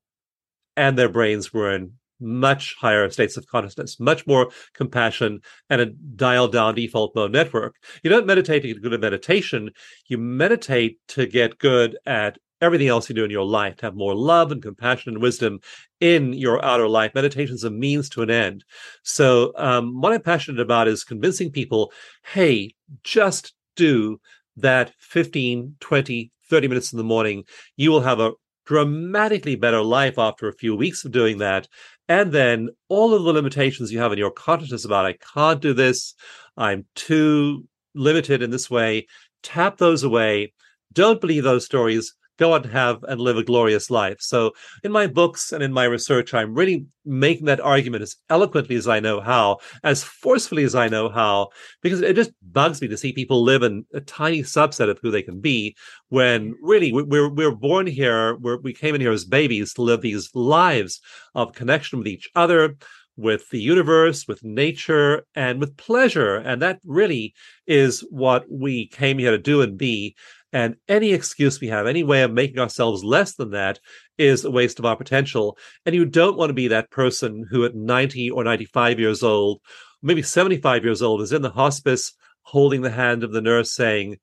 and 0.76 0.96
their 0.96 1.08
brains 1.08 1.52
were 1.52 1.74
in 1.74 1.92
much 2.20 2.76
higher 2.78 3.08
states 3.10 3.36
of 3.36 3.46
consciousness, 3.46 3.98
much 3.98 4.26
more 4.26 4.50
compassion, 4.74 5.40
and 5.68 5.80
a 5.80 5.86
dialed 5.86 6.52
down 6.52 6.74
default 6.74 7.14
mode 7.14 7.32
network. 7.32 7.76
You 8.02 8.10
don't 8.10 8.26
meditate 8.26 8.62
to 8.62 8.68
get 8.68 8.82
good 8.82 8.94
at 8.94 9.00
meditation. 9.00 9.70
You 10.06 10.18
meditate 10.18 10.98
to 11.08 11.26
get 11.26 11.58
good 11.58 11.96
at 12.06 12.38
everything 12.60 12.88
else 12.88 13.08
you 13.08 13.14
do 13.14 13.24
in 13.24 13.30
your 13.30 13.44
life, 13.44 13.76
to 13.76 13.86
have 13.86 13.94
more 13.94 14.14
love 14.14 14.52
and 14.52 14.62
compassion 14.62 15.14
and 15.14 15.22
wisdom 15.22 15.60
in 16.00 16.32
your 16.32 16.62
outer 16.64 16.88
life. 16.88 17.14
Meditation 17.14 17.54
is 17.54 17.64
a 17.64 17.70
means 17.70 18.08
to 18.10 18.22
an 18.22 18.30
end. 18.30 18.64
So, 19.02 19.52
um, 19.56 20.00
what 20.00 20.12
I'm 20.12 20.22
passionate 20.22 20.60
about 20.60 20.88
is 20.88 21.04
convincing 21.04 21.50
people 21.50 21.92
hey, 22.24 22.74
just 23.02 23.54
do 23.76 24.20
that 24.56 24.92
15, 24.98 25.76
20, 25.80 26.32
30 26.50 26.68
minutes 26.68 26.92
in 26.92 26.98
the 26.98 27.04
morning. 27.04 27.44
You 27.76 27.90
will 27.90 28.02
have 28.02 28.20
a 28.20 28.32
dramatically 28.66 29.56
better 29.56 29.82
life 29.82 30.18
after 30.18 30.48
a 30.48 30.54
few 30.54 30.76
weeks 30.76 31.04
of 31.04 31.12
doing 31.12 31.38
that. 31.38 31.66
And 32.10 32.32
then 32.32 32.70
all 32.88 33.14
of 33.14 33.22
the 33.22 33.32
limitations 33.32 33.92
you 33.92 34.00
have 34.00 34.10
in 34.10 34.18
your 34.18 34.32
consciousness 34.32 34.84
about, 34.84 35.06
I 35.06 35.12
can't 35.12 35.60
do 35.60 35.72
this, 35.72 36.14
I'm 36.56 36.84
too 36.96 37.68
limited 37.94 38.42
in 38.42 38.50
this 38.50 38.68
way, 38.68 39.06
tap 39.44 39.78
those 39.78 40.02
away. 40.02 40.52
Don't 40.92 41.20
believe 41.20 41.44
those 41.44 41.64
stories 41.64 42.12
go 42.40 42.54
out 42.54 42.64
and 42.64 42.72
have 42.72 43.02
and 43.04 43.20
live 43.20 43.36
a 43.36 43.44
glorious 43.44 43.90
life. 43.90 44.16
So 44.20 44.52
in 44.82 44.90
my 44.90 45.06
books 45.06 45.52
and 45.52 45.62
in 45.62 45.72
my 45.72 45.84
research, 45.84 46.34
I'm 46.34 46.54
really 46.54 46.86
making 47.04 47.46
that 47.46 47.60
argument 47.60 48.02
as 48.02 48.16
eloquently 48.30 48.76
as 48.76 48.88
I 48.88 48.98
know 48.98 49.20
how, 49.20 49.58
as 49.84 50.02
forcefully 50.02 50.64
as 50.64 50.74
I 50.74 50.88
know 50.88 51.08
how, 51.10 51.50
because 51.82 52.00
it 52.00 52.16
just 52.16 52.32
bugs 52.42 52.80
me 52.80 52.88
to 52.88 52.96
see 52.96 53.12
people 53.12 53.44
live 53.44 53.62
in 53.62 53.84
a 53.92 54.00
tiny 54.00 54.42
subset 54.42 54.90
of 54.90 54.98
who 55.02 55.10
they 55.10 55.22
can 55.22 55.40
be 55.40 55.76
when 56.08 56.56
really 56.62 56.92
we're 56.92 57.28
we're 57.28 57.54
born 57.54 57.86
here, 57.86 58.36
we're, 58.36 58.58
we 58.58 58.72
came 58.72 58.94
in 58.94 59.00
here 59.00 59.12
as 59.12 59.24
babies 59.24 59.74
to 59.74 59.82
live 59.82 60.00
these 60.00 60.30
lives 60.34 61.00
of 61.34 61.52
connection 61.52 61.98
with 61.98 62.08
each 62.08 62.28
other, 62.34 62.76
with 63.16 63.50
the 63.50 63.60
universe, 63.60 64.26
with 64.26 64.42
nature, 64.42 65.26
and 65.34 65.60
with 65.60 65.76
pleasure. 65.76 66.36
And 66.36 66.62
that 66.62 66.80
really 66.84 67.34
is 67.66 68.00
what 68.10 68.44
we 68.50 68.88
came 68.88 69.18
here 69.18 69.30
to 69.30 69.38
do 69.38 69.60
and 69.60 69.76
be. 69.76 70.16
And 70.52 70.76
any 70.88 71.12
excuse 71.12 71.60
we 71.60 71.68
have, 71.68 71.86
any 71.86 72.02
way 72.02 72.22
of 72.22 72.32
making 72.32 72.58
ourselves 72.58 73.04
less 73.04 73.34
than 73.34 73.50
that, 73.50 73.78
is 74.18 74.44
a 74.44 74.50
waste 74.50 74.78
of 74.78 74.84
our 74.84 74.96
potential. 74.96 75.56
And 75.86 75.94
you 75.94 76.04
don't 76.04 76.36
want 76.36 76.50
to 76.50 76.54
be 76.54 76.68
that 76.68 76.90
person 76.90 77.46
who, 77.50 77.64
at 77.64 77.74
90 77.74 78.30
or 78.30 78.42
95 78.42 78.98
years 78.98 79.22
old, 79.22 79.60
maybe 80.02 80.22
75 80.22 80.84
years 80.84 81.02
old, 81.02 81.22
is 81.22 81.32
in 81.32 81.42
the 81.42 81.50
hospice 81.50 82.12
holding 82.42 82.82
the 82.82 82.90
hand 82.90 83.22
of 83.22 83.32
the 83.32 83.40
nurse 83.40 83.72
saying, 83.72 84.16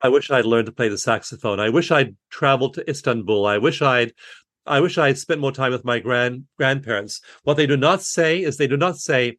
I 0.00 0.08
wish 0.08 0.30
I'd 0.30 0.46
learned 0.46 0.66
to 0.66 0.72
play 0.72 0.88
the 0.88 0.98
saxophone. 0.98 1.60
I 1.60 1.68
wish 1.68 1.90
I'd 1.90 2.16
traveled 2.30 2.74
to 2.74 2.90
Istanbul. 2.90 3.46
I 3.46 3.58
wish 3.58 3.82
I'd 3.82 4.12
I 4.64 4.80
wish 4.80 4.96
I 4.96 5.08
had 5.08 5.18
spent 5.18 5.40
more 5.40 5.52
time 5.52 5.72
with 5.72 5.84
my 5.84 5.98
grand 5.98 6.44
grandparents. 6.56 7.20
What 7.42 7.56
they 7.56 7.66
do 7.66 7.76
not 7.76 8.02
say 8.02 8.42
is 8.42 8.56
they 8.56 8.68
do 8.68 8.76
not 8.76 8.96
say, 8.96 9.38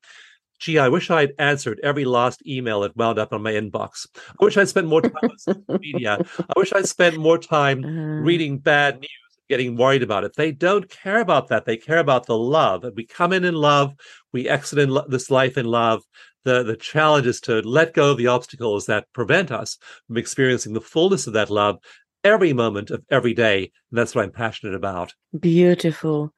gee, 0.63 0.79
I 0.79 0.87
wish 0.87 1.09
I'd 1.09 1.33
answered 1.39 1.79
every 1.83 2.05
last 2.05 2.41
email 2.47 2.81
that 2.81 2.95
wound 2.95 3.19
up 3.19 3.33
on 3.33 3.43
my 3.43 3.51
inbox. 3.51 4.07
I 4.15 4.45
wish 4.45 4.55
I'd 4.55 4.69
spent 4.69 4.87
more 4.87 5.01
time 5.01 5.13
on 5.23 5.37
social 5.37 5.77
media. 5.79 6.19
I 6.39 6.53
wish 6.55 6.71
I'd 6.71 6.87
spent 6.87 7.17
more 7.17 7.37
time 7.37 7.83
uh-huh. 7.83 8.21
reading 8.23 8.59
bad 8.59 9.01
news, 9.01 9.09
getting 9.49 9.75
worried 9.75 10.03
about 10.03 10.23
it. 10.23 10.35
They 10.37 10.53
don't 10.53 10.89
care 10.89 11.19
about 11.19 11.49
that. 11.49 11.65
They 11.65 11.75
care 11.75 11.97
about 11.97 12.27
the 12.27 12.37
love. 12.37 12.85
And 12.85 12.95
we 12.95 13.05
come 13.05 13.33
in 13.33 13.43
in 13.43 13.55
love. 13.55 13.93
We 14.31 14.47
exit 14.47 14.79
in 14.79 14.89
lo- 14.89 15.05
this 15.07 15.29
life 15.29 15.57
in 15.57 15.65
love. 15.65 16.01
The, 16.45 16.63
the 16.63 16.77
challenge 16.77 17.27
is 17.27 17.41
to 17.41 17.61
let 17.61 17.93
go 17.93 18.11
of 18.11 18.17
the 18.17 18.27
obstacles 18.27 18.85
that 18.85 19.11
prevent 19.13 19.51
us 19.51 19.77
from 20.07 20.17
experiencing 20.17 20.73
the 20.73 20.81
fullness 20.81 21.27
of 21.27 21.33
that 21.33 21.49
love 21.49 21.77
every 22.23 22.53
moment 22.53 22.89
of 22.89 23.03
every 23.09 23.33
day. 23.33 23.71
And 23.91 23.97
that's 23.97 24.15
what 24.15 24.23
I'm 24.23 24.31
passionate 24.31 24.75
about. 24.75 25.13
Beautiful. 25.37 26.33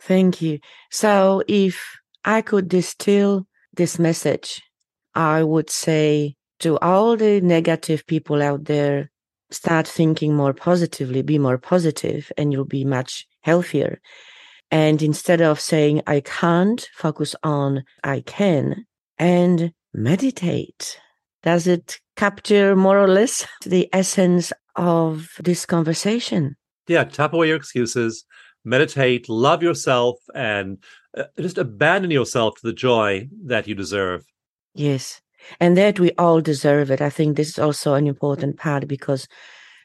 Thank 0.00 0.42
you. 0.42 0.58
So 0.90 1.42
if 1.46 1.80
I 2.26 2.42
could 2.42 2.68
distill 2.68 3.46
this 3.72 3.98
message, 3.98 4.60
I 5.14 5.44
would 5.44 5.70
say 5.70 6.34
to 6.58 6.76
all 6.78 7.16
the 7.16 7.40
negative 7.40 8.04
people 8.06 8.42
out 8.42 8.64
there 8.64 9.10
start 9.50 9.86
thinking 9.86 10.34
more 10.34 10.52
positively, 10.52 11.22
be 11.22 11.38
more 11.38 11.56
positive, 11.56 12.32
and 12.36 12.52
you'll 12.52 12.64
be 12.64 12.84
much 12.84 13.26
healthier. 13.42 14.00
And 14.72 15.00
instead 15.02 15.40
of 15.40 15.60
saying, 15.60 16.02
I 16.08 16.20
can't, 16.20 16.84
focus 16.94 17.36
on 17.44 17.84
I 18.02 18.22
can 18.22 18.86
and 19.18 19.72
meditate. 19.94 20.98
Does 21.44 21.68
it 21.68 22.00
capture 22.16 22.74
more 22.74 22.98
or 22.98 23.06
less 23.06 23.46
the 23.64 23.88
essence 23.92 24.52
of 24.74 25.28
this 25.38 25.64
conversation? 25.64 26.56
Yeah, 26.88 27.04
tap 27.04 27.32
away 27.32 27.48
your 27.48 27.56
excuses, 27.56 28.24
meditate, 28.66 29.28
love 29.28 29.62
yourself, 29.62 30.18
and 30.34 30.78
uh, 31.16 31.24
just 31.38 31.58
abandon 31.58 32.10
yourself 32.10 32.56
to 32.56 32.66
the 32.66 32.72
joy 32.72 33.28
that 33.44 33.66
you 33.66 33.74
deserve. 33.74 34.26
Yes. 34.74 35.20
And 35.60 35.76
that 35.76 36.00
we 36.00 36.10
all 36.18 36.40
deserve 36.40 36.90
it. 36.90 37.00
I 37.00 37.10
think 37.10 37.36
this 37.36 37.48
is 37.48 37.58
also 37.58 37.94
an 37.94 38.06
important 38.06 38.58
part 38.58 38.88
because 38.88 39.28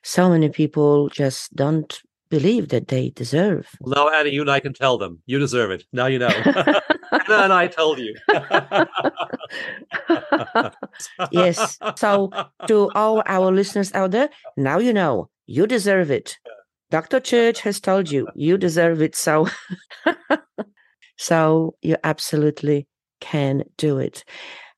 so 0.03 0.29
many 0.29 0.49
people 0.49 1.09
just 1.09 1.55
don't 1.55 2.01
believe 2.29 2.69
that 2.69 2.87
they 2.87 3.11
deserve. 3.11 3.69
Well, 3.81 4.05
now, 4.05 4.17
Anna, 4.17 4.29
you 4.29 4.41
and 4.41 4.49
I 4.49 4.59
can 4.59 4.73
tell 4.73 4.97
them 4.97 5.21
you 5.27 5.37
deserve 5.37 5.69
it. 5.69 5.83
Now 5.93 6.07
you 6.07 6.17
know. 6.17 6.29
Anna 7.11 7.43
and 7.43 7.53
I 7.53 7.67
told 7.67 7.99
you. 7.99 8.15
yes. 11.31 11.77
So, 11.97 12.31
to 12.67 12.89
all 12.95 13.21
our 13.25 13.51
listeners 13.51 13.93
out 13.93 14.11
there, 14.11 14.29
now 14.57 14.79
you 14.79 14.93
know 14.93 15.29
you 15.45 15.67
deserve 15.67 16.09
it. 16.09 16.37
Dr. 16.91 17.22
Church 17.22 17.61
has 17.61 17.80
told 17.80 18.11
you 18.11 18.27
you 18.35 18.57
deserve 18.57 19.01
it. 19.01 19.15
So, 19.15 19.47
so 21.18 21.76
you 21.81 21.95
absolutely 22.03 22.88
can 23.22 23.63
do 23.77 23.97
it. 23.97 24.26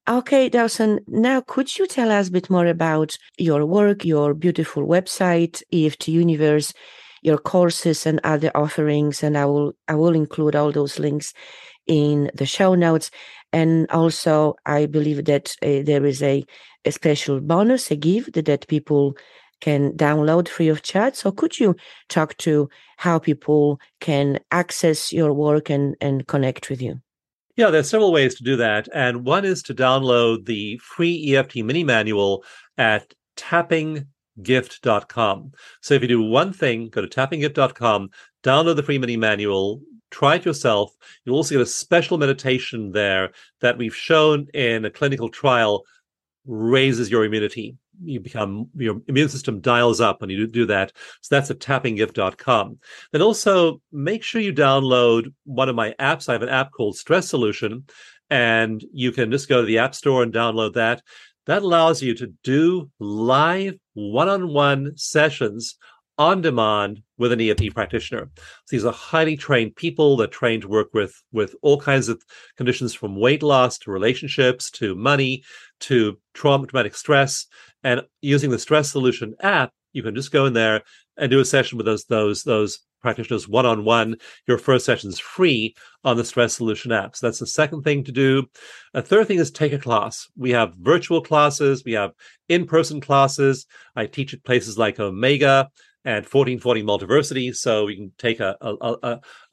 Okay, 0.08 0.48
Dawson, 0.48 1.00
now 1.08 1.42
could 1.42 1.76
you 1.78 1.88
tell 1.88 2.12
us 2.12 2.28
a 2.28 2.32
bit 2.32 2.50
more 2.50 2.68
about 2.68 3.18
your 3.40 3.66
work, 3.66 4.06
your 4.06 4.34
beautiful 4.36 4.86
website, 4.86 5.64
EFT 5.72 6.10
Universe, 6.10 6.74
your 7.24 7.38
courses 7.40 8.06
and 8.06 8.20
other 8.24 8.52
offerings? 8.54 9.24
And 9.24 9.36
I 9.36 9.46
will 9.46 9.74
I 9.88 9.96
will 9.96 10.14
include 10.14 10.56
all 10.56 10.72
those 10.72 11.00
links 11.00 11.34
in 11.88 12.30
the 12.36 12.46
show 12.46 12.76
notes. 12.76 13.10
And 13.52 13.90
also, 13.90 14.56
I 14.66 14.86
believe 14.86 15.26
that 15.26 15.56
uh, 15.64 15.82
there 15.84 16.06
is 16.06 16.22
a, 16.22 16.44
a 16.86 16.92
special 16.92 17.40
bonus, 17.40 17.90
a 17.90 17.96
gift 17.96 18.34
that, 18.34 18.46
that 18.46 18.68
people 18.68 19.16
can 19.64 19.94
download 19.94 20.50
free 20.50 20.68
of 20.68 20.82
charge. 20.82 21.16
So 21.16 21.32
could 21.32 21.58
you 21.58 21.78
talk 22.10 22.36
to 22.40 22.68
how 22.98 23.18
people 23.18 23.80
can 24.02 24.42
access 24.52 25.14
your 25.14 25.32
work 25.32 25.70
and, 25.70 25.96
and 26.02 26.28
connect 26.28 26.70
with 26.70 26.82
you? 26.82 27.00
Yeah, 27.56 27.70
there's 27.70 27.90
several 27.90 28.12
ways 28.12 28.36
to 28.36 28.44
do 28.44 28.58
that. 28.58 28.90
And 28.94 29.26
one 29.26 29.46
is 29.46 29.64
to 29.64 29.74
download 29.74 30.48
the 30.48 30.78
free 30.80 31.34
EFT 31.34 31.64
mini 31.64 31.86
manual 31.86 32.44
at 32.78 33.14
tappinggift.com. 33.38 35.52
So 35.82 35.94
if 35.94 36.02
you 36.02 36.10
do 36.10 36.22
one 36.22 36.52
thing, 36.52 36.90
go 36.90 37.02
to 37.02 37.08
tappinggift.com, 37.08 38.10
download 38.44 38.76
the 38.76 38.84
free 38.84 38.98
mini 38.98 39.16
manual, 39.16 39.80
try 40.12 40.36
it 40.36 40.44
yourself. 40.44 40.92
You'll 41.24 41.38
also 41.38 41.56
get 41.56 41.62
a 41.62 41.66
special 41.66 42.18
meditation 42.18 42.92
there 42.92 43.32
that 43.62 43.78
we've 43.78 43.96
shown 43.96 44.48
in 44.54 44.84
a 44.84 44.92
clinical 44.92 45.30
trial 45.30 45.86
raises 46.46 47.10
your 47.10 47.24
immunity. 47.24 47.78
You 48.02 48.20
become 48.20 48.70
your 48.76 49.02
immune 49.08 49.30
system 49.30 49.60
dials 49.60 50.02
up 50.02 50.22
when 50.22 50.30
you 50.30 50.48
do 50.48 50.66
that. 50.68 50.92
So 51.22 51.36
that's 51.36 51.52
at 51.52 51.60
tappinggift.com. 51.60 52.80
Then 53.12 53.22
also 53.22 53.82
make 53.92 54.24
sure 54.24 54.42
you 54.42 54.54
download 54.54 55.34
one 55.46 55.70
of 55.70 55.76
my 55.76 55.94
apps. 56.00 56.30
I 56.30 56.34
have 56.34 56.42
an 56.42 56.50
app 56.50 56.72
called 56.72 56.98
Stress 56.98 57.30
Solution, 57.30 57.86
and 58.30 58.84
you 58.94 59.12
can 59.12 59.32
just 59.32 59.50
go 59.50 59.62
to 59.62 59.68
the 59.68 59.80
App 59.80 59.96
Store 59.96 60.24
and 60.24 60.34
download 60.34 60.74
that. 60.74 61.02
That 61.46 61.62
allows 61.62 62.02
you 62.02 62.16
to 62.16 62.34
do 62.44 62.90
live 63.00 63.76
one 63.94 64.30
on 64.30 64.54
one 64.54 64.94
sessions 64.96 65.78
on 66.18 66.42
demand 66.42 67.02
with 67.18 67.32
an 67.32 67.42
EFT 67.42 67.74
practitioner. 67.74 68.30
So 68.36 68.44
these 68.70 68.86
are 68.86 68.94
highly 68.94 69.36
trained 69.36 69.76
people 69.76 70.16
that 70.18 70.32
trained 70.32 70.62
to 70.62 70.68
work 70.68 70.94
with 70.94 71.22
with 71.32 71.56
all 71.62 71.80
kinds 71.80 72.08
of 72.08 72.22
conditions 72.56 72.94
from 72.94 73.20
weight 73.20 73.42
loss 73.42 73.78
to 73.80 73.92
relationships 73.92 74.70
to 74.72 74.96
money 74.96 75.44
to 75.82 76.20
trauma 76.34 76.68
traumatic 76.68 76.96
stress 76.96 77.48
and 77.84 78.02
using 78.22 78.50
the 78.50 78.60
stress 78.60 78.92
solution 78.92 79.36
app 79.42 79.72
you 79.94 80.04
can 80.04 80.16
just 80.16 80.32
go 80.32 80.46
in 80.46 80.54
there 80.54 80.82
and 81.18 81.32
do 81.32 81.40
a 81.40 81.46
session 81.46 81.78
with 81.78 81.86
those 81.86 82.04
those 82.06 82.44
those 82.44 82.80
practitioners 83.02 83.48
one 83.48 83.66
on 83.66 83.86
one. 83.86 84.16
Your 84.48 84.58
first 84.58 84.86
session 84.86 85.10
is 85.10 85.20
free 85.20 85.76
on 86.04 86.18
the 86.18 86.26
Stress 86.26 86.56
Solution 86.56 86.92
app. 86.92 87.16
So 87.16 87.28
that's 87.28 87.40
the 87.40 87.48
second 87.48 87.84
thing 87.84 88.04
to 88.06 88.12
do. 88.12 88.46
A 88.94 89.02
third 89.02 89.28
thing 89.28 89.40
is 89.40 89.52
take 89.52 89.74
a 89.74 89.78
class. 89.78 90.28
We 90.36 90.52
have 90.52 90.74
virtual 90.80 91.22
classes, 91.22 91.84
we 91.86 91.94
have 91.94 92.12
in 92.50 92.66
person 92.66 93.02
classes. 93.02 93.66
I 93.96 94.08
teach 94.08 94.34
at 94.34 94.44
places 94.44 94.78
like 94.78 95.00
Omega 95.00 95.70
and 96.06 96.26
1440 96.26 96.84
Multiversity. 96.84 97.56
So 97.56 97.86
we 97.86 97.96
can 97.96 98.12
take 98.18 98.40
a, 98.40 98.58
a, 98.62 98.96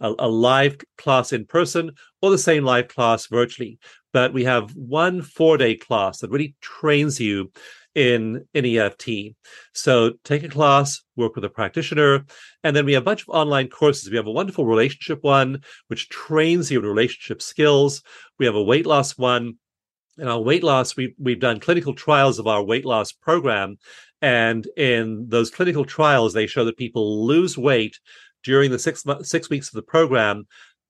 a, 0.00 0.14
a, 0.18 0.28
live 0.28 0.78
class 0.98 1.32
in 1.32 1.44
person 1.46 1.92
or 2.22 2.30
the 2.30 2.38
same 2.38 2.64
live 2.64 2.88
class 2.88 3.26
virtually. 3.26 3.78
But 4.12 4.32
we 4.32 4.44
have 4.44 4.74
one 4.74 5.22
four 5.22 5.56
day 5.56 5.76
class 5.76 6.18
that 6.18 6.30
really 6.30 6.56
trains 6.60 7.20
you 7.20 7.52
in, 7.94 8.46
in 8.54 8.64
EFT. 8.64 9.34
So 9.74 10.12
take 10.24 10.42
a 10.42 10.48
class, 10.48 11.02
work 11.16 11.34
with 11.34 11.44
a 11.44 11.50
practitioner, 11.50 12.24
and 12.62 12.74
then 12.74 12.86
we 12.86 12.92
have 12.92 13.02
a 13.02 13.04
bunch 13.04 13.22
of 13.22 13.30
online 13.30 13.68
courses. 13.68 14.10
We 14.10 14.16
have 14.16 14.26
a 14.26 14.32
wonderful 14.32 14.66
relationship 14.66 15.22
one, 15.22 15.62
which 15.88 16.08
trains 16.08 16.70
you 16.70 16.80
in 16.80 16.86
relationship 16.86 17.42
skills. 17.42 18.02
We 18.38 18.46
have 18.46 18.54
a 18.54 18.62
weight 18.62 18.86
loss 18.86 19.18
one. 19.18 19.54
In 20.18 20.28
our 20.28 20.40
weight 20.40 20.62
loss, 20.62 20.96
we, 20.96 21.14
we've 21.18 21.40
done 21.40 21.60
clinical 21.60 21.94
trials 21.94 22.38
of 22.38 22.46
our 22.46 22.62
weight 22.62 22.84
loss 22.84 23.12
program. 23.12 23.78
And 24.22 24.66
in 24.76 25.26
those 25.28 25.50
clinical 25.50 25.84
trials, 25.84 26.34
they 26.34 26.46
show 26.46 26.64
that 26.66 26.76
people 26.76 27.26
lose 27.26 27.56
weight 27.56 27.98
during 28.42 28.70
the 28.70 28.78
six, 28.78 29.04
six 29.22 29.48
weeks 29.48 29.68
of 29.68 29.74
the 29.74 29.82
program. 29.82 30.46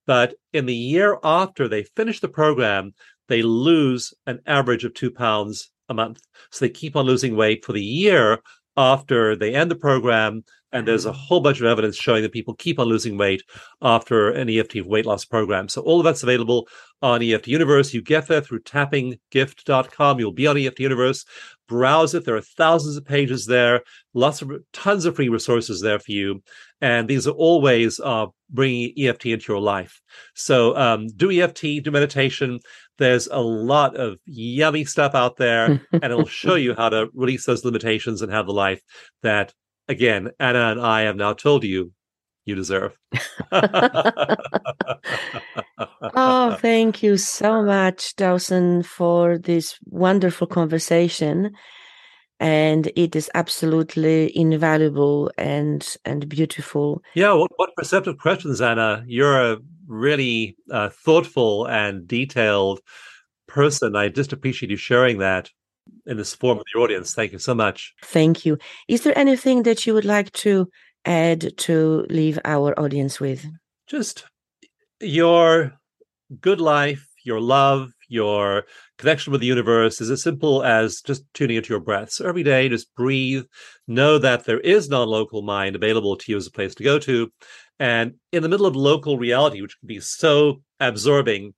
But 0.07 0.35
in 0.53 0.67
the 0.67 0.75
year 0.75 1.19
after 1.23 1.69
they 1.69 1.85
finish 1.85 2.21
the 2.21 2.29
program, 2.29 2.95
they 3.29 3.43
lose 3.43 4.13
an 4.27 4.41
average 4.47 4.85
of 4.85 4.95
two 4.95 5.13
pounds 5.13 5.71
a 5.91 5.95
month. 5.95 6.23
So 6.51 6.65
they 6.65 6.71
keep 6.71 6.97
on 6.97 7.05
losing 7.05 7.37
weight 7.37 7.65
for 7.65 7.73
the 7.73 7.85
year 7.85 8.39
after 8.77 9.37
they 9.37 9.55
end 9.55 9.71
the 9.71 9.77
program. 9.77 10.45
And 10.73 10.87
there's 10.87 11.07
a 11.07 11.13
whole 11.13 11.41
bunch 11.41 11.61
of 11.61 11.67
evidence 11.67 11.97
showing 11.97 12.23
that 12.23 12.33
people 12.33 12.55
keep 12.55 12.79
on 12.79 12.87
losing 12.87 13.19
weight 13.19 13.43
after 13.83 14.31
an 14.31 14.49
EFT 14.49 14.87
weight 14.87 15.07
loss 15.07 15.25
program. 15.25 15.69
So 15.69 15.83
all 15.83 15.99
of 15.99 16.05
that's 16.05 16.23
available 16.23 16.69
on 17.03 17.23
EFT 17.23 17.49
Universe. 17.49 17.93
You 17.93 18.03
get 18.03 18.29
there 18.29 18.41
through 18.41 18.61
tappinggift.com. 18.61 20.19
You'll 20.19 20.33
be 20.33 20.47
on 20.47 20.59
EFT 20.59 20.81
Universe. 20.81 21.25
Browse 21.69 22.15
it. 22.15 22.25
There 22.25 22.37
are 22.37 22.41
thousands 22.41 22.97
of 22.97 23.05
pages 23.05 23.47
there, 23.47 23.83
lots 24.13 24.43
of 24.43 24.51
tons 24.73 25.05
of 25.05 25.17
free 25.17 25.29
resources 25.29 25.81
there 25.81 25.99
for 25.99 26.13
you. 26.13 26.43
And 26.81 27.09
these 27.09 27.27
are 27.27 27.33
all 27.33 27.61
ways 27.61 27.99
of 27.99 28.31
bringing 28.49 28.93
EFT 28.99 29.27
into 29.27 29.53
your 29.53 29.61
life. 29.61 30.01
So 30.35 30.77
um, 30.77 31.09
do 31.09 31.31
EFT, 31.31 31.83
do 31.83 31.91
meditation. 31.91 32.61
There's 32.99 33.29
a 33.29 33.41
lot 33.41 33.97
of 33.97 34.19
yummy 34.27 34.85
stuff 34.85 35.15
out 35.15 35.37
there, 35.37 35.81
and 35.93 36.05
it'll 36.05 36.27
show 36.27 36.55
you 36.55 36.75
how 36.75 36.89
to 36.89 37.09
release 37.15 37.47
those 37.47 37.65
limitations 37.65 38.21
and 38.23 38.33
have 38.33 38.47
the 38.47 38.53
life 38.53 38.83
that, 39.23 39.55
again, 39.91 40.31
Anna 40.39 40.71
and 40.71 40.81
I 40.81 41.03
have 41.03 41.17
now 41.17 41.35
told 41.35 41.65
you 41.65 41.93
you 42.47 42.55
deserve. 42.55 42.97
oh, 46.15 46.57
thank 46.61 47.03
you 47.03 47.17
so 47.17 47.63
much, 47.63 48.17
Dawson, 48.17 48.83
for 48.83 49.37
this 49.37 49.77
wonderful 49.85 50.47
conversation. 50.47 51.53
And 52.39 52.91
it 52.97 53.15
is 53.15 53.31
absolutely 53.35 54.35
invaluable 54.35 55.31
and 55.37 55.87
and 56.07 56.27
beautiful. 56.27 57.03
Yeah, 57.15 57.35
what, 57.35 57.51
what 57.57 57.77
perceptive 57.77 58.17
questions, 58.17 58.63
Anna? 58.63 59.05
You're 59.07 59.53
a 59.53 59.59
really 59.87 60.57
uh, 60.71 60.89
thoughtful 60.89 61.67
and 61.67 62.09
detailed 62.09 62.81
person. 63.47 63.95
I 63.95 64.09
just 64.09 64.33
appreciate 64.33 64.71
you 64.71 64.77
sharing 64.77 65.19
that 65.19 65.51
in 66.07 66.17
this 66.17 66.35
form 66.35 66.59
of 66.59 66.65
the 66.73 66.81
audience. 66.81 67.15
Thank 67.15 67.33
you 67.33 67.39
so 67.39 67.55
much. 67.55 67.95
Thank 68.03 68.45
you. 68.45 68.59
Is 68.89 69.03
there 69.03 69.17
anything 69.19 69.63
that 69.65 69.87
you 69.87 69.95
would 69.95 70.05
like 70.05 70.33
to 70.33 70.69
add 71.05 71.57
to 71.59 72.07
leave 72.09 72.39
our 72.45 72.79
audience 72.79 73.21
with? 73.21 73.47
Just 73.87 74.25
your 75.01 75.73
good 76.41 76.61
life, 76.61 77.07
your 77.25 77.41
love, 77.41 77.91
your 78.09 78.65
connection 78.99 79.31
with 79.31 79.41
the 79.41 79.47
universe 79.47 80.01
is 80.01 80.11
as 80.11 80.23
simple 80.23 80.65
as 80.65 81.01
just 81.01 81.23
tuning 81.33 81.57
into 81.57 81.71
your 81.71 81.81
breath. 81.81 82.11
So 82.11 82.27
every 82.27 82.43
day, 82.43 82.69
just 82.69 82.95
breathe. 82.95 83.45
Know 83.87 84.19
that 84.19 84.45
there 84.45 84.61
is 84.61 84.89
non 84.89 85.09
local 85.09 85.43
mind 85.43 85.77
available 85.77 86.17
to 86.17 86.33
you 86.33 86.37
as 86.37 86.47
a 86.47 86.51
place 86.51 86.75
to 86.75 86.85
go 86.85 86.99
to. 86.99 87.33
And 87.79 88.15
in 88.33 88.43
the 88.43 88.49
middle 88.49 88.67
of 88.67 88.77
local 88.77 89.17
reality, 89.17 89.63
which 89.63 89.79
can 89.79 89.87
be 89.87 90.01
so 90.01 90.63
absorbing, 90.81 91.55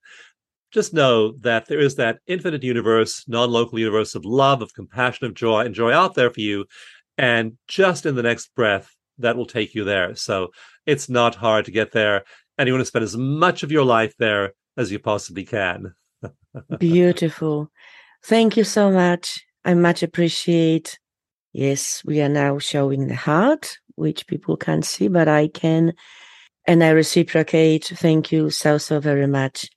just 0.72 0.94
know 0.94 1.32
that 1.38 1.66
there 1.68 1.80
is 1.80 1.96
that 1.96 2.18
infinite 2.26 2.62
universe, 2.62 3.24
non 3.28 3.50
local 3.50 3.78
universe 3.78 4.14
of 4.14 4.24
love, 4.24 4.62
of 4.62 4.74
compassion, 4.74 5.26
of 5.26 5.34
joy, 5.34 5.60
and 5.60 5.74
joy 5.74 5.92
out 5.92 6.14
there 6.14 6.30
for 6.30 6.40
you. 6.40 6.64
And 7.18 7.58
just 7.68 8.06
in 8.06 8.14
the 8.14 8.22
next 8.22 8.54
breath, 8.54 8.90
that 9.18 9.36
will 9.36 9.46
take 9.46 9.74
you 9.74 9.84
there. 9.84 10.14
So 10.16 10.48
it's 10.86 11.08
not 11.08 11.34
hard 11.34 11.66
to 11.66 11.70
get 11.70 11.92
there. 11.92 12.24
And 12.58 12.66
you 12.66 12.72
want 12.74 12.82
to 12.82 12.86
spend 12.86 13.04
as 13.04 13.16
much 13.16 13.62
of 13.62 13.72
your 13.72 13.84
life 13.84 14.14
there 14.18 14.54
as 14.76 14.90
you 14.90 14.98
possibly 14.98 15.44
can. 15.44 15.94
Beautiful. 16.78 17.70
Thank 18.24 18.56
you 18.56 18.64
so 18.64 18.90
much. 18.90 19.44
I 19.64 19.74
much 19.74 20.02
appreciate 20.02 20.98
Yes, 21.52 22.02
we 22.06 22.22
are 22.22 22.30
now 22.30 22.58
showing 22.58 23.08
the 23.08 23.14
heart, 23.14 23.76
which 23.96 24.26
people 24.26 24.56
can't 24.56 24.84
see, 24.84 25.08
but 25.08 25.28
I 25.28 25.48
can. 25.48 25.92
And 26.66 26.82
I 26.82 26.90
reciprocate. 26.90 27.92
Thank 27.94 28.32
you 28.32 28.48
so, 28.48 28.78
so 28.78 29.00
very 29.00 29.26
much. 29.26 29.68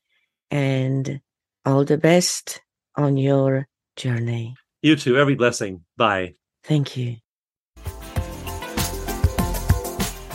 And 0.51 1.21
all 1.65 1.83
the 1.83 1.97
best 1.97 2.61
on 2.95 3.17
your 3.17 3.67
journey. 3.95 4.55
You 4.81 4.95
too. 4.95 5.17
Every 5.17 5.35
blessing. 5.35 5.83
Bye. 5.97 6.35
Thank 6.63 6.97
you. 6.97 7.17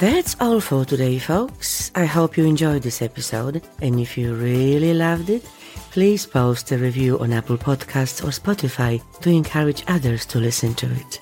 That's 0.00 0.34
all 0.40 0.60
for 0.60 0.84
today, 0.86 1.18
folks. 1.18 1.90
I 1.94 2.06
hope 2.06 2.38
you 2.38 2.46
enjoyed 2.46 2.82
this 2.82 3.02
episode. 3.02 3.62
And 3.82 4.00
if 4.00 4.16
you 4.16 4.34
really 4.34 4.94
loved 4.94 5.28
it, 5.28 5.44
please 5.90 6.24
post 6.24 6.72
a 6.72 6.78
review 6.78 7.18
on 7.18 7.34
Apple 7.34 7.58
Podcasts 7.58 8.24
or 8.24 8.28
Spotify 8.28 9.02
to 9.20 9.28
encourage 9.28 9.84
others 9.88 10.24
to 10.26 10.38
listen 10.38 10.74
to 10.76 10.86
it. 10.90 11.20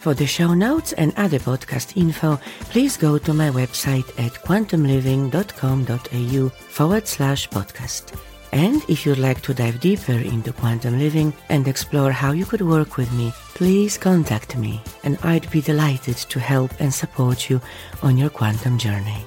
For 0.00 0.12
the 0.12 0.26
show 0.26 0.52
notes 0.54 0.92
and 0.92 1.14
other 1.16 1.38
podcast 1.38 1.96
info, 1.96 2.38
please 2.70 2.98
go 2.98 3.16
to 3.18 3.32
my 3.32 3.48
website 3.50 4.08
at 4.20 4.32
quantumliving.com.au 4.32 6.48
forward 6.48 7.08
slash 7.08 7.48
podcast. 7.48 8.27
And 8.52 8.82
if 8.88 9.04
you'd 9.04 9.18
like 9.18 9.42
to 9.42 9.54
dive 9.54 9.80
deeper 9.80 10.12
into 10.12 10.52
quantum 10.52 10.98
living 10.98 11.32
and 11.48 11.68
explore 11.68 12.10
how 12.10 12.32
you 12.32 12.46
could 12.46 12.62
work 12.62 12.96
with 12.96 13.12
me, 13.12 13.32
please 13.54 13.98
contact 13.98 14.56
me 14.56 14.80
and 15.04 15.18
I'd 15.22 15.50
be 15.50 15.60
delighted 15.60 16.16
to 16.16 16.40
help 16.40 16.72
and 16.80 16.92
support 16.92 17.50
you 17.50 17.60
on 18.02 18.16
your 18.16 18.30
quantum 18.30 18.78
journey. 18.78 19.24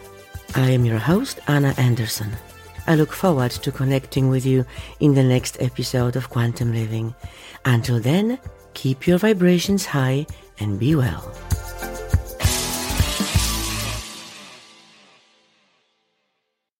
I 0.55 0.71
am 0.71 0.85
your 0.85 0.97
host, 0.97 1.39
Anna 1.47 1.73
Anderson. 1.77 2.31
I 2.87 2.95
look 2.95 3.13
forward 3.13 3.51
to 3.51 3.71
connecting 3.71 4.29
with 4.29 4.45
you 4.45 4.65
in 4.99 5.13
the 5.13 5.23
next 5.23 5.61
episode 5.61 6.15
of 6.15 6.29
Quantum 6.29 6.73
Living. 6.73 7.13
Until 7.63 7.99
then, 7.99 8.39
keep 8.73 9.05
your 9.05 9.19
vibrations 9.19 9.85
high 9.85 10.25
and 10.59 10.79
be 10.79 10.95
well. 10.95 11.31